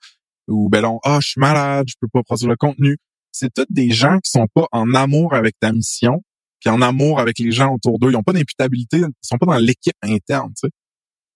Ou 0.48 0.70
ben 0.70 0.82
non, 0.82 1.00
ah, 1.04 1.20
je 1.22 1.30
suis 1.30 1.40
malade, 1.40 1.86
je 1.88 1.96
peux 2.00 2.08
pas 2.08 2.24
produire 2.24 2.50
le 2.50 2.56
contenu. 2.56 2.98
C'est 3.32 3.54
tous 3.54 3.66
des 3.70 3.92
gens 3.92 4.20
qui 4.20 4.30
sont 4.30 4.48
pas 4.54 4.68
en 4.72 4.94
amour 4.94 5.34
avec 5.34 5.56
ta 5.60 5.72
mission, 5.72 6.22
puis 6.60 6.70
en 6.70 6.82
amour 6.82 7.20
avec 7.20 7.40
les 7.40 7.52
gens 7.52 7.74
autour 7.74 8.00
d'eux. 8.00 8.12
Ils 8.12 8.18
ont 8.18 8.24
pas 8.24 8.34
d'imputabilité, 8.34 8.98
ils 8.98 9.08
sont 9.22 9.38
pas 9.38 9.46
dans 9.46 9.58
l'équipe 9.58 9.96
interne, 10.04 10.52
tu. 10.62 10.70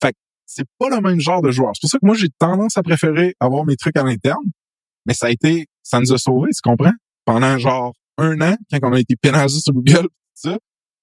Fait 0.01 0.11
que 0.11 0.17
c'est 0.45 0.65
pas 0.77 0.89
le 0.89 0.99
même 1.01 1.19
genre 1.19 1.41
de 1.41 1.51
joueur. 1.51 1.71
C'est 1.75 1.81
pour 1.81 1.89
ça 1.89 1.99
que 1.99 2.05
moi, 2.05 2.15
j'ai 2.15 2.29
tendance 2.37 2.77
à 2.77 2.83
préférer 2.83 3.35
avoir 3.39 3.65
mes 3.65 3.77
trucs 3.77 3.97
à 3.97 4.03
l'interne. 4.03 4.43
Mais 5.05 5.13
ça 5.13 5.27
a 5.27 5.29
été, 5.29 5.67
ça 5.83 5.99
nous 5.99 6.11
a 6.13 6.17
sauvés, 6.17 6.51
tu 6.51 6.61
comprends? 6.67 6.93
Pendant 7.25 7.57
genre 7.57 7.93
un 8.17 8.39
an, 8.41 8.55
quand 8.71 8.89
on 8.89 8.93
a 8.93 8.99
été 8.99 9.15
pénalisé 9.15 9.59
sur 9.59 9.73
Google, 9.73 10.07
ça, 10.33 10.57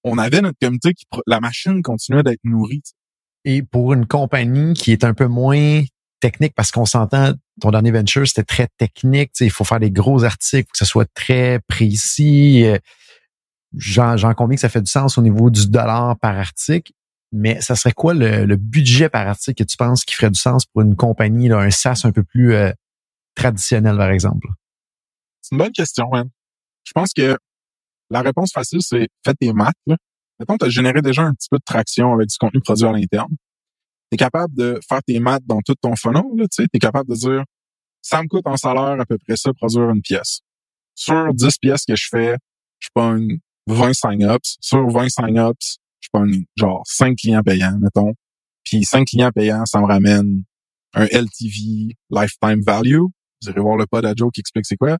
on 0.04 0.18
avait 0.18 0.40
notre 0.40 0.58
comité 0.60 0.94
qui, 0.94 1.04
la 1.26 1.40
machine 1.40 1.82
continuait 1.82 2.22
d'être 2.22 2.40
nourrie. 2.44 2.82
Et 3.44 3.62
pour 3.62 3.92
une 3.92 4.06
compagnie 4.06 4.74
qui 4.74 4.92
est 4.92 5.04
un 5.04 5.14
peu 5.14 5.26
moins 5.26 5.82
technique, 6.20 6.54
parce 6.54 6.70
qu'on 6.70 6.86
s'entend, 6.86 7.32
ton 7.60 7.70
dernier 7.70 7.90
venture, 7.90 8.26
c'était 8.26 8.44
très 8.44 8.68
technique, 8.78 9.32
il 9.40 9.50
faut 9.50 9.64
faire 9.64 9.80
des 9.80 9.90
gros 9.90 10.24
articles, 10.24 10.70
que 10.70 10.78
ce 10.78 10.84
soit 10.84 11.08
très 11.14 11.58
précis. 11.66 12.64
Euh, 12.64 12.78
j'en 13.74 14.34
conviens 14.34 14.54
que 14.54 14.60
ça 14.60 14.68
fait 14.68 14.80
du 14.80 14.90
sens 14.90 15.18
au 15.18 15.22
niveau 15.22 15.50
du 15.50 15.68
dollar 15.68 16.16
par 16.18 16.38
article, 16.38 16.92
mais 17.32 17.60
ça 17.60 17.74
serait 17.74 17.92
quoi 17.92 18.14
le, 18.14 18.56
budget 18.56 19.08
par 19.08 19.26
article 19.26 19.64
que 19.64 19.68
tu 19.68 19.76
penses 19.76 20.04
qui 20.04 20.14
ferait 20.14 20.30
du 20.30 20.38
sens 20.38 20.64
pour 20.66 20.82
une 20.82 20.94
compagnie, 20.94 21.48
là, 21.48 21.58
un 21.58 21.70
SaaS 21.70 22.02
un 22.04 22.12
peu 22.12 22.22
plus 22.22 22.54
euh, 22.54 22.70
traditionnel, 23.34 23.96
par 23.96 24.10
exemple? 24.10 24.48
C'est 25.40 25.56
une 25.56 25.58
bonne 25.58 25.72
question, 25.72 26.08
man. 26.12 26.28
Je 26.84 26.92
pense 26.92 27.12
que 27.12 27.36
la 28.10 28.22
réponse 28.22 28.52
facile, 28.52 28.80
c'est 28.82 29.08
faites 29.24 29.38
tes 29.38 29.52
maths. 29.52 29.74
Là. 29.86 29.96
Mettons, 30.38 30.56
tu 30.56 30.66
as 30.66 30.68
généré 30.68 31.02
déjà 31.02 31.22
un 31.22 31.32
petit 31.32 31.48
peu 31.50 31.58
de 31.58 31.64
traction 31.64 32.12
avec 32.12 32.28
du 32.28 32.36
contenu 32.36 32.60
produit 32.60 32.86
à 32.86 32.92
l'interne. 32.92 33.30
Tu 34.10 34.14
es 34.14 34.16
capable 34.16 34.54
de 34.54 34.80
faire 34.86 35.02
tes 35.06 35.18
maths 35.20 35.44
dans 35.46 35.60
tout 35.60 35.74
ton 35.80 35.96
funnel. 35.96 36.22
Tu 36.54 36.66
es 36.72 36.78
capable 36.78 37.08
de 37.10 37.14
dire, 37.14 37.44
ça 38.02 38.22
me 38.22 38.28
coûte 38.28 38.46
en 38.46 38.56
salaire 38.56 39.00
à 39.00 39.06
peu 39.06 39.16
près 39.18 39.36
ça 39.36 39.52
produire 39.52 39.90
une 39.90 40.02
pièce. 40.02 40.40
Sur 40.94 41.32
10 41.32 41.58
pièces 41.58 41.84
que 41.86 41.96
je 41.96 42.06
fais, 42.10 42.36
je 42.80 42.88
pogne 42.94 43.38
20 43.66 43.94
sign-ups. 43.94 44.56
Sur 44.60 44.88
20 44.88 45.08
sign-ups, 45.08 45.78
je 46.00 46.08
pogne 46.12 46.44
genre 46.56 46.82
5 46.84 47.16
clients 47.16 47.42
payants, 47.42 47.78
mettons. 47.78 48.12
Puis 48.64 48.84
5 48.84 49.06
clients 49.06 49.30
payants, 49.30 49.64
ça 49.64 49.80
me 49.80 49.86
ramène 49.86 50.42
un 50.94 51.06
LTV, 51.06 51.96
Lifetime 52.10 52.60
Value. 52.66 52.98
Vous 53.42 53.48
irez 53.48 53.60
voir 53.60 53.76
le 53.76 53.86
pod 53.86 54.04
à 54.04 54.12
Joe 54.14 54.30
qui 54.32 54.40
explique 54.40 54.66
c'est 54.66 54.76
quoi. 54.76 54.98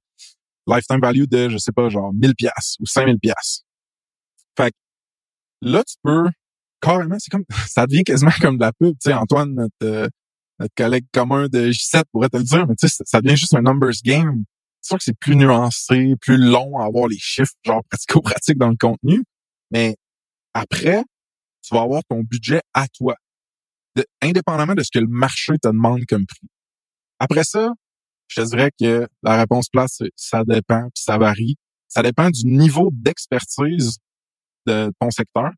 Lifetime 0.67 1.01
Value 1.01 1.25
de, 1.25 1.49
je 1.49 1.59
sais 1.59 1.73
pas, 1.73 1.89
genre 1.89 2.13
1000 2.15 2.35
pièces 2.35 2.77
ou 2.81 2.87
5000 2.87 3.19
pièces. 3.19 3.65
Fait 4.57 4.71
que 4.71 4.77
là, 5.63 5.83
tu 5.85 5.97
peux 6.03 6.29
carrément, 6.81 7.17
c'est 7.19 7.31
comme, 7.31 7.45
ça 7.69 7.87
devient 7.87 8.05
quasiment 8.05 8.33
comme 8.41 8.57
de 8.57 8.63
la 8.63 8.73
pub. 8.73 8.93
Tu 8.93 9.11
sais, 9.11 9.13
Antoine, 9.13 9.55
notre, 9.55 9.73
euh, 9.83 10.09
notre 10.59 10.75
collègue 10.75 11.07
commun 11.13 11.49
de 11.49 11.71
J7 11.71 12.05
pourrait 12.13 12.29
te 12.29 12.37
le 12.37 12.45
dire, 12.45 12.67
mais 12.67 12.75
tu 12.77 12.89
sais, 12.89 13.03
ça 13.05 13.21
devient 13.21 13.37
juste 13.37 13.55
un 13.55 13.63
numbers 13.63 14.03
game. 14.05 14.45
C'est 14.81 14.89
sûr 14.89 14.99
que 14.99 15.05
c'est 15.05 15.19
plus 15.19 15.37
nuancé, 15.37 16.15
plus 16.21 16.37
long 16.37 16.79
à 16.79 16.87
avoir 16.87 17.07
les 17.07 17.19
chiffres, 17.19 17.55
genre 17.65 17.83
pratico-pratique 17.89 18.59
dans 18.59 18.71
le 18.71 18.77
contenu. 18.77 19.23
Mais 19.71 19.97
après, 20.55 21.05
tu 21.63 21.75
vas 21.75 21.83
avoir 21.83 22.03
ton 22.09 22.21
budget 22.23 22.61
à 22.75 22.89
toi 22.89 23.15
indépendamment 24.21 24.75
de 24.75 24.83
ce 24.83 24.91
que 24.93 24.99
le 24.99 25.09
marché 25.09 25.53
te 25.59 25.69
demande 25.69 26.05
comme 26.07 26.27
prix. 26.27 26.49
Après 27.19 27.45
ça, 27.45 27.73
je 28.35 28.43
dirais 28.43 28.71
que 28.79 29.07
la 29.23 29.37
réponse 29.37 29.69
place, 29.69 29.99
ça 30.17 30.45
dépend, 30.45 30.83
puis 30.95 31.03
ça 31.03 31.19
varie. 31.19 31.57
Ça 31.89 32.03
dépend 32.03 32.31
du 32.31 32.47
niveau 32.47 32.91
d'expertise 32.93 33.99
de 34.67 34.91
ton 35.01 35.11
secteur. 35.11 35.51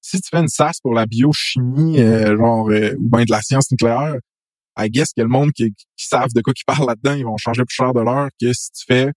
Si 0.00 0.20
tu 0.20 0.28
fais 0.30 0.38
une 0.38 0.48
SAS 0.48 0.80
pour 0.80 0.94
la 0.94 1.06
biochimie, 1.06 2.00
euh, 2.00 2.36
genre 2.36 2.70
euh, 2.70 2.94
ou 2.98 3.08
bien 3.10 3.24
de 3.24 3.30
la 3.30 3.42
science 3.42 3.70
nucléaire, 3.70 4.16
I 4.78 4.88
guess 4.88 5.12
que 5.12 5.22
le 5.22 5.28
monde 5.28 5.52
qui, 5.52 5.72
qui 5.72 6.06
savent 6.06 6.32
de 6.34 6.40
quoi 6.40 6.54
qui 6.54 6.64
parle 6.64 6.86
là-dedans, 6.86 7.14
ils 7.14 7.24
vont 7.24 7.36
changer 7.36 7.64
plus 7.64 7.74
cher 7.74 7.92
de 7.92 8.00
l'heure 8.00 8.28
que 8.40 8.52
si 8.52 8.70
tu 8.72 8.84
fais 8.86 9.12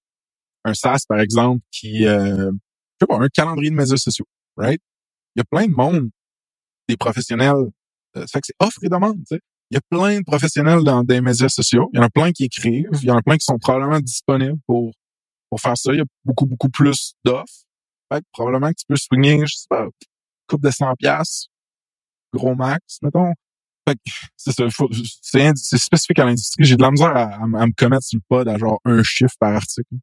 un 0.65 0.73
SaaS, 0.73 1.05
par 1.07 1.19
exemple, 1.19 1.61
qui, 1.71 2.05
euh, 2.05 2.51
je 2.51 2.97
sais 3.01 3.07
pas, 3.07 3.17
un 3.17 3.27
calendrier 3.29 3.69
de 3.69 3.75
médias 3.75 3.97
sociaux, 3.97 4.25
right? 4.57 4.81
Il 5.35 5.39
y 5.39 5.41
a 5.41 5.45
plein 5.45 5.67
de 5.67 5.73
monde, 5.73 6.09
des 6.87 6.97
professionnels, 6.97 7.69
euh, 8.15 8.21
ça 8.21 8.27
fait 8.27 8.41
que 8.41 8.47
c'est 8.47 8.55
offre 8.59 8.83
et 8.83 8.89
demande, 8.89 9.17
tu 9.19 9.35
sais. 9.35 9.41
Il 9.73 9.77
y 9.77 9.79
a 9.79 9.81
plein 9.89 10.19
de 10.19 10.23
professionnels 10.23 10.83
dans 10.83 11.03
des 11.03 11.19
médias 11.19 11.49
sociaux. 11.49 11.89
Il 11.93 11.97
y 11.97 11.99
en 11.99 12.03
a 12.03 12.09
plein 12.11 12.31
qui 12.31 12.43
écrivent. 12.43 12.89
Il 13.01 13.05
y 13.05 13.09
en 13.09 13.17
a 13.17 13.23
plein 13.23 13.37
qui 13.37 13.43
sont 13.43 13.57
probablement 13.57 13.99
disponibles 13.99 14.59
pour, 14.67 14.93
pour 15.49 15.59
faire 15.59 15.75
ça. 15.75 15.91
Il 15.93 15.97
y 15.97 16.01
a 16.01 16.05
beaucoup, 16.23 16.45
beaucoup 16.45 16.69
plus 16.69 17.15
d'offres. 17.25 17.65
Fait 18.11 18.21
que 18.21 18.25
probablement 18.33 18.69
que 18.69 18.75
tu 18.77 18.85
peux 18.87 18.95
swinger, 18.95 19.47
je 19.47 19.55
sais 19.55 19.65
pas, 19.67 19.87
coupe 20.45 20.61
de 20.61 20.69
100 20.69 20.93
pièces 20.99 21.47
gros 22.31 22.53
max, 22.53 22.99
mettons. 23.01 23.33
Fait 23.89 23.95
que 23.95 24.11
c'est 24.37 24.51
ça, 24.51 24.65
c'est 25.55 25.77
spécifique 25.79 26.19
à 26.19 26.25
l'industrie. 26.25 26.65
J'ai 26.65 26.75
de 26.75 26.83
la 26.83 26.91
misère 26.91 27.17
à, 27.17 27.33
à, 27.33 27.47
me 27.47 27.75
commettre 27.75 28.03
sur 28.03 28.19
le 28.19 28.23
pod 28.29 28.47
à 28.47 28.59
genre 28.59 28.79
un 28.85 29.01
chiffre 29.01 29.33
par 29.39 29.55
article. 29.55 29.95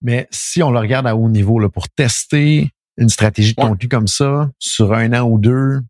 Mais 0.00 0.26
si 0.30 0.62
on 0.62 0.70
le 0.70 0.78
regarde 0.78 1.06
à 1.06 1.14
haut 1.14 1.28
niveau, 1.28 1.58
là, 1.58 1.68
pour 1.68 1.90
tester 1.90 2.70
une 2.96 3.10
stratégie 3.10 3.54
de 3.54 3.60
contenu 3.60 3.90
comme 3.90 4.08
ça 4.08 4.50
sur 4.58 4.94
un 4.94 5.12
an 5.12 5.28
ou 5.28 5.38
deux, 5.38 5.82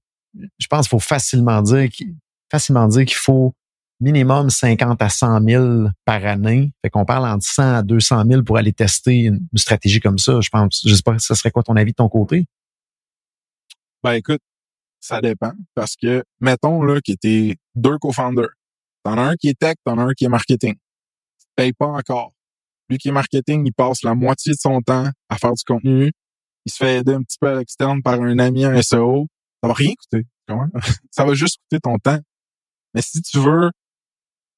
je 0.58 0.66
pense 0.66 0.88
qu'il 0.88 0.90
faut 0.90 0.98
facilement 0.98 1.62
dire 1.62 1.88
qu'il 1.88 2.16
facilement 2.52 2.86
dire 2.86 3.06
qu'il 3.06 3.16
faut 3.16 3.54
minimum 3.98 4.50
50 4.50 5.00
à 5.00 5.08
100 5.08 5.42
000 5.44 5.88
par 6.04 6.24
année. 6.26 6.72
Fait 6.82 6.90
qu'on 6.90 7.04
parle 7.04 7.26
entre 7.26 7.44
100 7.44 7.62
à 7.76 7.82
200 7.82 8.24
000 8.28 8.42
pour 8.42 8.58
aller 8.58 8.72
tester 8.72 9.20
une, 9.20 9.46
stratégie 9.56 10.00
comme 10.00 10.18
ça. 10.18 10.40
Je 10.40 10.50
pense, 10.50 10.82
je 10.84 10.94
sais 10.94 11.02
pas, 11.02 11.18
ça 11.18 11.34
serait 11.34 11.50
quoi 11.50 11.62
ton 11.62 11.76
avis 11.76 11.92
de 11.92 11.96
ton 11.96 12.08
côté? 12.08 12.44
Ben 14.02 14.12
écoute, 14.12 14.40
ça 15.00 15.20
dépend 15.20 15.52
parce 15.74 15.96
que 15.96 16.24
mettons 16.40 16.82
là 16.82 17.00
que 17.00 17.12
t'es 17.12 17.56
deux 17.74 17.96
co-founders. 17.98 18.50
T'en 19.04 19.16
as 19.16 19.22
un 19.22 19.36
qui 19.36 19.48
est 19.48 19.58
tech, 19.58 19.76
t'en 19.84 19.98
as 19.98 20.02
un 20.02 20.12
qui 20.12 20.24
est 20.24 20.28
marketing. 20.28 20.74
Tu 20.74 21.46
payes 21.56 21.72
pas 21.72 21.86
encore. 21.86 22.32
Lui 22.88 22.98
qui 22.98 23.08
est 23.08 23.12
marketing, 23.12 23.64
il 23.66 23.72
passe 23.72 24.02
la 24.02 24.14
moitié 24.14 24.52
de 24.52 24.58
son 24.58 24.80
temps 24.82 25.08
à 25.28 25.38
faire 25.38 25.54
du 25.54 25.64
contenu. 25.64 26.12
Il 26.66 26.72
se 26.72 26.76
fait 26.76 26.98
aider 26.98 27.14
un 27.14 27.22
petit 27.22 27.38
peu 27.40 27.48
à 27.48 27.54
l'externe 27.54 28.02
par 28.02 28.20
un 28.20 28.38
ami 28.38 28.64
un 28.64 28.80
SEO. 28.82 29.26
Ça 29.62 29.68
va 29.68 29.74
rien 29.74 29.92
coûter. 29.94 30.26
ça 31.10 31.24
va 31.24 31.34
juste 31.34 31.58
coûter 31.62 31.80
ton 31.80 31.98
temps. 31.98 32.18
Mais 32.94 33.02
si 33.02 33.22
tu 33.22 33.38
veux 33.38 33.70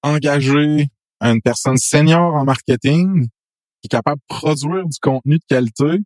engager 0.03 0.89
une 1.21 1.41
personne 1.43 1.77
senior 1.77 2.35
en 2.35 2.45
marketing 2.45 3.29
qui 3.81 3.87
est 3.87 3.89
capable 3.89 4.21
de 4.21 4.37
produire 4.37 4.87
du 4.87 4.99
contenu 5.01 5.39
de 5.39 5.45
qualité, 5.49 6.03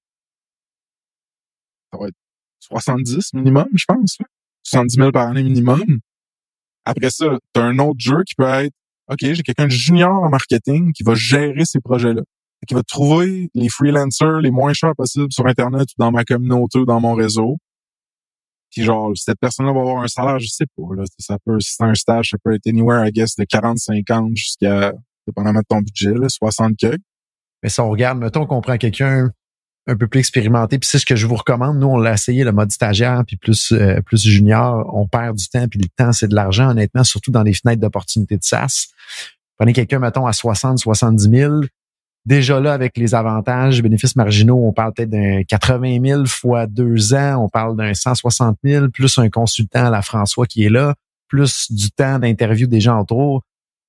ça 1.93 1.99
va 1.99 2.09
être 2.09 2.17
70 2.61 3.35
minimum, 3.35 3.69
je 3.75 3.85
pense. 3.87 4.19
70 4.65 4.95
000 4.97 5.13
par 5.13 5.29
année 5.29 5.43
minimum. 5.43 6.01
Après 6.85 7.11
ça, 7.11 7.39
tu 7.55 7.61
as 7.61 7.65
un 7.65 7.79
autre 7.79 7.99
jeu 7.99 8.23
qui 8.27 8.35
peut 8.35 8.45
être, 8.45 8.75
OK, 9.11 9.19
j'ai 9.21 9.43
quelqu'un 9.43 9.67
de 9.67 9.71
junior 9.71 10.23
en 10.23 10.29
marketing 10.29 10.93
qui 10.93 11.03
va 11.03 11.15
gérer 11.15 11.65
ces 11.65 11.81
projets-là. 11.81 12.23
Qui 12.67 12.75
va 12.75 12.83
trouver 12.83 13.49
les 13.55 13.69
freelancers 13.69 14.41
les 14.41 14.51
moins 14.51 14.73
chers 14.73 14.95
possibles 14.97 15.33
sur 15.33 15.47
Internet 15.47 15.89
ou 15.91 15.95
dans 16.03 16.11
ma 16.11 16.25
communauté 16.25 16.81
ou 16.81 16.85
dans 16.85 17.01
mon 17.01 17.15
réseau. 17.15 17.57
Puis 18.71 18.85
genre, 18.85 19.13
cette 19.17 19.39
personne-là 19.41 19.73
va 19.73 19.81
avoir 19.81 20.03
un 20.03 20.09
salaire, 20.09 20.39
je 20.39 20.49
sais 20.49 20.67
pas, 20.77 20.95
là. 20.95 21.05
Ça 21.19 21.39
peut, 21.45 21.59
si 21.61 21.75
c'est 21.75 21.85
un 21.85 21.95
stage, 21.95 22.31
ça 22.31 22.37
peut 22.43 22.55
être 22.55 22.67
anywhere, 22.67 23.07
I 23.07 23.13
guess, 23.13 23.37
de 23.37 23.45
40, 23.45 23.79
50 23.79 24.37
jusqu'à, 24.37 24.93
dépendamment 25.27 25.61
de 25.61 25.67
ton 25.69 25.81
budget, 25.81 26.13
là, 26.13 26.29
60 26.29 26.77
que. 26.81 26.97
Mais 27.63 27.69
si 27.69 27.81
on 27.81 27.91
regarde, 27.91 28.19
mettons 28.19 28.47
qu'on 28.47 28.61
prend 28.61 28.77
quelqu'un 28.77 29.31
un 29.89 29.97
peu 29.97 30.07
plus 30.07 30.21
expérimenté. 30.21 30.79
Puis 30.79 30.89
c'est 30.89 30.99
ce 30.99 31.07
que 31.07 31.17
je 31.17 31.27
vous 31.27 31.35
recommande. 31.35 31.79
Nous, 31.79 31.87
on 31.87 31.97
l'a 31.97 32.13
essayé, 32.13 32.45
le 32.45 32.53
mode 32.53 32.71
stagiaire, 32.71 33.25
puis 33.27 33.37
plus, 33.37 33.73
euh, 33.73 34.01
plus 34.03 34.23
junior. 34.23 34.89
On 34.95 35.09
perd 35.09 35.37
du 35.37 35.49
temps, 35.49 35.67
puis 35.67 35.81
le 35.81 35.89
temps, 35.97 36.13
c'est 36.13 36.29
de 36.29 36.35
l'argent, 36.35 36.71
honnêtement, 36.71 37.05
surtout 37.05 37.31
dans 37.31 37.43
les 37.43 37.55
fenêtres 37.55 37.81
d'opportunité 37.81 38.37
de 38.37 38.45
SaaS. 38.45 38.89
Prenez 39.57 39.73
quelqu'un, 39.73 39.99
mettons, 39.99 40.27
à 40.27 40.33
60, 40.33 40.79
70 40.79 41.31
000. 41.31 41.61
Déjà 42.29 42.61
là, 42.61 42.75
avec 42.75 42.99
les 42.99 43.15
avantages, 43.15 43.81
bénéfices 43.83 44.15
marginaux, 44.15 44.61
on 44.63 44.75
parle 44.75 44.93
peut-être 44.93 45.09
d'un 45.09 45.45
80 45.45 45.99
000 46.05 46.27
fois 46.27 46.67
deux 46.67 47.15
ans. 47.15 47.43
On 47.43 47.49
parle 47.49 47.75
d'un 47.75 47.95
160 47.95 48.59
000, 48.63 48.91
plus 48.91 49.19
un 49.19 49.31
consultant 49.31 49.87
à 49.87 49.91
la 49.91 50.03
François 50.03 50.45
qui 50.45 50.63
est 50.63 50.69
là, 50.69 50.95
plus 51.29 51.73
du 51.73 51.91
temps 51.91 52.19
d'interview 52.19 52.67
des 52.67 52.83
gens 52.83 53.01
autour. 53.01 53.45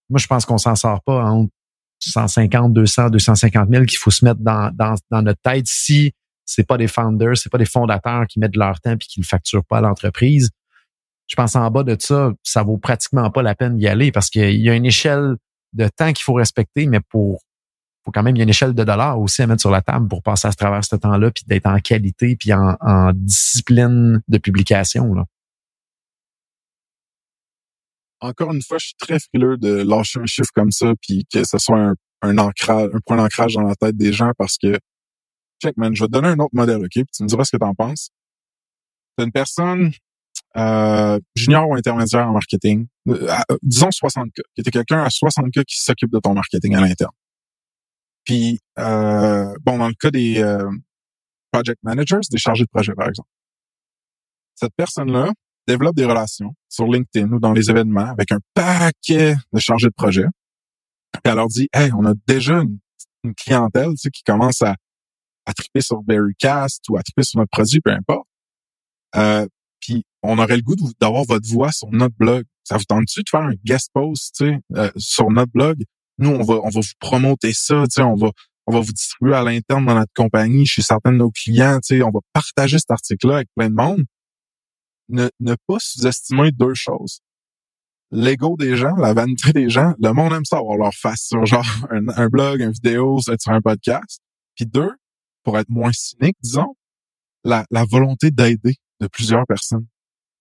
Moi, 0.09 0.19
je 0.19 0.27
pense 0.27 0.45
qu'on 0.45 0.57
s'en 0.57 0.75
sort 0.77 1.01
pas 1.03 1.21
entre 1.21 1.51
150, 1.99 2.71
200, 2.71 3.09
250 3.09 3.69
000 3.69 3.83
qu'il 3.83 3.97
faut 3.97 4.09
se 4.09 4.23
mettre 4.23 4.39
dans, 4.39 4.73
dans, 4.73 4.95
dans 5.11 5.21
notre 5.21 5.41
tête 5.41 5.65
si 5.67 6.13
c'est 6.45 6.65
pas 6.65 6.77
des 6.77 6.87
founders, 6.87 7.35
c'est 7.35 7.51
pas 7.51 7.57
des 7.57 7.65
fondateurs 7.65 8.25
qui 8.25 8.39
mettent 8.39 8.55
leur 8.55 8.79
temps 8.79 8.95
puis 8.95 9.09
qui 9.09 9.19
le 9.19 9.25
facturent 9.25 9.65
pas 9.65 9.79
à 9.79 9.81
l'entreprise. 9.81 10.49
Je 11.27 11.35
pense 11.35 11.57
en 11.57 11.69
bas 11.69 11.83
de 11.83 11.97
ça, 11.99 12.31
ça 12.43 12.63
vaut 12.63 12.77
pratiquement 12.77 13.29
pas 13.31 13.41
la 13.41 13.53
peine 13.53 13.75
d'y 13.75 13.89
aller 13.89 14.13
parce 14.13 14.29
qu'il 14.29 14.61
y 14.61 14.69
a 14.69 14.75
une 14.75 14.85
échelle 14.85 15.35
de 15.73 15.89
temps 15.89 16.13
qu'il 16.13 16.23
faut 16.23 16.35
respecter, 16.35 16.87
mais 16.87 17.01
pour 17.01 17.41
quand 18.11 18.23
même 18.23 18.35
il 18.35 18.39
y 18.39 18.41
a 18.41 18.43
une 18.43 18.49
échelle 18.49 18.73
de 18.73 18.83
dollars 18.83 19.19
aussi 19.19 19.41
à 19.41 19.47
mettre 19.47 19.61
sur 19.61 19.71
la 19.71 19.81
table 19.81 20.07
pour 20.07 20.21
passer 20.21 20.47
à 20.47 20.51
travers 20.51 20.83
ce 20.83 20.95
temps-là 20.95 21.31
puis 21.31 21.43
d'être 21.47 21.65
en 21.65 21.79
qualité 21.79 22.35
puis 22.35 22.53
en, 22.53 23.11
discipline 23.13 24.21
de 24.27 24.37
publication. 24.37 25.13
Encore 28.21 28.53
une 28.53 28.61
fois, 28.61 28.77
je 28.79 28.87
suis 28.87 28.95
très 28.95 29.19
frileux 29.19 29.57
de 29.57 29.81
lâcher 29.83 30.19
un 30.19 30.25
chiffre 30.25 30.51
comme 30.53 30.71
ça, 30.71 30.93
puis 31.01 31.25
que 31.31 31.43
ce 31.45 31.57
soit 31.57 31.93
un, 32.21 32.37
ancrage, 32.37 32.89
un 32.93 32.99
point 33.05 33.17
d'ancrage 33.17 33.53
dans 33.53 33.61
la 33.61 33.75
tête 33.75 33.95
des 33.95 34.11
gens, 34.11 34.31
parce 34.37 34.57
que, 34.57 34.77
check, 35.63 35.77
man, 35.77 35.95
je 35.95 36.03
vais 36.03 36.07
te 36.07 36.11
donner 36.11 36.27
un 36.27 36.39
autre 36.39 36.53
modèle, 36.53 36.79
OK? 36.79 36.89
Puis 36.91 37.05
tu 37.15 37.23
me 37.23 37.29
diras 37.29 37.45
ce 37.45 37.51
que 37.51 37.57
tu 37.57 37.65
en 37.65 37.73
penses. 37.73 38.09
C'est 39.17 39.23
une 39.23 39.31
personne 39.31 39.91
euh, 40.57 41.19
junior 41.35 41.69
ou 41.69 41.75
intermédiaire 41.75 42.27
en 42.27 42.33
marketing, 42.33 42.87
euh, 43.07 43.37
disons 43.61 43.91
60 43.91 44.29
k 44.31 44.41
qui 44.55 44.61
était 44.61 44.71
quelqu'un 44.71 45.03
à 45.03 45.09
60 45.09 45.51
k 45.51 45.63
qui 45.63 45.79
s'occupe 45.79 46.11
de 46.11 46.19
ton 46.19 46.33
marketing 46.33 46.75
à 46.75 46.81
l'interne. 46.81 47.11
Puis, 48.29 48.59
euh, 48.77 49.55
bon, 49.65 49.79
dans 49.79 49.87
le 49.87 49.95
cas 49.95 50.11
des 50.11 50.37
euh, 50.37 50.69
project 51.51 51.79
managers, 51.81 52.19
des 52.29 52.37
chargés 52.37 52.63
de 52.63 52.69
projet, 52.69 52.93
par 52.93 53.07
exemple, 53.07 53.27
cette 54.53 54.73
personne-là, 54.77 55.31
développe 55.67 55.95
des 55.95 56.05
relations 56.05 56.53
sur 56.67 56.85
LinkedIn 56.85 57.31
ou 57.31 57.39
dans 57.39 57.53
les 57.53 57.71
événements 57.71 58.05
avec 58.05 58.31
un 58.31 58.37
paquet 58.53 59.33
de 59.51 59.59
chargés 59.59 59.87
de 59.87 59.93
projet. 59.97 60.27
Puis 61.11 61.21
elle 61.23 61.37
leur 61.37 61.47
dit, 61.47 61.69
hey, 61.73 61.91
on 61.91 62.05
a 62.05 62.13
déjà 62.27 62.61
une, 62.61 63.33
clientèle 63.35 63.89
tu 63.93 63.97
sais, 63.97 64.09
qui 64.11 64.21
commence 64.21 64.61
à, 64.61 64.75
triper 65.57 65.81
sur 65.81 66.03
Berrycast 66.03 66.87
ou 66.87 66.97
à 66.97 67.01
triper 67.01 67.23
sur 67.23 67.39
notre 67.39 67.49
produit, 67.49 67.81
peu 67.81 67.91
importe. 67.91 68.27
Euh, 69.15 69.47
puis 69.79 70.03
on 70.21 70.37
aurait 70.37 70.57
le 70.57 70.61
goût 70.61 70.75
d'avoir 71.01 71.23
votre 71.23 71.49
voix 71.49 71.71
sur 71.71 71.89
notre 71.89 72.15
blog. 72.15 72.45
Ça 72.63 72.77
vous 72.77 72.83
tente-tu 72.83 73.23
de 73.23 73.29
faire 73.31 73.41
un 73.41 73.55
guest 73.65 73.89
post 73.91 74.35
tu 74.37 74.49
sais, 74.51 74.59
euh, 74.75 74.91
sur 74.97 75.31
notre 75.31 75.51
blog? 75.51 75.83
Nous, 76.19 76.29
on 76.29 76.43
va, 76.43 76.55
on 76.63 76.69
va 76.69 76.79
vous 76.79 76.93
promoter 76.99 77.53
ça, 77.53 77.83
tu 77.83 77.95
sais, 77.95 78.01
on 78.01 78.15
va, 78.15 78.31
on 78.67 78.73
va 78.73 78.79
vous 78.79 78.91
distribuer 78.91 79.35
à 79.35 79.43
l'interne 79.43 79.85
dans 79.85 79.95
notre 79.95 80.13
compagnie, 80.15 80.65
chez 80.65 80.81
certains 80.81 81.11
de 81.11 81.17
nos 81.17 81.31
clients, 81.31 81.79
tu 81.79 81.97
sais, 81.97 82.03
on 82.03 82.11
va 82.11 82.19
partager 82.33 82.77
cet 82.77 82.91
article-là 82.91 83.37
avec 83.37 83.47
plein 83.55 83.69
de 83.69 83.75
monde 83.75 84.05
ne, 85.09 85.29
ne 85.39 85.55
pas 85.67 85.77
sous-estimer 85.79 86.51
deux 86.51 86.75
choses. 86.75 87.19
L'ego 88.11 88.55
des 88.57 88.75
gens, 88.75 88.95
la 88.95 89.13
vanité 89.13 89.51
des 89.53 89.69
gens, 89.69 89.93
le 89.99 90.11
monde 90.13 90.33
aime 90.33 90.45
ça 90.45 90.57
avoir 90.57 90.77
leur 90.77 90.93
face 90.93 91.27
sur 91.27 91.45
genre 91.45 91.65
un, 91.91 92.27
blog, 92.27 92.61
une 92.61 92.71
vidéo, 92.71 93.19
sur 93.19 93.51
un 93.51 93.61
podcast. 93.61 94.21
Puis 94.55 94.65
deux, 94.65 94.91
pour 95.43 95.57
être 95.57 95.69
moins 95.69 95.91
cynique, 95.91 96.37
disons, 96.41 96.75
la, 97.43 97.65
la 97.71 97.85
volonté 97.85 98.31
d'aider 98.31 98.75
de 98.99 99.07
plusieurs 99.07 99.45
personnes. 99.47 99.87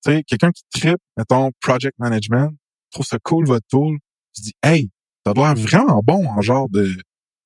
Tu 0.04 0.12
sais, 0.12 0.22
quelqu'un 0.24 0.52
qui 0.52 0.62
tripe, 0.72 1.00
mettons, 1.16 1.50
project 1.60 1.98
management, 1.98 2.52
trouve 2.90 3.06
ça 3.06 3.18
cool 3.22 3.46
votre 3.46 3.66
tool, 3.68 3.98
tu 4.34 4.42
dis, 4.42 4.54
hey, 4.62 4.90
ça 5.28 5.34
doit 5.34 5.52
être 5.52 5.60
vraiment 5.60 6.00
bon 6.02 6.26
en 6.26 6.40
genre 6.40 6.70
de, 6.70 6.86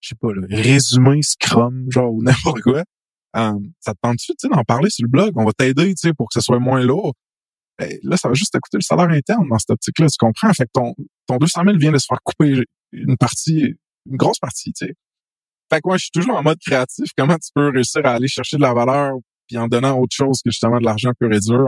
je 0.00 0.08
sais 0.08 0.14
pas, 0.14 0.32
le 0.32 0.46
résumé 0.48 1.20
Scrum, 1.22 1.86
genre 1.90 2.12
ou 2.12 2.22
n'importe 2.22 2.60
quoi. 2.60 2.84
Euh, 3.36 3.58
ça 3.80 3.92
te 3.94 3.98
tente-tu 4.02 4.48
d'en 4.48 4.62
parler 4.62 4.88
sur 4.88 5.04
le 5.04 5.10
blog? 5.10 5.32
On 5.36 5.44
va 5.44 5.52
t'aider 5.52 5.92
pour 6.16 6.28
que 6.28 6.34
ce 6.34 6.40
soit 6.40 6.60
moins 6.60 6.82
lourd. 6.82 7.14
Ben, 7.78 7.98
là, 8.04 8.16
ça 8.16 8.28
va 8.28 8.34
juste 8.34 8.52
te 8.52 8.58
coûter 8.58 8.76
le 8.76 8.82
salaire 8.82 9.08
interne 9.08 9.48
dans 9.48 9.58
cette 9.58 9.70
optique-là, 9.70 10.06
tu 10.06 10.16
comprends? 10.18 10.52
Fait 10.52 10.66
que 10.66 10.70
ton, 10.72 10.94
ton 11.26 11.38
200 11.38 11.62
000 11.64 11.78
vient 11.78 11.90
de 11.90 11.98
se 11.98 12.06
faire 12.08 12.20
couper 12.22 12.62
une 12.92 13.16
partie, 13.16 13.74
une 14.08 14.16
grosse 14.16 14.38
partie, 14.38 14.72
tu 14.74 14.86
sais. 14.86 14.94
Fait 15.72 15.80
que 15.80 15.88
moi, 15.88 15.96
je 15.96 16.02
suis 16.02 16.10
toujours 16.12 16.36
en 16.36 16.42
mode 16.42 16.58
créatif. 16.64 17.10
Comment 17.16 17.38
tu 17.38 17.48
peux 17.54 17.70
réussir 17.70 18.04
à 18.04 18.12
aller 18.12 18.28
chercher 18.28 18.58
de 18.58 18.62
la 18.62 18.74
valeur 18.74 19.14
puis 19.48 19.56
en 19.58 19.66
donnant 19.66 19.98
autre 19.98 20.14
chose 20.14 20.40
que 20.44 20.50
justement 20.50 20.78
de 20.78 20.84
l'argent 20.84 21.10
pur 21.18 21.32
et 21.32 21.40
dur? 21.40 21.66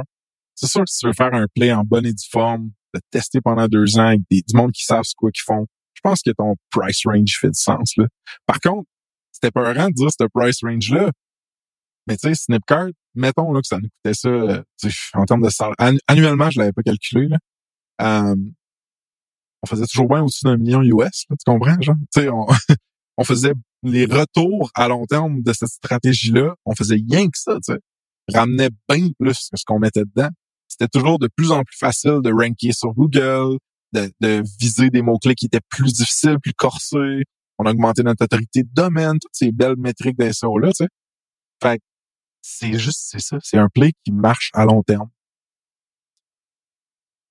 C'est 0.54 0.68
sûr 0.68 0.82
que 0.82 0.90
si 0.90 0.98
tu 0.98 1.06
veux 1.06 1.12
faire 1.12 1.34
un 1.34 1.46
play 1.52 1.72
en 1.72 1.82
bonne 1.82 2.06
et 2.06 2.12
due 2.12 2.28
forme, 2.30 2.70
de 2.94 3.00
tester 3.10 3.40
pendant 3.40 3.66
deux 3.66 3.98
ans 3.98 4.06
avec 4.06 4.20
des, 4.30 4.42
du 4.46 4.54
monde 4.54 4.70
qui 4.72 4.84
savent 4.84 5.02
ce 5.04 5.14
qu'ils 5.18 5.42
font, 5.44 5.66
je 5.94 6.00
pense 6.02 6.22
que 6.22 6.30
ton 6.30 6.56
price 6.70 7.02
range 7.06 7.38
fait 7.40 7.48
du 7.48 7.60
sens, 7.60 7.96
là. 7.96 8.06
Par 8.46 8.60
contre, 8.60 8.88
c'était 9.32 9.50
pas 9.50 9.72
de 9.72 9.92
dire 9.92 10.10
ce 10.10 10.26
price 10.32 10.58
range-là, 10.62 11.10
mais 12.06 12.16
tu 12.16 12.28
sais, 12.28 12.34
Snipcart, 12.34 12.88
mettons 13.14 13.52
là, 13.52 13.60
que 13.60 13.66
ça 13.66 13.78
nous 13.78 13.88
coûtait 13.88 14.14
ça 14.14 14.28
euh, 14.28 14.62
en 15.14 15.24
termes 15.24 15.42
de 15.42 15.50
salaire. 15.50 15.74
annuellement, 16.06 16.50
je 16.50 16.58
l'avais 16.58 16.72
pas 16.72 16.82
calculé. 16.82 17.28
Là. 17.28 17.38
Euh, 18.02 18.36
on 19.62 19.66
faisait 19.66 19.86
toujours 19.86 20.08
bien 20.08 20.22
au-dessus 20.22 20.44
d'un 20.44 20.58
million 20.58 20.82
US, 20.82 21.24
là, 21.30 21.36
tu 21.36 21.44
comprends, 21.46 21.80
genre? 21.80 21.96
Tu 22.14 22.20
sais, 22.20 22.28
on, 22.28 22.46
on 23.16 23.24
faisait 23.24 23.54
les 23.82 24.04
retours 24.04 24.70
à 24.74 24.88
long 24.88 25.06
terme 25.06 25.42
de 25.42 25.52
cette 25.52 25.68
stratégie-là, 25.68 26.54
on 26.64 26.74
faisait 26.74 26.96
rien 27.10 27.26
que 27.26 27.38
ça, 27.38 27.54
tu 27.56 27.72
sais. 27.72 27.78
Ramenait 28.32 28.70
bien 28.88 29.10
plus 29.18 29.48
que 29.50 29.58
ce 29.58 29.64
qu'on 29.66 29.78
mettait 29.78 30.04
dedans. 30.04 30.30
C'était 30.66 30.88
toujours 30.88 31.18
de 31.18 31.28
plus 31.36 31.52
en 31.52 31.62
plus 31.62 31.76
facile 31.76 32.20
de 32.22 32.32
ranker 32.32 32.72
sur 32.72 32.94
Google, 32.94 33.58
de, 33.94 34.10
de 34.20 34.42
viser 34.60 34.90
des 34.90 35.02
mots-clés 35.02 35.34
qui 35.34 35.46
étaient 35.46 35.60
plus 35.68 35.92
difficiles, 35.92 36.38
plus 36.42 36.52
corsés, 36.52 37.24
on 37.58 37.66
a 37.66 37.70
augmenté 37.70 38.02
notre 38.02 38.24
autorité 38.24 38.62
de 38.62 38.68
domaine, 38.72 39.18
toutes 39.20 39.34
ces 39.34 39.52
belles 39.52 39.76
métriques 39.76 40.18
d'SEO-là, 40.18 40.68
tu 40.68 40.84
sais. 40.84 40.88
Fait 41.62 41.80
c'est 42.42 42.78
juste, 42.78 43.08
c'est 43.10 43.20
ça. 43.20 43.38
C'est 43.42 43.56
un 43.56 43.68
play 43.68 43.92
qui 44.04 44.12
marche 44.12 44.50
à 44.52 44.66
long 44.66 44.82
terme. 44.82 45.08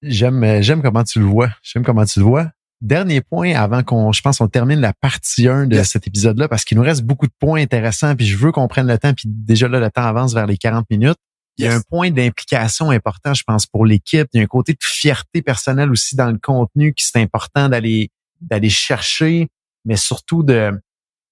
J'aime, 0.02 0.44
euh, 0.44 0.62
j'aime 0.62 0.82
comment 0.82 1.04
tu 1.04 1.20
le 1.20 1.26
vois. 1.26 1.50
J'aime 1.62 1.84
comment 1.84 2.04
tu 2.04 2.20
le 2.20 2.26
vois. 2.26 2.52
Dernier 2.82 3.22
point 3.22 3.54
avant 3.54 3.84
qu'on, 3.84 4.12
je 4.12 4.22
pense, 4.22 4.42
on 4.42 4.48
termine 4.48 4.82
la 4.82 4.92
partie 4.92 5.48
1 5.48 5.68
de 5.68 5.84
cet 5.84 6.08
épisode-là 6.08 6.48
parce 6.48 6.66
qu'il 6.66 6.78
nous 6.78 6.84
reste 6.84 7.04
beaucoup 7.04 7.28
de 7.28 7.34
points 7.40 7.62
intéressants 7.62 8.16
puis 8.16 8.26
je 8.26 8.36
veux 8.38 8.52
qu'on 8.52 8.68
prenne 8.68 8.88
le 8.88 8.98
temps 8.98 9.14
puis 9.14 9.30
déjà 9.30 9.68
là, 9.68 9.80
le 9.80 9.92
temps 9.92 10.04
avance 10.04 10.34
vers 10.34 10.48
les 10.48 10.58
40 10.58 10.90
minutes. 10.90 11.18
Il 11.58 11.66
y 11.66 11.68
a 11.68 11.76
un 11.76 11.82
point 11.82 12.10
d'implication 12.10 12.90
important, 12.90 13.34
je 13.34 13.44
pense, 13.44 13.68
pour 13.68 13.86
l'équipe. 13.86 14.28
Il 14.34 14.38
y 14.38 14.40
a 14.40 14.44
un 14.44 14.48
côté 14.48 14.74
de 14.74 14.80
fierté 14.82 15.42
personnelle 15.42 15.92
aussi 15.92 16.16
dans 16.16 16.32
le 16.32 16.40
contenu 16.40 16.94
qui 16.94 17.06
c'est 17.06 17.22
important 17.22 17.70
d'aller, 17.70 18.10
d'aller 18.42 18.70
chercher, 18.70 19.50
mais 19.86 19.96
surtout 19.96 20.42
de, 20.42 20.72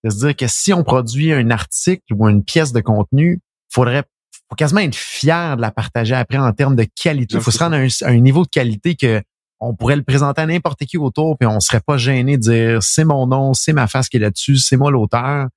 de 0.03 0.09
se 0.09 0.17
dire 0.19 0.35
que 0.35 0.47
si 0.47 0.73
on 0.73 0.83
produit 0.83 1.33
un 1.33 1.49
article 1.49 2.13
ou 2.13 2.27
une 2.29 2.43
pièce 2.43 2.71
de 2.71 2.81
contenu, 2.81 3.39
faudrait 3.69 4.03
faut 4.51 4.55
quasiment 4.55 4.81
être 4.81 4.95
fier 4.95 5.55
de 5.55 5.61
la 5.61 5.71
partager 5.71 6.13
après 6.13 6.37
en 6.37 6.51
termes 6.51 6.75
de 6.75 6.85
qualité. 7.01 7.35
Il 7.35 7.41
faut 7.41 7.51
se 7.51 7.59
rendre 7.59 7.75
à 7.75 8.09
un, 8.09 8.19
niveau 8.19 8.43
de 8.43 8.49
qualité 8.49 8.95
que 8.95 9.21
on 9.61 9.75
pourrait 9.75 9.95
le 9.95 10.03
présenter 10.03 10.41
à 10.41 10.45
n'importe 10.45 10.85
qui 10.85 10.97
autour, 10.97 11.37
puis 11.37 11.47
on 11.47 11.59
serait 11.59 11.79
pas 11.79 11.97
gêné 11.97 12.35
de 12.35 12.41
dire 12.41 12.83
c'est 12.83 13.05
mon 13.05 13.27
nom, 13.27 13.53
c'est 13.53 13.73
ma 13.73 13.87
face 13.87 14.09
qui 14.09 14.17
est 14.17 14.19
là-dessus, 14.19 14.57
c'est 14.57 14.75
moi 14.75 14.91
l'auteur, 14.91 15.47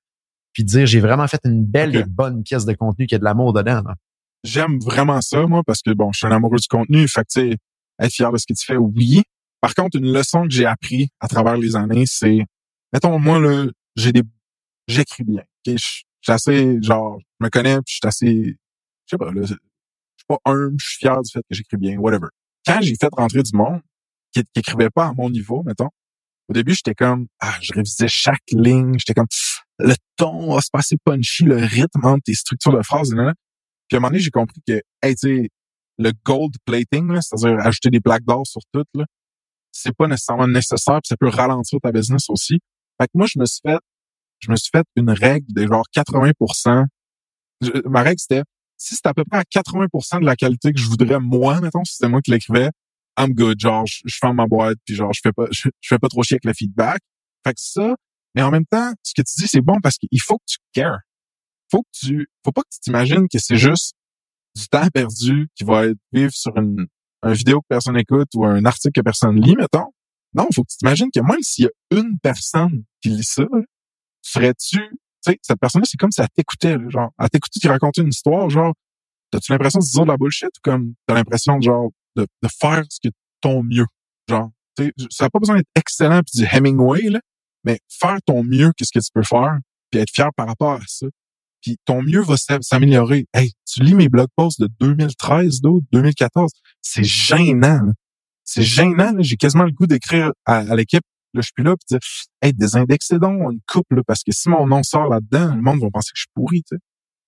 puis 0.53 0.63
dire 0.63 0.85
j'ai 0.85 1.01
vraiment 1.01 1.27
fait 1.27 1.41
une 1.43 1.65
belle 1.65 1.95
et 1.95 2.03
bonne 2.03 2.43
pièce 2.43 2.65
de 2.65 2.73
contenu 2.73 3.07
qui 3.07 3.15
a 3.15 3.17
de 3.17 3.23
l'amour 3.23 3.51
dedans. 3.51 3.81
J'aime 4.45 4.79
vraiment 4.79 5.21
ça, 5.21 5.45
moi, 5.47 5.63
parce 5.65 5.81
que 5.81 5.91
bon, 5.91 6.11
je 6.13 6.19
suis 6.19 6.27
un 6.27 6.31
amoureux 6.31 6.57
du 6.57 6.67
contenu. 6.67 7.07
Fait 7.07 7.21
que 7.21 7.41
tu 7.41 7.51
sais, 7.51 7.57
être 7.99 8.11
fier 8.11 8.31
de 8.31 8.37
ce 8.37 8.45
que 8.47 8.53
tu 8.53 8.65
fais, 8.65 8.77
oui. 8.77 9.23
Par 9.59 9.73
contre, 9.73 9.97
une 9.97 10.11
leçon 10.11 10.43
que 10.43 10.51
j'ai 10.51 10.65
appris 10.65 11.09
à 11.19 11.27
travers 11.27 11.57
les 11.57 11.75
années, 11.75 12.05
c'est 12.05 12.45
mettons, 12.93 13.17
moi, 13.19 13.39
là, 13.39 13.65
j'ai 13.95 14.11
des 14.11 14.23
j'écris 14.87 15.23
bien. 15.23 15.43
Je 15.65 15.77
suis 15.77 16.05
assez, 16.27 16.77
genre, 16.81 17.17
je 17.19 17.45
me 17.45 17.49
connais, 17.49 17.75
puis 17.77 17.93
je 17.93 17.93
suis 17.93 18.07
assez 18.07 18.57
je 19.05 19.11
sais 19.11 19.17
pas, 19.17 19.31
là, 19.31 19.41
je 19.41 19.53
suis 19.53 20.25
pas 20.27 20.37
humble, 20.45 20.75
je 20.79 20.87
suis 20.87 20.97
fier 20.99 21.21
du 21.21 21.31
fait 21.31 21.39
que 21.39 21.55
j'écris 21.55 21.77
bien, 21.77 21.97
whatever. 21.97 22.27
Quand 22.65 22.79
j'ai 22.81 22.95
fait 22.99 23.09
rentrer 23.11 23.43
du 23.43 23.55
monde 23.55 23.81
qui, 24.31 24.41
qui 24.41 24.59
écrivait 24.59 24.89
pas 24.89 25.07
à 25.07 25.13
mon 25.13 25.29
niveau, 25.29 25.63
mettons, 25.63 25.89
au 26.47 26.53
début, 26.53 26.73
j'étais 26.73 26.95
comme, 26.95 27.27
ah, 27.39 27.55
je 27.61 27.73
révisais 27.73 28.07
chaque 28.07 28.43
ligne, 28.51 28.93
j'étais 28.97 29.13
comme, 29.13 29.27
le 29.79 29.93
ton 30.15 30.53
va 30.53 30.61
se 30.61 30.69
passer 30.71 30.95
punchy, 31.03 31.43
le 31.43 31.57
rythme 31.57 32.03
entre 32.03 32.23
tes 32.23 32.33
structures 32.33 32.75
de 32.75 32.81
phrases, 32.83 33.13
là, 33.13 33.33
Puis 33.87 33.95
à 33.95 33.97
un 33.97 33.99
moment 33.99 34.09
donné, 34.09 34.19
j'ai 34.19 34.31
compris 34.31 34.61
que, 34.67 34.81
hey, 35.01 35.15
tu 35.15 35.43
sais, 35.43 35.49
le 35.97 36.11
gold 36.25 36.55
plating, 36.65 37.19
c'est-à-dire 37.21 37.59
ajouter 37.65 37.89
des 37.89 37.99
black 37.99 38.23
doors 38.23 38.47
sur 38.47 38.61
tout, 38.73 38.83
là, 38.95 39.05
c'est 39.71 39.95
pas 39.95 40.07
nécessairement 40.07 40.47
nécessaire, 40.47 40.99
puis 41.01 41.09
ça 41.09 41.17
peut 41.17 41.29
ralentir 41.29 41.79
ta 41.81 41.91
business 41.91 42.29
aussi. 42.29 42.59
Fait 42.99 43.07
que 43.07 43.11
moi, 43.13 43.27
je 43.31 43.39
me 43.39 43.45
suis 43.45 43.59
fait, 43.65 43.79
je 44.39 44.51
me 44.51 44.55
suis 44.55 44.69
fait 44.73 44.85
une 44.95 45.11
règle 45.11 45.47
de 45.53 45.67
genre 45.67 45.85
80% 45.95 46.85
Ma 47.85 48.01
règle, 48.01 48.19
c'était 48.19 48.43
si 48.77 48.95
c'est 48.95 49.05
à 49.07 49.13
peu 49.13 49.23
près 49.23 49.39
à 49.39 49.43
80% 49.43 50.19
de 50.19 50.25
la 50.25 50.35
qualité 50.35 50.73
que 50.73 50.79
je 50.79 50.87
voudrais 50.87 51.19
moi, 51.19 51.61
mettons, 51.61 51.85
si 51.85 51.95
c'était 51.95 52.09
moi 52.09 52.21
qui 52.21 52.31
l'écrivais, 52.31 52.69
I'm 53.17 53.33
good. 53.33 53.59
Genre, 53.59 53.85
je, 53.85 54.01
je 54.05 54.17
ferme 54.19 54.35
ma 54.35 54.47
boîte, 54.47 54.77
puis 54.85 54.95
genre, 54.95 55.13
je 55.13 55.21
fais 55.23 55.31
pas, 55.31 55.45
je, 55.51 55.69
fais 55.81 55.97
pas 55.97 56.09
trop 56.09 56.23
chier 56.23 56.35
avec 56.35 56.45
le 56.45 56.53
feedback. 56.53 56.99
Fait 57.45 57.53
que 57.53 57.61
ça, 57.61 57.95
mais 58.35 58.41
en 58.41 58.51
même 58.51 58.65
temps, 58.65 58.91
ce 59.03 59.13
que 59.13 59.21
tu 59.21 59.41
dis, 59.41 59.47
c'est 59.47 59.61
bon 59.61 59.79
parce 59.81 59.97
qu'il 59.97 60.21
faut 60.21 60.37
que 60.37 60.43
tu 60.47 60.57
cares. 60.73 60.99
Faut 61.75 61.83
que 61.83 61.89
tu, 61.91 62.27
faut 62.45 62.53
pas 62.53 62.61
que 62.61 62.69
tu 62.71 62.79
t'imagines 62.79 63.27
que 63.27 63.37
c'est 63.37 63.57
juste 63.57 63.95
du 64.55 64.65
temps 64.69 64.87
perdu 64.93 65.49
qui 65.55 65.65
va 65.65 65.87
être 65.87 65.97
vivre 66.13 66.31
sur 66.31 66.55
une, 66.55 66.87
une 67.21 67.33
vidéo 67.33 67.59
que 67.59 67.67
personne 67.67 67.97
écoute 67.97 68.29
ou 68.33 68.45
un 68.45 68.63
article 68.63 68.93
que 68.93 69.01
personne 69.01 69.41
lit, 69.41 69.57
mettons. 69.57 69.91
Non, 70.33 70.47
faut 70.55 70.63
que 70.63 70.71
tu 70.71 70.77
t'imagines 70.77 71.09
que 71.13 71.19
même 71.19 71.41
s'il 71.41 71.65
y 71.65 71.67
a 71.67 71.99
une 71.99 72.17
personne 72.23 72.85
qui 73.01 73.09
lit 73.09 73.25
ça, 73.25 73.43
serais-tu 74.21 74.79
sais, 75.25 75.37
cette 75.41 75.59
personne-là, 75.59 75.85
c'est 75.85 75.97
comme 75.97 76.11
si 76.11 76.21
elle 76.21 76.29
t'écoutait, 76.33 76.77
genre, 76.87 77.11
elle 77.19 77.29
t'écoutait 77.29 77.59
tu 77.59 77.67
racontais 77.67 78.03
une 78.03 78.07
histoire, 78.07 78.49
genre, 78.49 78.73
t'as-tu 79.31 79.51
l'impression 79.51 79.79
de 79.79 79.85
dire 79.85 80.03
de 80.03 80.07
la 80.07 80.17
bullshit 80.17 80.47
ou 80.47 80.61
comme 80.63 80.93
t'as 81.07 81.15
l'impression, 81.15 81.59
genre, 81.59 81.89
de, 82.15 82.25
de 82.41 82.49
faire 82.57 82.83
ce 82.89 82.99
que 83.03 83.13
ton 83.41 83.63
mieux, 83.63 83.87
genre, 84.29 84.49
tu 84.77 84.85
sais, 84.85 84.93
ça 85.09 85.25
n'a 85.25 85.29
pas 85.29 85.39
besoin 85.39 85.57
d'être 85.57 85.67
excellent 85.75 86.21
puis 86.21 86.39
du 86.39 86.47
Hemingway, 86.49 87.09
là, 87.09 87.19
mais 87.65 87.79
faire 87.89 88.19
ton 88.25 88.45
mieux, 88.45 88.71
qu'est-ce 88.77 88.97
que 88.97 89.03
tu 89.03 89.11
peux 89.13 89.23
faire, 89.23 89.57
puis 89.91 89.99
être 89.99 90.11
fier 90.13 90.29
par 90.37 90.47
rapport 90.47 90.73
à 90.73 90.81
ça. 90.87 91.07
Puis 91.65 91.77
ton 91.83 92.03
mieux 92.03 92.21
va 92.21 92.35
s'améliorer. 92.61 93.25
Hey, 93.33 93.53
tu 93.65 93.81
lis 93.81 93.95
mes 93.95 94.07
blog 94.07 94.27
posts 94.35 94.61
de 94.61 94.69
2013, 94.79 95.61
d'autres, 95.61 95.85
2014, 95.91 96.51
c'est 96.79 97.03
gênant. 97.03 97.91
C'est 98.43 98.61
gênant. 98.61 99.13
J'ai 99.17 99.35
quasiment 99.35 99.63
le 99.63 99.71
goût 99.71 99.87
d'écrire 99.87 100.31
à 100.45 100.75
l'équipe 100.75 101.01
Là, 101.33 101.41
je 101.41 101.49
suis 101.53 101.65
là, 101.65 101.75
puis 101.75 101.85
dire, 101.89 101.99
hey, 102.41 102.53
désindexez 102.53 103.19
donc 103.19 103.51
une 103.51 103.59
coupe, 103.67 103.91
là, 103.91 104.01
parce 104.07 104.23
que 104.23 104.31
si 104.31 104.47
mon 104.47 104.67
nom 104.67 104.83
sort 104.83 105.09
là-dedans, 105.09 105.53
le 105.53 105.61
monde 105.61 105.81
va 105.81 105.89
penser 105.91 106.11
que 106.13 106.17
je 106.17 106.21
suis 106.21 106.31
pourri. 106.33 106.63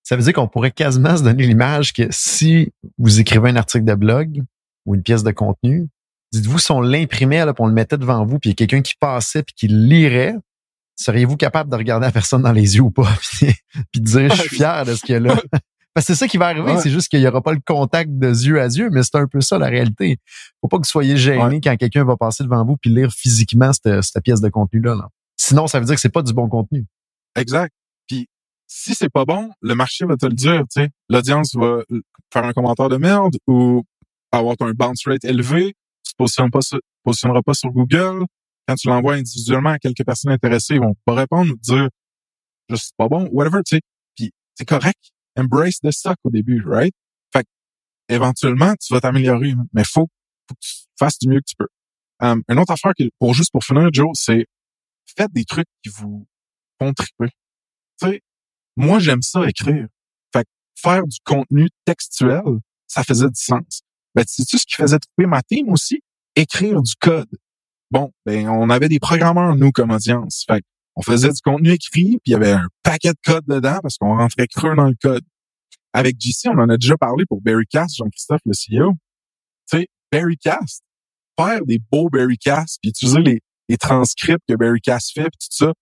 Ça 0.02 0.16
veut 0.16 0.22
dire 0.22 0.32
qu'on 0.32 0.48
pourrait 0.48 0.70
quasiment 0.70 1.14
se 1.14 1.22
donner 1.22 1.46
l'image 1.46 1.92
que 1.92 2.04
si 2.10 2.72
vous 2.96 3.20
écrivez 3.20 3.50
un 3.50 3.56
article 3.56 3.84
de 3.84 3.94
blog 3.94 4.42
ou 4.86 4.94
une 4.94 5.02
pièce 5.02 5.24
de 5.24 5.30
contenu, 5.30 5.88
dites-vous 6.32 6.58
si 6.58 6.72
on 6.72 6.80
l'imprimait, 6.80 7.44
là, 7.44 7.52
puis 7.52 7.62
on 7.62 7.66
le 7.66 7.74
mettait 7.74 7.98
devant 7.98 8.24
vous, 8.24 8.38
puis 8.38 8.48
il 8.48 8.52
y 8.52 8.54
a 8.54 8.56
quelqu'un 8.56 8.80
qui 8.80 8.94
passait 8.98 9.42
puis 9.42 9.54
qui 9.54 9.68
lirait, 9.68 10.36
seriez-vous 10.98 11.36
capable 11.36 11.70
de 11.70 11.76
regarder 11.76 12.06
la 12.06 12.12
personne 12.12 12.42
dans 12.42 12.52
les 12.52 12.76
yeux 12.76 12.82
ou 12.82 12.90
pas, 12.90 13.08
puis, 13.38 13.54
puis 13.92 14.00
de 14.00 14.06
dire, 14.06 14.30
je 14.34 14.42
suis 14.42 14.56
fier 14.56 14.84
de 14.84 14.94
ce 14.94 15.00
qu'il 15.00 15.14
y 15.14 15.16
a 15.16 15.20
là. 15.20 15.36
c'est 16.00 16.14
ça 16.14 16.28
qui 16.28 16.36
va 16.36 16.46
arriver, 16.46 16.78
c'est 16.80 16.90
juste 16.90 17.08
qu'il 17.08 17.20
n'y 17.20 17.26
aura 17.26 17.40
pas 17.40 17.52
le 17.52 17.60
contact 17.64 18.10
de 18.10 18.28
yeux 18.28 18.60
à 18.60 18.66
yeux, 18.66 18.90
mais 18.90 19.02
c'est 19.02 19.16
un 19.16 19.26
peu 19.26 19.40
ça 19.40 19.58
la 19.58 19.66
réalité. 19.66 20.18
Faut 20.60 20.68
pas 20.68 20.76
que 20.76 20.82
vous 20.82 20.90
soyez 20.90 21.16
gêné 21.16 21.60
quand 21.60 21.76
quelqu'un 21.76 22.04
va 22.04 22.16
passer 22.16 22.44
devant 22.44 22.64
vous 22.64 22.76
puis 22.76 22.90
lire 22.90 23.10
physiquement 23.10 23.70
cette, 23.72 24.22
pièce 24.22 24.40
de 24.40 24.48
contenu-là. 24.48 25.08
Sinon, 25.36 25.66
ça 25.66 25.80
veut 25.80 25.86
dire 25.86 25.94
que 25.94 26.00
c'est 26.00 26.08
pas 26.08 26.22
du 26.22 26.32
bon 26.32 26.48
contenu. 26.48 26.84
Exact. 27.36 27.72
Puis 28.06 28.28
si 28.66 28.94
c'est 28.94 29.08
pas 29.08 29.24
bon, 29.24 29.50
le 29.60 29.74
marché 29.74 30.04
va 30.04 30.16
te 30.16 30.26
le 30.26 30.34
dire, 30.34 30.62
tu 30.72 30.82
sais. 30.82 30.90
L'audience 31.08 31.54
va 31.54 31.82
faire 32.32 32.44
un 32.44 32.52
commentaire 32.52 32.88
de 32.88 32.96
merde 32.96 33.36
ou 33.46 33.84
avoir 34.30 34.54
un 34.60 34.72
bounce 34.72 35.06
rate 35.06 35.24
élevé, 35.24 35.74
tu 36.04 36.12
te 36.12 36.48
pas 36.48 36.60
positionneras 37.04 37.42
pas 37.42 37.54
sur 37.54 37.70
Google. 37.70 38.24
Quand 38.68 38.74
tu 38.74 38.88
l'envoies 38.88 39.14
individuellement 39.14 39.70
à 39.70 39.78
quelques 39.78 40.04
personnes 40.04 40.30
intéressées, 40.30 40.74
ils 40.74 40.80
vont 40.80 40.94
pas 41.06 41.14
répondre 41.14 41.50
ou 41.50 41.56
dire 41.56 41.88
je 42.68 42.76
suis 42.76 42.92
pas 42.98 43.08
bon, 43.08 43.26
whatever, 43.32 43.62
tu 43.64 43.76
sais. 43.76 43.80
Puis 44.14 44.30
c'est 44.54 44.66
correct 44.66 44.98
embrace 45.38 45.80
the 45.80 45.90
suck 45.90 46.16
au 46.24 46.30
début, 46.30 46.62
right? 46.66 46.92
Fait 47.32 47.44
que, 47.44 47.48
éventuellement, 48.14 48.74
tu 48.80 48.92
vas 48.92 49.00
t'améliorer, 49.00 49.54
mais 49.72 49.84
faut, 49.84 50.08
faut 50.48 50.54
que 50.54 50.60
tu 50.60 50.74
fasses 50.98 51.18
du 51.18 51.28
mieux 51.28 51.40
que 51.40 51.46
tu 51.46 51.56
peux. 51.56 51.68
Um, 52.20 52.42
une 52.48 52.58
autre 52.58 52.72
affaire 52.72 52.92
pour 53.18 53.32
juste 53.32 53.52
pour 53.52 53.64
finir, 53.64 53.88
Joe, 53.92 54.10
c'est 54.14 54.46
faites 55.16 55.32
des 55.32 55.44
trucs 55.44 55.68
qui 55.82 55.90
vous 55.90 56.26
font 56.80 56.92
triper. 56.92 57.30
Tu 58.00 58.08
sais, 58.08 58.20
moi, 58.76 58.98
j'aime 58.98 59.22
ça 59.22 59.48
écrire. 59.48 59.86
Fait 60.32 60.44
que 60.44 60.50
faire 60.76 61.06
du 61.06 61.18
contenu 61.24 61.68
textuel, 61.84 62.42
ça 62.86 63.04
faisait 63.04 63.28
du 63.28 63.40
sens. 63.40 63.82
Ben, 64.14 64.24
sais-tu 64.26 64.58
ce 64.58 64.66
qui 64.66 64.74
faisait 64.74 64.98
triper 64.98 65.26
ma 65.26 65.42
team 65.42 65.68
aussi? 65.70 66.00
Écrire 66.34 66.82
du 66.82 66.94
code. 67.00 67.28
Bon, 67.90 68.12
ben, 68.26 68.48
on 68.48 68.70
avait 68.70 68.88
des 68.88 68.98
programmeurs, 68.98 69.56
nous, 69.56 69.70
comme 69.72 69.90
audience. 69.90 70.44
Fait 70.46 70.62
on 70.98 71.02
faisait 71.02 71.30
du 71.30 71.40
contenu 71.40 71.70
écrit, 71.70 72.18
puis 72.18 72.20
il 72.26 72.32
y 72.32 72.34
avait 72.34 72.50
un 72.50 72.66
paquet 72.82 73.10
de 73.10 73.18
code 73.24 73.44
dedans 73.46 73.78
parce 73.80 73.98
qu'on 73.98 74.16
rentrait 74.16 74.48
creux 74.48 74.74
dans 74.74 74.88
le 74.88 74.96
code. 75.00 75.24
Avec 75.92 76.16
JC, 76.20 76.48
on 76.48 76.58
en 76.58 76.68
a 76.68 76.76
déjà 76.76 76.96
parlé 76.96 77.24
pour 77.24 77.40
Berrycast, 77.40 77.96
Jean-Christophe, 77.96 78.40
le 78.44 78.52
CEO. 78.52 78.94
Tu 79.70 79.78
sais, 79.78 79.88
Berrycast, 80.10 80.82
faire 81.38 81.64
des 81.64 81.78
beaux 81.92 82.08
Berrycast, 82.10 82.78
puis 82.82 82.90
utiliser 82.90 83.20
les, 83.20 83.40
les 83.68 83.76
transcripts 83.76 84.42
que 84.48 84.54
Berrycast 84.54 85.12
fait, 85.14 85.30
puis 85.30 85.48
tout 85.48 85.66
ça, 85.66 85.72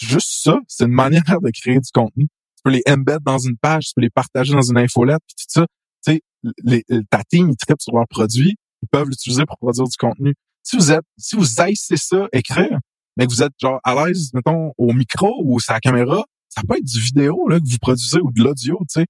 juste 0.00 0.42
ça, 0.42 0.58
c'est 0.68 0.84
une 0.84 0.92
manière 0.92 1.22
de 1.42 1.50
créer 1.50 1.78
du 1.78 1.90
contenu. 1.92 2.24
Tu 2.24 2.62
peux 2.64 2.70
les 2.70 2.82
embed 2.88 3.22
dans 3.22 3.38
une 3.38 3.58
page, 3.58 3.88
tu 3.88 3.92
peux 3.96 4.02
les 4.02 4.10
partager 4.10 4.54
dans 4.54 4.62
une 4.62 4.78
infolette, 4.78 5.20
puis 5.26 5.36
tout 5.36 5.60
ça. 5.60 5.66
Tu 6.06 6.12
sais, 6.14 6.20
les, 6.64 6.82
ta 7.10 7.22
team, 7.24 7.50
ils 7.50 7.56
traitent 7.56 7.82
sur 7.82 7.94
leurs 7.94 8.08
produits, 8.08 8.56
ils 8.82 8.88
peuvent 8.88 9.08
l'utiliser 9.08 9.44
pour 9.44 9.58
produire 9.58 9.86
du 9.86 9.96
contenu. 9.98 10.34
Si 10.66 10.76
vous 10.76 10.90
êtes, 10.90 11.04
si 11.16 11.36
vous 11.36 11.60
haïssez 11.60 11.96
ça, 11.96 12.26
écrire, 12.32 12.80
mais 13.16 13.26
que 13.26 13.30
vous 13.30 13.42
êtes 13.42 13.52
genre 13.60 13.80
à 13.84 13.94
l'aise, 13.94 14.30
mettons, 14.34 14.72
au 14.76 14.92
micro 14.92 15.40
ou 15.44 15.58
à 15.68 15.74
la 15.74 15.80
caméra, 15.80 16.24
ça 16.48 16.62
peut 16.68 16.76
être 16.76 16.84
du 16.84 17.00
vidéo 17.00 17.48
là, 17.48 17.60
que 17.60 17.64
vous 17.64 17.78
produisez 17.78 18.20
ou 18.20 18.32
de 18.32 18.42
l'audio, 18.42 18.78
tu 18.80 19.00
sais. 19.00 19.06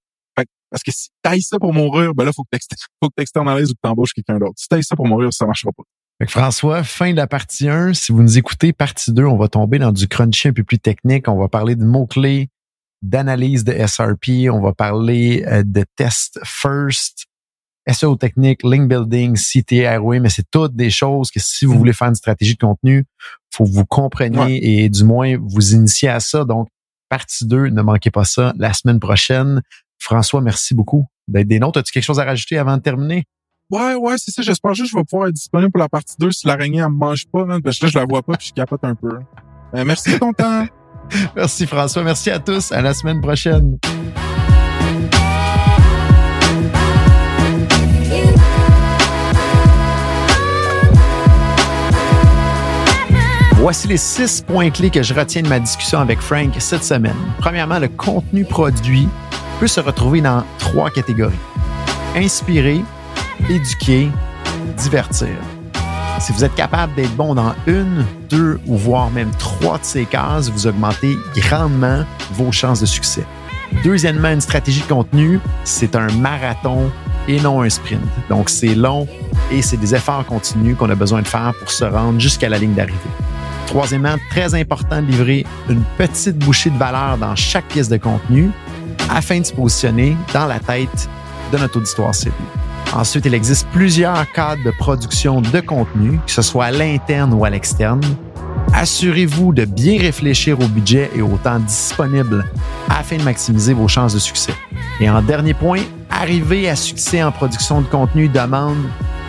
Parce 0.70 0.82
que 0.82 0.90
si 0.90 1.08
t'ailles 1.22 1.42
ça 1.42 1.58
pour 1.58 1.72
mourir, 1.72 2.12
ben 2.14 2.24
là, 2.24 2.32
faut 2.32 2.42
que 2.42 2.58
faut 3.02 3.08
que 3.08 3.22
ou 3.22 3.24
que 3.24 3.72
t'embauches 3.80 4.12
quelqu'un 4.12 4.38
d'autre. 4.38 4.54
Si 4.56 4.68
t'ailles 4.68 4.84
ça 4.84 4.96
pour 4.96 5.06
mourir, 5.06 5.32
ça 5.32 5.46
marchera 5.46 5.70
pas. 5.72 5.84
Fait 6.18 6.30
François, 6.30 6.82
fin 6.82 7.12
de 7.12 7.16
la 7.16 7.26
partie 7.26 7.68
1. 7.68 7.94
Si 7.94 8.12
vous 8.12 8.22
nous 8.22 8.36
écoutez, 8.36 8.72
partie 8.72 9.12
2, 9.12 9.24
on 9.24 9.36
va 9.36 9.48
tomber 9.48 9.78
dans 9.78 9.92
du 9.92 10.08
crunchy 10.08 10.48
un 10.48 10.52
peu 10.52 10.64
plus 10.64 10.78
technique. 10.78 11.28
On 11.28 11.38
va 11.38 11.48
parler 11.48 11.76
de 11.76 11.84
mots-clés, 11.84 12.48
d'analyse 13.02 13.64
de 13.64 13.72
SRP. 13.86 14.50
On 14.50 14.60
va 14.60 14.72
parler 14.72 15.44
euh, 15.46 15.62
de 15.64 15.84
test 15.94 16.40
first. 16.44 17.26
SEO 17.90 18.16
technique, 18.16 18.62
link 18.62 18.88
building, 18.88 19.36
CTA, 19.36 19.98
ROI, 19.98 20.20
mais 20.20 20.28
c'est 20.28 20.50
toutes 20.50 20.74
des 20.74 20.90
choses 20.90 21.30
que 21.30 21.40
si 21.40 21.64
vous 21.64 21.74
mm. 21.74 21.78
voulez 21.78 21.92
faire 21.92 22.08
une 22.08 22.14
stratégie 22.14 22.54
de 22.54 22.58
contenu, 22.58 23.04
faut 23.54 23.64
que 23.64 23.70
vous 23.70 23.84
compreniez 23.84 24.84
et 24.84 24.88
du 24.88 25.04
moins 25.04 25.36
vous 25.40 25.74
initier 25.74 26.08
à 26.08 26.20
ça. 26.20 26.44
Donc, 26.44 26.68
partie 27.08 27.46
2, 27.46 27.68
ne 27.68 27.82
manquez 27.82 28.10
pas 28.10 28.24
ça 28.24 28.52
la 28.56 28.72
semaine 28.72 29.00
prochaine. 29.00 29.62
François, 29.98 30.40
merci 30.40 30.74
beaucoup 30.74 31.06
d'être 31.28 31.48
des 31.48 31.58
nôtres. 31.58 31.78
As-tu 31.78 31.92
quelque 31.92 32.04
chose 32.04 32.20
à 32.20 32.24
rajouter 32.24 32.58
avant 32.58 32.76
de 32.76 32.82
terminer? 32.82 33.24
Ouais, 33.70 33.94
ouais, 33.94 34.14
c'est 34.18 34.30
ça. 34.30 34.42
J'espère 34.42 34.74
juste 34.74 34.92
que 34.92 34.96
je 34.96 35.00
vais 35.00 35.04
pouvoir 35.04 35.28
être 35.28 35.34
disponible 35.34 35.72
pour 35.72 35.80
la 35.80 35.88
partie 35.88 36.14
2 36.18 36.30
si 36.30 36.46
l'araignée, 36.46 36.78
elle 36.78 36.90
me 36.90 36.96
mange 36.96 37.26
pas, 37.26 37.44
parce 37.62 37.78
que 37.78 37.86
là, 37.86 37.90
je 37.92 37.98
la 37.98 38.04
vois 38.04 38.22
pas 38.22 38.36
puis 38.36 38.48
je 38.48 38.52
capote 38.52 38.84
un 38.84 38.94
peu. 38.94 39.18
Ben, 39.72 39.84
merci 39.84 40.12
de 40.12 40.18
ton 40.18 40.32
temps. 40.32 40.66
Merci 41.36 41.66
François. 41.66 42.02
Merci 42.02 42.30
à 42.30 42.40
tous. 42.40 42.72
À 42.72 42.82
la 42.82 42.92
semaine 42.92 43.20
prochaine. 43.20 43.78
Voici 53.66 53.88
les 53.88 53.96
six 53.96 54.42
points 54.42 54.70
clés 54.70 54.90
que 54.90 55.02
je 55.02 55.12
retiens 55.12 55.42
de 55.42 55.48
ma 55.48 55.58
discussion 55.58 55.98
avec 55.98 56.20
Frank 56.20 56.54
cette 56.60 56.84
semaine. 56.84 57.16
Premièrement, 57.40 57.80
le 57.80 57.88
contenu 57.88 58.44
produit 58.44 59.08
peut 59.58 59.66
se 59.66 59.80
retrouver 59.80 60.20
dans 60.20 60.44
trois 60.60 60.88
catégories. 60.88 61.34
Inspirer, 62.14 62.84
éduquer, 63.50 64.08
divertir. 64.76 65.34
Si 66.20 66.32
vous 66.32 66.44
êtes 66.44 66.54
capable 66.54 66.94
d'être 66.94 67.16
bon 67.16 67.34
dans 67.34 67.56
une, 67.66 68.06
deux 68.30 68.60
ou 68.68 68.76
voire 68.76 69.10
même 69.10 69.32
trois 69.32 69.78
de 69.78 69.84
ces 69.84 70.04
cases, 70.04 70.48
vous 70.48 70.68
augmentez 70.68 71.16
grandement 71.34 72.04
vos 72.34 72.52
chances 72.52 72.80
de 72.80 72.86
succès. 72.86 73.26
Deuxièmement, 73.82 74.28
une 74.28 74.40
stratégie 74.40 74.82
de 74.82 74.86
contenu, 74.86 75.40
c'est 75.64 75.96
un 75.96 76.06
marathon 76.12 76.88
et 77.26 77.40
non 77.40 77.62
un 77.62 77.68
sprint. 77.68 78.00
Donc, 78.28 78.48
c'est 78.48 78.76
long 78.76 79.08
et 79.50 79.60
c'est 79.60 79.76
des 79.76 79.92
efforts 79.92 80.24
continus 80.24 80.76
qu'on 80.76 80.88
a 80.88 80.94
besoin 80.94 81.20
de 81.20 81.26
faire 81.26 81.52
pour 81.58 81.72
se 81.72 81.84
rendre 81.84 82.20
jusqu'à 82.20 82.48
la 82.48 82.58
ligne 82.58 82.74
d'arrivée. 82.74 83.00
Troisièmement, 83.66 84.16
très 84.30 84.54
important 84.54 85.02
de 85.02 85.06
livrer 85.06 85.44
une 85.68 85.82
petite 85.98 86.38
bouchée 86.38 86.70
de 86.70 86.78
valeur 86.78 87.18
dans 87.18 87.34
chaque 87.34 87.66
pièce 87.66 87.88
de 87.88 87.96
contenu 87.96 88.50
afin 89.10 89.40
de 89.40 89.44
se 89.44 89.52
positionner 89.52 90.16
dans 90.32 90.46
la 90.46 90.58
tête 90.58 91.08
de 91.52 91.58
notre 91.58 91.78
auditoire 91.78 92.14
cible. 92.14 92.34
Ensuite, 92.94 93.26
il 93.26 93.34
existe 93.34 93.66
plusieurs 93.72 94.30
cadres 94.32 94.62
de 94.64 94.70
production 94.70 95.40
de 95.40 95.60
contenu, 95.60 96.18
que 96.24 96.32
ce 96.32 96.42
soit 96.42 96.66
à 96.66 96.70
l'interne 96.70 97.34
ou 97.34 97.44
à 97.44 97.50
l'externe. 97.50 98.00
Assurez-vous 98.72 99.52
de 99.52 99.64
bien 99.64 99.98
réfléchir 99.98 100.58
au 100.60 100.66
budget 100.68 101.10
et 101.14 101.22
au 101.22 101.36
temps 101.42 101.58
disponible 101.58 102.44
afin 102.88 103.16
de 103.16 103.22
maximiser 103.22 103.74
vos 103.74 103.88
chances 103.88 104.14
de 104.14 104.18
succès. 104.18 104.54
Et 105.00 105.10
en 105.10 105.20
dernier 105.22 105.54
point, 105.54 105.80
arriver 106.10 106.68
à 106.68 106.76
succès 106.76 107.22
en 107.22 107.32
production 107.32 107.80
de 107.80 107.86
contenu 107.86 108.28
demande 108.28 108.78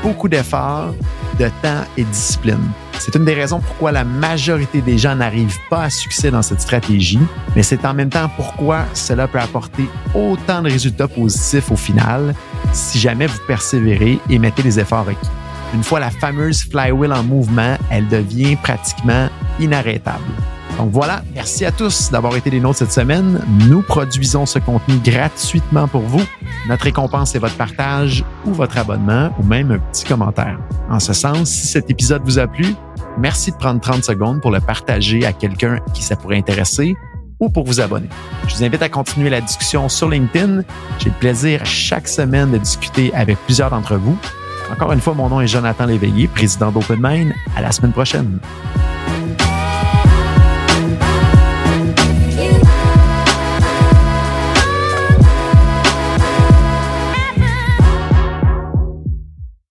beaucoup 0.04 0.30
d'efforts, 0.30 0.94
de 1.40 1.48
temps 1.62 1.84
et 1.98 2.04
de 2.04 2.10
discipline. 2.10 2.72
C'est 3.00 3.16
une 3.16 3.26
des 3.26 3.34
raisons 3.34 3.60
pourquoi 3.60 3.92
la 3.92 4.04
majorité 4.04 4.82
des 4.82 4.98
gens 4.98 5.16
n'arrivent 5.16 5.60
pas 5.70 5.84
à 5.84 5.90
succès 5.90 6.32
dans 6.32 6.42
cette 6.42 6.62
stratégie, 6.62 7.20
mais 7.56 7.64
c'est 7.64 7.86
en 7.86 7.94
même 7.94 8.10
temps 8.10 8.30
pourquoi 8.36 8.86
cela 8.94 9.28
peut 9.28 9.40
apporter 9.40 9.88
autant 10.14 10.62
de 10.62 10.70
résultats 10.70 11.08
positifs 11.08 11.72
au 11.72 11.76
final 11.76 12.34
si 12.74 13.00
jamais 13.00 13.28
vous 13.28 13.40
persévérez 13.48 14.20
et 14.30 14.40
mettez 14.40 14.64
les 14.64 14.80
efforts 14.80 15.06
requis. 15.06 15.30
Une 15.74 15.84
fois 15.84 16.00
la 16.00 16.10
fameuse 16.10 16.64
flywheel 16.64 17.14
en 17.14 17.24
mouvement, 17.24 17.78
elle 17.90 18.08
devient 18.08 18.56
pratiquement 18.56 19.28
inarrêtable. 19.60 20.24
Donc 20.78 20.92
voilà, 20.92 21.24
merci 21.34 21.66
à 21.66 21.72
tous 21.72 22.12
d'avoir 22.12 22.36
été 22.36 22.52
des 22.52 22.60
nôtres 22.60 22.78
cette 22.78 22.92
semaine. 22.92 23.42
Nous 23.68 23.82
produisons 23.82 24.46
ce 24.46 24.60
contenu 24.60 24.98
gratuitement 25.04 25.88
pour 25.88 26.02
vous. 26.02 26.22
Notre 26.70 26.84
récompense 26.84 27.34
est 27.34 27.40
votre 27.40 27.56
partage 27.56 28.24
ou 28.46 28.54
votre 28.54 28.78
abonnement 28.78 29.32
ou 29.40 29.44
même 29.44 29.72
un 29.72 29.80
petit 29.80 30.06
commentaire. 30.06 30.60
En 30.90 31.00
ce 31.00 31.14
sens, 31.14 31.50
si 31.50 31.68
cet 31.68 31.90
épisode 31.90 32.22
vous 32.24 32.38
a 32.38 32.46
plu, 32.46 32.76
merci 33.18 33.52
de 33.52 33.58
prendre 33.58 33.80
30 33.80 34.04
secondes 34.04 34.42
pour 34.42 34.52
le 34.52 34.60
partager 34.60 35.26
à 35.26 35.34
quelqu'un 35.34 35.80
qui 35.94 36.04
ça 36.04 36.16
pourrait 36.16 36.38
intéresser 36.38 36.96
ou 37.40 37.50
pour 37.50 37.66
vous 37.66 37.80
abonner. 37.80 38.10
Je 38.48 38.56
vous 38.56 38.64
invite 38.64 38.82
à 38.82 38.90
continuer 38.90 39.30
la 39.30 39.42
discussion 39.42 39.90
sur 39.90 40.10
LinkedIn. 40.10 40.62
J'ai 41.00 41.10
le 41.10 41.16
plaisir 41.20 41.66
chaque 41.66 42.08
semaine 42.08 42.52
de 42.52 42.58
discuter 42.58 43.14
avec 43.14 43.38
plusieurs 43.46 43.70
d'entre 43.70 43.96
vous. 43.96 44.18
Encore 44.72 44.92
une 44.92 45.02
fois, 45.02 45.14
mon 45.14 45.30
nom 45.30 45.40
est 45.40 45.48
Jonathan 45.48 45.86
Léveillé, 45.86 46.28
président 46.28 46.72
d'OpenMind. 46.72 47.34
À 47.56 47.62
la 47.62 47.72
semaine 47.72 47.94
prochaine. 47.94 48.40